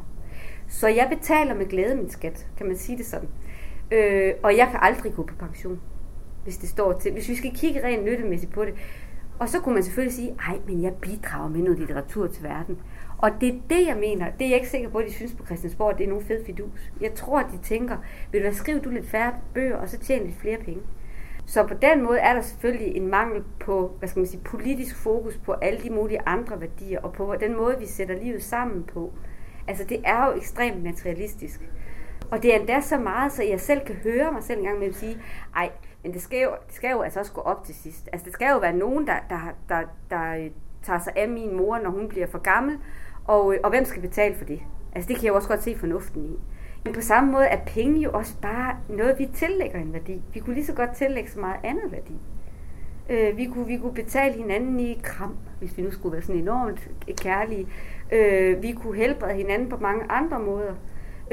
Så 0.68 0.88
jeg 0.88 1.06
betaler 1.16 1.54
med 1.54 1.66
glæde 1.66 1.96
min 1.96 2.10
skat, 2.10 2.46
kan 2.56 2.66
man 2.66 2.76
sige 2.76 2.98
det 2.98 3.06
sådan. 3.06 3.28
Øh, 3.90 4.32
og 4.42 4.56
jeg 4.56 4.68
kan 4.70 4.78
aldrig 4.82 5.14
gå 5.14 5.22
på 5.22 5.34
pension, 5.34 5.80
hvis 6.44 6.56
det 6.56 6.68
står 6.68 6.92
til. 6.92 7.12
Hvis 7.12 7.28
vi 7.28 7.34
skal 7.34 7.56
kigge 7.56 7.84
rent 7.84 8.04
nyttemæssigt 8.04 8.52
på 8.52 8.64
det. 8.64 8.74
Og 9.38 9.48
så 9.48 9.60
kunne 9.60 9.74
man 9.74 9.82
selvfølgelig 9.82 10.14
sige, 10.14 10.36
ej, 10.48 10.58
men 10.66 10.82
jeg 10.82 10.92
bidrager 10.94 11.48
med 11.48 11.62
noget 11.62 11.78
litteratur 11.78 12.26
til 12.26 12.42
verden. 12.42 12.78
Og 13.18 13.30
det 13.40 13.48
er 13.48 13.58
det, 13.70 13.86
jeg 13.86 13.96
mener. 13.96 14.30
Det 14.30 14.44
er 14.44 14.48
jeg 14.48 14.56
ikke 14.56 14.68
sikker 14.68 14.88
på, 14.88 14.98
at 14.98 15.06
de 15.06 15.12
synes 15.12 15.34
på 15.34 15.46
Christiansborg, 15.46 15.90
at 15.90 15.98
det 15.98 16.04
er 16.04 16.08
nogen 16.08 16.24
fed 16.24 16.44
fidus. 16.44 16.92
Jeg 17.00 17.14
tror, 17.14 17.38
at 17.38 17.46
de 17.52 17.58
tænker, 17.58 17.96
vil 18.32 18.44
du 18.44 18.50
være, 18.66 18.78
du 18.78 18.90
lidt 18.90 19.08
færre 19.08 19.34
bøger, 19.54 19.76
og 19.76 19.88
så 19.88 19.98
tjene 19.98 20.24
lidt 20.24 20.36
flere 20.36 20.58
penge. 20.58 20.80
Så 21.46 21.66
på 21.66 21.74
den 21.74 22.02
måde 22.02 22.18
er 22.18 22.34
der 22.34 22.40
selvfølgelig 22.40 22.96
en 22.96 23.06
mangel 23.06 23.42
på, 23.60 23.96
hvad 23.98 24.08
skal 24.08 24.20
man 24.20 24.26
sige, 24.26 24.40
politisk 24.44 24.96
fokus 24.96 25.36
på 25.36 25.52
alle 25.52 25.80
de 25.82 25.90
mulige 25.90 26.20
andre 26.26 26.60
værdier, 26.60 27.00
og 27.00 27.12
på 27.12 27.34
den 27.40 27.56
måde, 27.56 27.76
vi 27.78 27.86
sætter 27.86 28.22
livet 28.22 28.42
sammen 28.42 28.82
på. 28.82 29.12
Altså, 29.68 29.84
det 29.84 30.00
er 30.04 30.26
jo 30.26 30.36
ekstremt 30.36 30.82
materialistisk. 30.82 31.60
Og 32.34 32.42
det 32.42 32.54
er 32.54 32.58
endda 32.58 32.80
så 32.80 32.98
meget, 32.98 33.32
så 33.32 33.42
jeg 33.42 33.60
selv 33.60 33.80
kan 33.86 33.94
høre 33.94 34.32
mig 34.32 34.42
selv 34.42 34.58
en 34.58 34.64
gang 34.64 34.78
med 34.78 34.88
at 34.88 34.94
sige, 34.94 35.18
ej, 35.56 35.70
men 36.02 36.12
det 36.12 36.22
skal, 36.22 36.42
jo, 36.42 36.50
det 36.66 36.74
skal 36.74 36.90
jo 36.90 37.00
altså 37.00 37.20
også 37.20 37.32
gå 37.32 37.40
op 37.40 37.64
til 37.64 37.74
sidst. 37.74 38.08
Altså, 38.12 38.24
det 38.24 38.32
skal 38.32 38.48
jo 38.50 38.58
være 38.58 38.72
nogen, 38.76 39.06
der, 39.06 39.16
der, 39.30 39.38
der, 39.68 39.80
der 40.10 40.36
øh, 40.36 40.50
tager 40.82 40.98
sig 40.98 41.12
af 41.16 41.28
min 41.28 41.56
mor, 41.56 41.78
når 41.78 41.90
hun 41.90 42.08
bliver 42.08 42.26
for 42.26 42.38
gammel, 42.38 42.78
og, 43.24 43.54
øh, 43.54 43.60
og 43.64 43.70
hvem 43.70 43.84
skal 43.84 44.02
betale 44.02 44.34
for 44.34 44.44
det? 44.44 44.60
Altså, 44.94 45.08
det 45.08 45.16
kan 45.16 45.24
jeg 45.24 45.30
jo 45.30 45.34
også 45.36 45.48
godt 45.48 45.62
se 45.62 45.76
fornuften 45.78 46.24
i. 46.24 46.38
Men 46.84 46.94
på 46.94 47.00
samme 47.00 47.32
måde 47.32 47.46
er 47.46 47.64
penge 47.66 48.00
jo 48.00 48.10
også 48.12 48.40
bare 48.42 48.76
noget, 48.88 49.18
vi 49.18 49.28
tillægger 49.34 49.78
en 49.78 49.92
værdi. 49.92 50.22
Vi 50.34 50.40
kunne 50.40 50.54
lige 50.54 50.66
så 50.66 50.74
godt 50.74 50.90
tillægge 50.96 51.30
så 51.30 51.40
meget 51.40 51.60
andet 51.64 51.92
værdi. 51.92 52.18
Øh, 53.10 53.36
vi, 53.36 53.44
kunne, 53.44 53.66
vi 53.66 53.76
kunne 53.76 53.94
betale 53.94 54.34
hinanden 54.34 54.80
i 54.80 55.00
kram, 55.02 55.36
hvis 55.58 55.76
vi 55.76 55.82
nu 55.82 55.90
skulle 55.90 56.12
være 56.12 56.22
sådan 56.22 56.40
enormt 56.40 56.90
kærlige. 57.20 57.68
Øh, 58.12 58.62
vi 58.62 58.72
kunne 58.72 58.96
helbrede 58.96 59.34
hinanden 59.34 59.68
på 59.68 59.76
mange 59.76 60.04
andre 60.08 60.40
måder. 60.40 60.74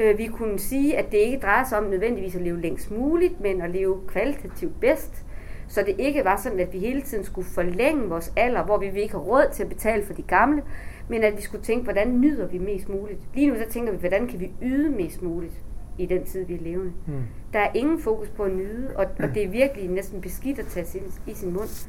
Øh, 0.02 0.18
vi 0.18 0.26
kunne 0.26 0.58
sige, 0.58 0.98
at 0.98 1.12
det 1.12 1.18
ikke 1.18 1.38
drejer 1.38 1.64
sig 1.64 1.78
om 1.78 1.84
nødvendigvis 1.84 2.36
at 2.36 2.42
leve 2.42 2.60
længst 2.60 2.90
muligt, 2.90 3.40
men 3.40 3.62
at 3.62 3.70
leve 3.70 4.00
kvalitativt 4.08 4.80
bedst. 4.80 5.24
Så 5.68 5.82
det 5.86 5.94
ikke 5.98 6.24
var 6.24 6.36
sådan, 6.36 6.60
at 6.60 6.72
vi 6.72 6.78
hele 6.78 7.02
tiden 7.02 7.24
skulle 7.24 7.48
forlænge 7.48 8.08
vores 8.08 8.32
alder, 8.36 8.64
hvor 8.64 8.78
vi 8.78 9.00
ikke 9.00 9.14
har 9.14 9.20
råd 9.20 9.46
til 9.52 9.62
at 9.62 9.68
betale 9.68 10.04
for 10.04 10.12
de 10.14 10.22
gamle, 10.22 10.62
men 11.08 11.22
at 11.22 11.36
vi 11.36 11.42
skulle 11.42 11.64
tænke, 11.64 11.84
hvordan 11.84 12.20
nyder 12.20 12.46
vi 12.46 12.58
mest 12.58 12.88
muligt. 12.88 13.20
Lige 13.34 13.46
nu 13.46 13.54
så 13.54 13.64
tænker 13.70 13.92
vi, 13.92 13.98
hvordan 13.98 14.26
kan 14.26 14.40
vi 14.40 14.50
yde 14.62 14.90
mest 14.90 15.22
muligt 15.22 15.62
i 15.98 16.06
den 16.06 16.24
tid, 16.24 16.44
vi 16.44 16.54
er 16.54 16.60
levende. 16.60 16.92
Mm. 17.06 17.22
Der 17.52 17.58
er 17.58 17.70
ingen 17.74 17.98
fokus 17.98 18.28
på 18.28 18.42
at 18.42 18.52
nyde, 18.52 18.92
og, 18.96 19.06
og 19.18 19.34
det 19.34 19.44
er 19.44 19.48
virkelig 19.48 19.88
næsten 19.88 20.20
beskidt 20.20 20.58
at 20.58 20.66
tage 20.66 20.86
sin, 20.86 21.02
i 21.26 21.34
sin 21.34 21.52
mund. 21.52 21.88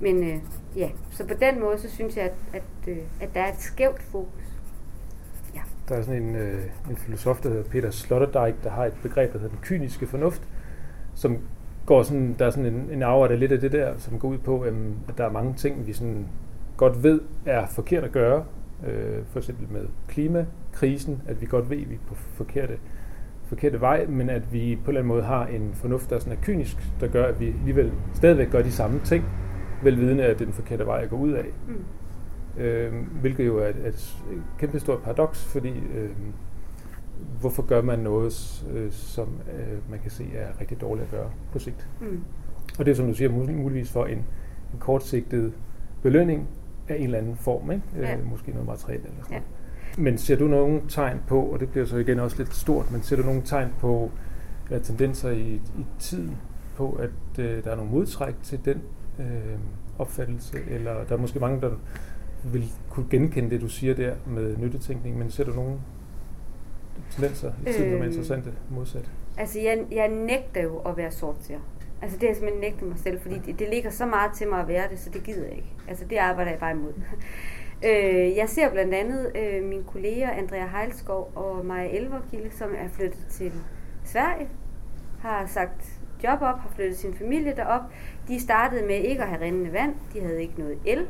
Men 0.00 0.22
øh, 0.24 0.36
ja, 0.76 0.90
så 1.10 1.26
på 1.26 1.34
den 1.34 1.60
måde, 1.60 1.78
så 1.78 1.90
synes 1.90 2.16
jeg, 2.16 2.24
at, 2.24 2.34
at, 2.52 2.88
øh, 2.88 2.98
at 3.20 3.34
der 3.34 3.40
er 3.40 3.52
et 3.52 3.60
skævt 3.60 4.02
fokus. 4.02 4.49
Der 5.90 5.96
er 5.96 6.02
sådan 6.02 6.22
en, 6.22 6.36
øh, 6.36 6.62
en 6.90 6.96
filosof, 6.96 7.40
der 7.40 7.48
hedder 7.48 7.70
Peter 7.70 7.90
Sloterdijk, 7.90 8.64
der 8.64 8.70
har 8.70 8.84
et 8.84 8.92
begreb, 9.02 9.32
der 9.32 9.38
hedder 9.38 9.54
den 9.54 9.62
kyniske 9.62 10.06
fornuft, 10.06 10.42
som 11.14 11.38
går 11.86 12.02
sådan, 12.02 12.36
der 12.38 12.46
er 12.46 12.50
sådan 12.50 12.74
en, 12.74 12.88
en 12.92 13.02
afret 13.02 13.38
lidt 13.38 13.52
af 13.52 13.60
det 13.60 13.72
der, 13.72 13.92
som 13.98 14.18
går 14.18 14.28
ud 14.28 14.38
på, 14.38 14.64
øhm, 14.64 14.94
at 15.08 15.18
der 15.18 15.24
er 15.24 15.30
mange 15.30 15.54
ting, 15.54 15.86
vi 15.86 15.92
sådan 15.92 16.26
godt 16.76 17.02
ved 17.02 17.20
er 17.46 17.66
forkert 17.66 18.04
at 18.04 18.12
gøre. 18.12 18.44
Øh, 18.86 19.18
for 19.26 19.38
eksempel 19.38 19.66
med 19.72 19.86
klimakrisen, 20.08 21.22
at 21.26 21.40
vi 21.40 21.46
godt 21.46 21.70
ved, 21.70 21.80
at 21.80 21.90
vi 21.90 21.94
er 21.94 22.08
på 22.08 22.14
forkerte, 22.14 22.78
forkerte 23.46 23.80
vej, 23.80 24.06
men 24.06 24.30
at 24.30 24.52
vi 24.52 24.78
på 24.84 24.90
en 24.90 24.96
eller 24.96 25.00
anden 25.00 25.08
måde 25.08 25.22
har 25.22 25.46
en 25.46 25.70
fornuft, 25.74 26.10
der 26.10 26.18
sådan 26.18 26.38
er 26.38 26.42
kynisk, 26.42 26.76
der 27.00 27.08
gør, 27.08 27.26
at 27.26 27.40
vi 27.40 27.46
alligevel 27.46 27.92
stadigvæk 28.14 28.50
gør 28.50 28.62
de 28.62 28.72
samme 28.72 29.00
ting, 29.04 29.24
velvidende 29.82 30.24
at 30.24 30.38
det 30.38 30.40
er 30.40 30.44
den 30.44 30.54
forkerte 30.54 30.86
vej 30.86 31.02
at 31.02 31.10
gå 31.10 31.16
ud 31.16 31.32
af. 31.32 31.44
Mm. 31.68 31.74
Øh, 32.60 32.92
hvilket 33.20 33.46
jo 33.46 33.58
er 33.58 33.68
et, 33.68 33.86
et 33.86 34.42
kæmpe 34.58 34.80
stort 34.80 35.02
paradoks, 35.02 35.44
fordi 35.44 35.68
øh, 35.68 36.10
hvorfor 37.40 37.62
gør 37.62 37.82
man 37.82 37.98
noget, 37.98 38.64
øh, 38.74 38.92
som 38.92 39.28
øh, 39.58 39.90
man 39.90 39.98
kan 40.00 40.10
se 40.10 40.24
er 40.34 40.60
rigtig 40.60 40.80
dårligt 40.80 41.04
at 41.04 41.10
gøre 41.10 41.30
på 41.52 41.58
sigt. 41.58 41.88
Mm. 42.00 42.20
Og 42.78 42.84
det 42.84 42.90
er, 42.90 42.94
som 42.94 43.06
du 43.06 43.14
siger, 43.14 43.30
muligvis 43.30 43.90
for 43.90 44.06
en, 44.06 44.18
en 44.72 44.78
kortsigtet 44.78 45.52
belønning 46.02 46.48
af 46.88 46.96
en 46.96 47.02
eller 47.02 47.18
anden 47.18 47.36
form, 47.36 47.70
ikke? 47.70 47.84
Ja. 47.96 48.16
Øh, 48.16 48.30
måske 48.30 48.50
noget 48.50 48.66
materielt 48.66 49.04
eller 49.04 49.22
sådan 49.22 49.36
ja. 49.36 50.02
Men 50.02 50.18
ser 50.18 50.36
du 50.36 50.44
nogle 50.44 50.80
tegn 50.88 51.18
på, 51.26 51.40
og 51.42 51.60
det 51.60 51.68
bliver 51.70 51.86
så 51.86 51.96
igen 51.96 52.18
også 52.18 52.38
lidt 52.38 52.54
stort, 52.54 52.92
men 52.92 53.02
ser 53.02 53.16
du 53.16 53.22
nogle 53.22 53.42
tegn 53.44 53.68
på 53.80 54.10
eller 54.70 54.82
tendenser 54.82 55.30
i, 55.30 55.54
i 55.54 55.86
tiden 55.98 56.36
på, 56.76 56.92
at 56.92 57.44
øh, 57.44 57.64
der 57.64 57.70
er 57.70 57.76
nogle 57.76 57.90
modtræk 57.90 58.34
til 58.42 58.64
den 58.64 58.82
øh, 59.18 59.58
opfattelse, 59.98 60.58
eller 60.68 61.04
der 61.04 61.14
er 61.14 61.20
måske 61.20 61.40
mange, 61.40 61.60
der 61.60 61.70
vil 62.44 62.64
kunne 62.90 63.06
genkende 63.10 63.50
det, 63.50 63.60
du 63.60 63.68
siger 63.68 63.94
der 63.94 64.14
med 64.26 64.56
nyttetænkning, 64.56 65.18
men 65.18 65.30
ser 65.30 65.44
du 65.44 65.52
nogle 65.52 65.80
tendenser 67.10 67.52
i 67.66 67.72
tiden, 67.72 67.84
øh, 67.84 67.92
som 67.92 68.02
er 68.02 68.06
interessante 68.06 68.52
modsat? 68.70 69.10
Altså, 69.36 69.60
jeg, 69.60 69.84
jeg 69.90 70.08
nægter 70.08 70.62
jo 70.62 70.78
at 70.78 70.96
være 70.96 71.10
sortser. 71.10 71.58
Altså, 72.02 72.18
det 72.18 72.24
er 72.24 72.28
jeg 72.28 72.36
simpelthen 72.36 72.60
nægtet 72.60 72.88
mig 72.88 72.98
selv, 72.98 73.20
fordi 73.20 73.38
det, 73.38 73.58
det 73.58 73.68
ligger 73.68 73.90
så 73.90 74.06
meget 74.06 74.32
til 74.32 74.48
mig 74.48 74.60
at 74.60 74.68
være 74.68 74.88
det, 74.90 74.98
så 74.98 75.10
det 75.10 75.22
gider 75.22 75.44
jeg 75.44 75.56
ikke. 75.56 75.72
Altså, 75.88 76.04
det 76.04 76.16
arbejder 76.16 76.50
jeg 76.50 76.60
bare 76.60 76.72
imod. 76.72 76.92
øh, 77.88 78.36
jeg 78.36 78.48
ser 78.48 78.70
blandt 78.70 78.94
andet 78.94 79.32
øh, 79.36 79.64
mine 79.64 79.84
kolleger, 79.84 80.30
Andrea 80.30 80.66
Heilskov 80.66 81.32
og 81.34 81.66
Maja 81.66 81.88
Elverkilde, 81.96 82.50
som 82.50 82.68
er 82.78 82.88
flyttet 82.88 83.26
til 83.30 83.52
Sverige, 84.04 84.48
har 85.20 85.46
sagt 85.46 86.00
job 86.24 86.42
op, 86.42 86.58
har 86.58 86.70
flyttet 86.74 86.96
sin 86.96 87.14
familie 87.14 87.56
derop. 87.56 87.82
De 88.28 88.40
startede 88.40 88.86
med 88.86 88.96
ikke 88.96 89.22
at 89.22 89.28
have 89.28 89.40
rindende 89.40 89.72
vand, 89.72 89.94
de 90.14 90.20
havde 90.20 90.42
ikke 90.42 90.54
noget 90.58 90.78
el, 90.84 91.06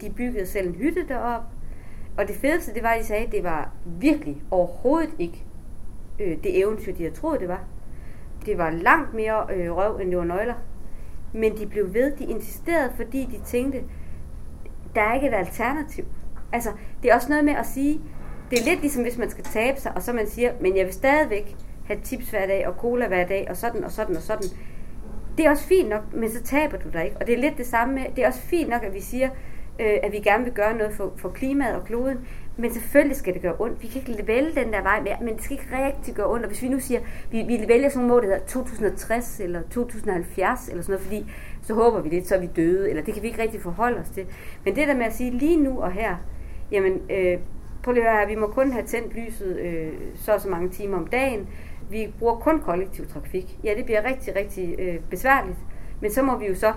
de 0.00 0.10
byggede 0.10 0.46
selv 0.46 0.68
en 0.68 0.74
hytte 0.74 1.08
derop, 1.08 1.42
og 2.16 2.28
det 2.28 2.36
fedeste, 2.36 2.74
det 2.74 2.82
var, 2.82 2.88
at 2.88 3.00
de 3.00 3.06
sagde, 3.06 3.26
at 3.26 3.32
det 3.32 3.44
var 3.44 3.72
virkelig 3.84 4.42
overhovedet 4.50 5.10
ikke 5.18 5.44
øh, 6.20 6.36
det 6.44 6.58
eventyr, 6.58 6.92
de 6.92 7.02
havde 7.02 7.14
troet, 7.14 7.40
det 7.40 7.48
var. 7.48 7.64
Det 8.46 8.58
var 8.58 8.70
langt 8.70 9.14
mere 9.14 9.46
øh, 9.54 9.76
røv, 9.76 9.96
end 9.96 10.10
det 10.10 10.18
var 10.18 10.24
nøgler. 10.24 10.54
Men 11.32 11.58
de 11.58 11.66
blev 11.66 11.94
ved, 11.94 12.16
de 12.16 12.24
insisterede, 12.24 12.92
fordi 12.96 13.28
de 13.32 13.40
tænkte, 13.44 13.82
der 14.94 15.00
er 15.00 15.14
ikke 15.14 15.28
et 15.28 15.34
alternativ. 15.34 16.04
Altså, 16.52 16.70
det 17.02 17.10
er 17.10 17.14
også 17.14 17.28
noget 17.28 17.44
med 17.44 17.54
at 17.54 17.66
sige, 17.66 18.00
det 18.50 18.58
er 18.58 18.64
lidt 18.64 18.80
ligesom 18.80 19.02
hvis 19.02 19.18
man 19.18 19.30
skal 19.30 19.44
tabe 19.44 19.80
sig, 19.80 19.92
og 19.96 20.02
så 20.02 20.12
man 20.12 20.26
siger, 20.26 20.52
men 20.60 20.76
jeg 20.76 20.84
vil 20.84 20.94
stadigvæk 20.94 21.56
have 21.84 22.00
tips 22.00 22.30
hver 22.30 22.46
dag, 22.46 22.68
og 22.68 22.74
cola 22.74 23.08
hver 23.08 23.26
dag, 23.26 23.46
og 23.50 23.56
sådan 23.56 23.84
og 23.84 23.90
sådan 23.90 24.16
og 24.16 24.22
sådan. 24.22 24.48
Det 25.38 25.46
er 25.46 25.50
også 25.50 25.64
fint 25.64 25.88
nok, 25.88 26.14
men 26.14 26.30
så 26.30 26.42
taber 26.42 26.76
du 26.76 26.88
dig 26.88 27.04
ikke. 27.04 27.16
Og 27.16 27.26
det 27.26 27.34
er 27.34 27.38
lidt 27.38 27.58
det 27.58 27.66
samme 27.66 27.94
med, 27.94 28.04
det 28.16 28.24
er 28.24 28.28
også 28.28 28.40
fint 28.40 28.68
nok, 28.68 28.82
at 28.82 28.94
vi 28.94 29.00
siger, 29.00 29.28
øh, 29.80 29.98
at 30.02 30.12
vi 30.12 30.18
gerne 30.18 30.44
vil 30.44 30.52
gøre 30.52 30.76
noget 30.76 30.92
for, 30.94 31.12
for 31.16 31.28
klimaet 31.28 31.76
og 31.76 31.84
kloden, 31.84 32.18
men 32.56 32.72
selvfølgelig 32.72 33.16
skal 33.16 33.34
det 33.34 33.42
gøre 33.42 33.54
ondt. 33.58 33.82
Vi 33.82 33.86
kan 33.86 34.02
ikke 34.08 34.26
vælge 34.26 34.54
den 34.54 34.72
der 34.72 34.82
vej 34.82 35.00
mere, 35.00 35.16
men 35.20 35.34
det 35.34 35.44
skal 35.44 35.58
ikke 35.58 35.86
rigtig 35.86 36.14
gøre 36.14 36.30
ondt. 36.30 36.44
Og 36.44 36.48
hvis 36.48 36.62
vi 36.62 36.68
nu 36.68 36.80
siger, 36.80 37.00
vi, 37.30 37.42
vi 37.42 37.64
vælger 37.68 37.88
sådan 37.88 38.06
nogle 38.06 38.14
mål, 38.14 38.22
der 38.22 38.28
hedder 38.28 38.46
2060 38.46 39.40
eller 39.40 39.62
2070 39.70 40.68
eller 40.68 40.82
sådan 40.82 40.92
noget, 40.92 41.06
fordi 41.06 41.32
så 41.62 41.74
håber 41.74 42.00
vi 42.00 42.08
det, 42.08 42.26
så 42.26 42.34
er 42.34 42.40
vi 42.40 42.48
døde, 42.56 42.90
eller 42.90 43.02
det 43.02 43.14
kan 43.14 43.22
vi 43.22 43.28
ikke 43.28 43.42
rigtig 43.42 43.60
forholde 43.60 43.98
os 44.00 44.08
til. 44.08 44.26
Men 44.64 44.76
det 44.76 44.88
der 44.88 44.94
med 44.94 45.06
at 45.06 45.14
sige 45.14 45.30
lige 45.30 45.56
nu 45.56 45.80
og 45.80 45.92
her, 45.92 46.16
jamen 46.72 46.92
øh, 47.10 47.38
prøv 47.82 47.92
lige 47.92 48.04
at 48.04 48.10
høre 48.10 48.20
her, 48.20 48.28
vi 48.28 48.34
må 48.34 48.46
kun 48.46 48.72
have 48.72 48.84
tændt 48.86 49.14
lyset 49.14 49.58
øh, 49.58 49.92
så 50.14 50.34
og 50.34 50.40
så 50.40 50.48
mange 50.48 50.68
timer 50.68 50.96
om 50.96 51.06
dagen. 51.06 51.48
Vi 51.90 52.12
bruger 52.18 52.34
kun 52.34 52.60
kollektiv 52.60 53.06
trafik. 53.06 53.58
Ja, 53.64 53.74
det 53.76 53.84
bliver 53.84 54.04
rigtig, 54.04 54.36
rigtig 54.36 54.76
øh, 54.78 54.98
besværligt. 55.10 55.58
Men 56.00 56.10
så 56.10 56.22
må 56.22 56.38
vi 56.38 56.46
jo 56.46 56.54
så 56.54 56.72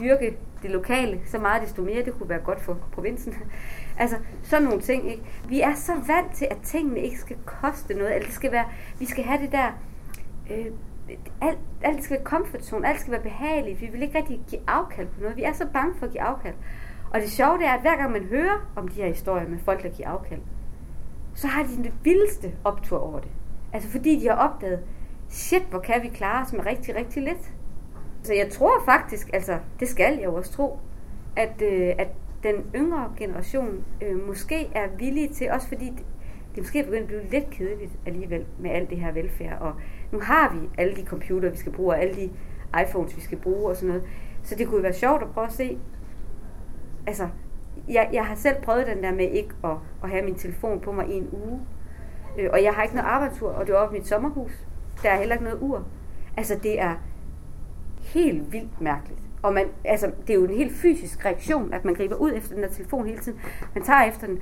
dyrke 0.00 0.36
det 0.62 0.70
lokale 0.70 1.20
så 1.26 1.38
meget 1.38 1.62
desto 1.62 1.82
mere. 1.82 2.04
Det 2.04 2.14
kunne 2.18 2.28
være 2.28 2.38
godt 2.38 2.60
for 2.60 2.78
provinsen. 2.92 3.34
altså, 3.98 4.16
sådan 4.42 4.64
nogle 4.64 4.80
ting, 4.80 5.10
ikke? 5.10 5.22
Vi 5.48 5.60
er 5.60 5.74
så 5.74 5.92
vant 5.92 6.34
til, 6.34 6.48
at 6.50 6.56
tingene 6.62 7.00
ikke 7.00 7.18
skal 7.18 7.36
koste 7.44 7.94
noget. 7.94 8.14
Eller 8.14 8.26
det 8.26 8.34
skal 8.34 8.52
være, 8.52 8.64
vi 8.98 9.06
skal 9.06 9.24
have 9.24 9.42
det 9.42 9.52
der... 9.52 9.70
Øh, 10.50 10.66
alt, 11.40 11.58
alt 11.82 12.04
skal 12.04 12.16
være 12.16 12.24
comfort 12.24 12.64
zone, 12.64 12.88
alt 12.88 13.00
skal 13.00 13.12
være 13.12 13.22
behageligt. 13.22 13.80
Vi 13.80 13.86
vil 13.86 14.02
ikke 14.02 14.18
rigtig 14.18 14.40
give 14.48 14.60
afkald 14.66 15.06
på 15.06 15.20
noget. 15.20 15.36
Vi 15.36 15.42
er 15.42 15.52
så 15.52 15.66
bange 15.72 15.94
for 15.98 16.06
at 16.06 16.12
give 16.12 16.22
afkald. 16.22 16.54
Og 17.10 17.20
det 17.20 17.30
sjove 17.30 17.58
det 17.58 17.66
er, 17.66 17.72
at 17.72 17.80
hver 17.80 17.96
gang 17.96 18.12
man 18.12 18.24
hører 18.24 18.70
om 18.76 18.88
de 18.88 19.00
her 19.00 19.08
historier 19.08 19.48
med 19.48 19.58
folk, 19.64 19.82
der 19.82 19.88
giver 19.88 20.08
afkald, 20.08 20.40
så 21.34 21.46
har 21.46 21.62
de 21.62 21.76
den 21.76 21.92
vildeste 22.02 22.52
optur 22.64 22.98
over 22.98 23.20
det. 23.20 23.30
Altså 23.72 23.90
fordi 23.90 24.20
de 24.20 24.28
har 24.28 24.34
opdaget, 24.34 24.80
shit, 25.28 25.62
hvor 25.70 25.78
kan 25.78 26.02
vi 26.02 26.08
klare 26.08 26.44
os 26.46 26.52
med 26.52 26.66
rigtig, 26.66 26.96
rigtig 26.96 27.22
lidt. 27.22 27.52
Så 28.28 28.34
jeg 28.34 28.50
tror 28.50 28.82
faktisk, 28.84 29.30
altså 29.32 29.58
det 29.80 29.88
skal 29.88 30.14
jeg 30.14 30.24
jo 30.24 30.34
også 30.34 30.52
tro, 30.52 30.78
at, 31.36 31.62
øh, 31.62 31.94
at 31.98 32.08
den 32.42 32.54
yngre 32.74 33.12
generation 33.18 33.84
øh, 34.02 34.26
måske 34.26 34.68
er 34.74 34.88
villig 34.98 35.30
til, 35.30 35.50
også 35.50 35.68
fordi 35.68 35.84
det, 35.84 36.06
det 36.54 36.62
måske 36.62 36.78
er 36.78 36.84
begyndt 36.84 37.02
at 37.02 37.06
blive 37.06 37.30
lidt 37.30 37.50
kedeligt 37.50 37.92
alligevel 38.06 38.44
med 38.58 38.70
alt 38.70 38.90
det 38.90 38.98
her 38.98 39.12
velfærd. 39.12 39.60
Og 39.60 39.72
nu 40.12 40.20
har 40.20 40.54
vi 40.54 40.68
alle 40.78 40.96
de 40.96 41.04
computer, 41.04 41.50
vi 41.50 41.56
skal 41.56 41.72
bruge, 41.72 41.94
og 41.94 42.00
alle 42.00 42.14
de 42.14 42.30
iPhones, 42.82 43.16
vi 43.16 43.20
skal 43.20 43.38
bruge 43.38 43.70
og 43.70 43.76
sådan 43.76 43.88
noget. 43.88 44.04
Så 44.42 44.54
det 44.54 44.68
kunne 44.68 44.82
være 44.82 44.92
sjovt 44.92 45.22
at 45.22 45.30
prøve 45.30 45.46
at 45.46 45.52
se, 45.52 45.78
altså, 47.06 47.28
jeg, 47.88 48.10
jeg 48.12 48.26
har 48.26 48.34
selv 48.34 48.56
prøvet 48.62 48.86
den 48.86 49.02
der 49.02 49.12
med 49.12 49.30
ikke 49.30 49.54
at, 49.64 49.76
at 50.02 50.10
have 50.10 50.24
min 50.24 50.34
telefon 50.34 50.80
på 50.80 50.92
mig 50.92 51.08
i 51.08 51.14
en 51.14 51.28
uge. 51.32 51.60
Øh, 52.38 52.50
og 52.52 52.62
jeg 52.62 52.72
har 52.72 52.82
ikke 52.82 52.94
noget 52.94 53.08
arbejdsur, 53.08 53.50
og 53.50 53.66
det 53.66 53.74
er 53.74 53.78
oppe 53.78 53.96
i 53.96 53.98
mit 53.98 54.08
sommerhus. 54.08 54.52
Der 55.02 55.10
er 55.10 55.18
heller 55.18 55.34
ikke 55.34 55.44
noget 55.44 55.58
ur. 55.60 55.84
Altså, 56.36 56.58
det 56.62 56.80
er 56.80 56.94
helt 58.14 58.52
vildt 58.52 58.80
mærkeligt. 58.80 59.20
Og 59.42 59.54
man, 59.54 59.66
altså, 59.84 60.06
det 60.26 60.30
er 60.30 60.34
jo 60.34 60.44
en 60.44 60.54
helt 60.54 60.72
fysisk 60.72 61.24
reaktion, 61.24 61.72
at 61.72 61.84
man 61.84 61.94
griber 61.94 62.16
ud 62.16 62.32
efter 62.34 62.54
den 62.54 62.62
der 62.62 62.68
telefon 62.68 63.06
hele 63.06 63.18
tiden. 63.18 63.40
Man 63.74 63.84
tager 63.84 64.04
efter 64.04 64.26
den, 64.26 64.38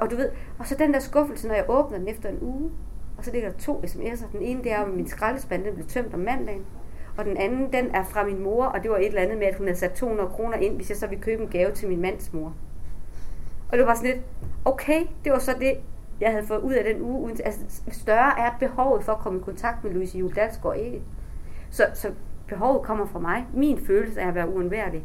og 0.00 0.10
du 0.10 0.16
ved, 0.16 0.30
og 0.58 0.66
så 0.66 0.74
den 0.78 0.94
der 0.94 1.00
skuffelse, 1.00 1.48
når 1.48 1.54
jeg 1.54 1.64
åbner 1.68 1.98
den 1.98 2.08
efter 2.08 2.28
en 2.28 2.38
uge, 2.40 2.70
og 3.18 3.24
så 3.24 3.32
ligger 3.32 3.50
der 3.50 3.58
to 3.58 3.82
sms'er. 3.86 4.32
Den 4.32 4.42
ene, 4.42 4.64
det 4.64 4.72
er, 4.72 4.78
at 4.78 4.88
min 4.88 5.08
skraldespand 5.08 5.64
den 5.64 5.74
blev 5.74 5.86
tømt 5.86 6.14
om 6.14 6.20
mandagen. 6.20 6.66
Og 7.18 7.24
den 7.24 7.36
anden, 7.36 7.72
den 7.72 7.90
er 7.94 8.04
fra 8.04 8.24
min 8.24 8.42
mor, 8.42 8.64
og 8.64 8.82
det 8.82 8.90
var 8.90 8.96
et 8.96 9.06
eller 9.06 9.22
andet 9.22 9.38
med, 9.38 9.46
at 9.46 9.54
hun 9.54 9.66
havde 9.66 9.78
sat 9.78 9.92
200 9.92 10.28
kroner 10.28 10.56
ind, 10.56 10.76
hvis 10.76 10.88
jeg 10.88 10.96
så 10.96 11.06
ville 11.06 11.22
købe 11.22 11.42
en 11.42 11.48
gave 11.48 11.72
til 11.72 11.88
min 11.88 12.00
mands 12.00 12.32
mor. 12.32 12.54
Og 13.72 13.78
det 13.78 13.86
var 13.86 13.94
sådan 13.94 14.10
lidt, 14.10 14.24
okay, 14.64 15.06
det 15.24 15.32
var 15.32 15.38
så 15.38 15.56
det, 15.60 15.72
jeg 16.20 16.30
havde 16.30 16.46
fået 16.46 16.60
ud 16.60 16.72
af 16.72 16.94
den 16.94 17.02
uge. 17.02 17.30
Altså, 17.44 17.60
større 17.88 18.40
er 18.40 18.56
behovet 18.60 19.04
for 19.04 19.12
at 19.12 19.18
komme 19.18 19.38
i 19.38 19.42
kontakt 19.42 19.84
med 19.84 19.92
Louise 19.92 20.18
Juhl 20.18 20.34
Dalsgaard 20.34 20.76
ikke. 20.76 21.02
Så, 21.70 21.86
så 21.94 22.10
behovet 22.50 22.82
kommer 22.82 23.06
fra 23.06 23.18
mig. 23.18 23.46
Min 23.54 23.78
følelse 23.78 24.20
er 24.20 24.28
at 24.28 24.34
være 24.34 24.48
uundværlig. 24.48 25.04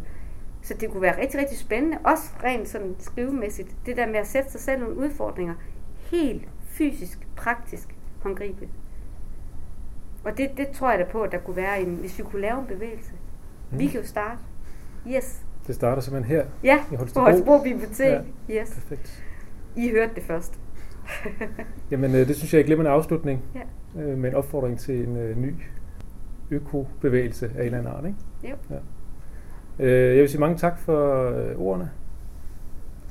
Så 0.62 0.74
det 0.74 0.92
kunne 0.92 1.02
være 1.02 1.22
rigtig, 1.22 1.40
rigtig 1.40 1.58
spændende, 1.58 1.98
også 2.04 2.24
rent 2.44 2.70
sådan 2.70 2.96
skrivemæssigt, 3.00 3.76
det 3.86 3.98
der 3.98 4.08
med 4.08 4.16
at 4.16 4.28
sætte 4.28 4.52
sig 4.52 4.62
selv 4.62 4.80
nogle 4.80 4.98
udfordringer, 4.98 5.54
helt 6.12 6.48
fysisk, 6.68 7.28
praktisk, 7.36 7.96
håndgribeligt. 8.20 8.72
Og 10.24 10.38
det, 10.38 10.50
det 10.58 10.68
tror 10.70 10.90
jeg 10.90 11.00
da 11.00 11.06
på, 11.12 11.22
at 11.22 11.32
der 11.32 11.38
kunne 11.38 11.56
være 11.56 11.82
en, 11.82 11.96
hvis 11.96 12.18
vi 12.18 12.24
kunne 12.24 12.42
lave 12.42 12.60
en 12.60 12.66
bevægelse. 12.66 13.12
Mm. 13.72 13.80
Vi 13.80 13.88
kan 13.88 14.02
jo 14.02 14.08
starte. 14.08 14.40
Yes. 15.08 15.46
Det 15.68 15.76
starter 15.76 16.02
simpelthen 16.02 16.36
her 16.36 16.46
ja, 16.64 16.84
i 16.92 16.96
Holstebro. 16.96 17.20
på 17.20 17.30
Holstebro 17.30 17.64
Bibliotek. 17.64 18.20
Ja, 18.50 18.62
yes. 18.62 18.70
Perfekt. 18.74 19.24
I 19.76 19.90
hørte 19.90 20.16
det 20.16 20.24
først. 20.24 20.60
Jamen, 21.92 22.16
øh, 22.16 22.28
det 22.28 22.36
synes 22.36 22.54
jeg 22.54 22.60
er 22.60 22.64
en 22.64 22.66
glimrende 22.66 22.92
afslutning 22.92 23.42
ja. 23.56 24.02
Øh, 24.02 24.18
med 24.18 24.30
en 24.30 24.36
opfordring 24.36 24.80
til 24.80 25.08
en 25.08 25.18
øh, 25.18 25.38
ny 25.38 25.54
økobevægelse 26.52 27.46
af 27.46 27.60
en 27.60 27.60
eller 27.60 27.78
anden 27.78 27.94
art. 27.94 28.06
Ikke? 28.06 28.18
Jo. 28.44 28.56
Ja. 28.70 28.80
Jeg 29.86 30.22
vil 30.22 30.30
sige 30.30 30.40
mange 30.40 30.58
tak 30.58 30.80
for 30.80 30.96
ordene. 31.58 31.92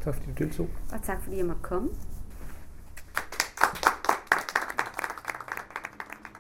Tak 0.02 0.14
fordi 0.14 0.26
du 0.26 0.44
deltog. 0.44 0.68
Og 0.92 1.02
tak 1.02 1.22
fordi 1.22 1.36
jeg 1.36 1.46
måtte 1.46 1.62
komme. 1.62 1.88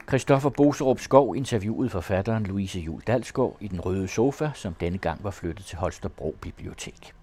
Christoffer 0.08 0.50
Boserup 0.50 1.00
Skov 1.00 1.36
interviewede 1.36 1.90
forfatteren 1.90 2.46
Louise 2.46 2.80
Jul 2.80 3.00
Dalsgaard 3.06 3.56
i 3.60 3.68
Den 3.68 3.80
Røde 3.80 4.08
Sofa, 4.08 4.50
som 4.54 4.74
denne 4.74 4.98
gang 4.98 5.24
var 5.24 5.30
flyttet 5.30 5.66
til 5.66 5.78
Holstebro 5.78 6.36
Bibliotek. 6.40 7.14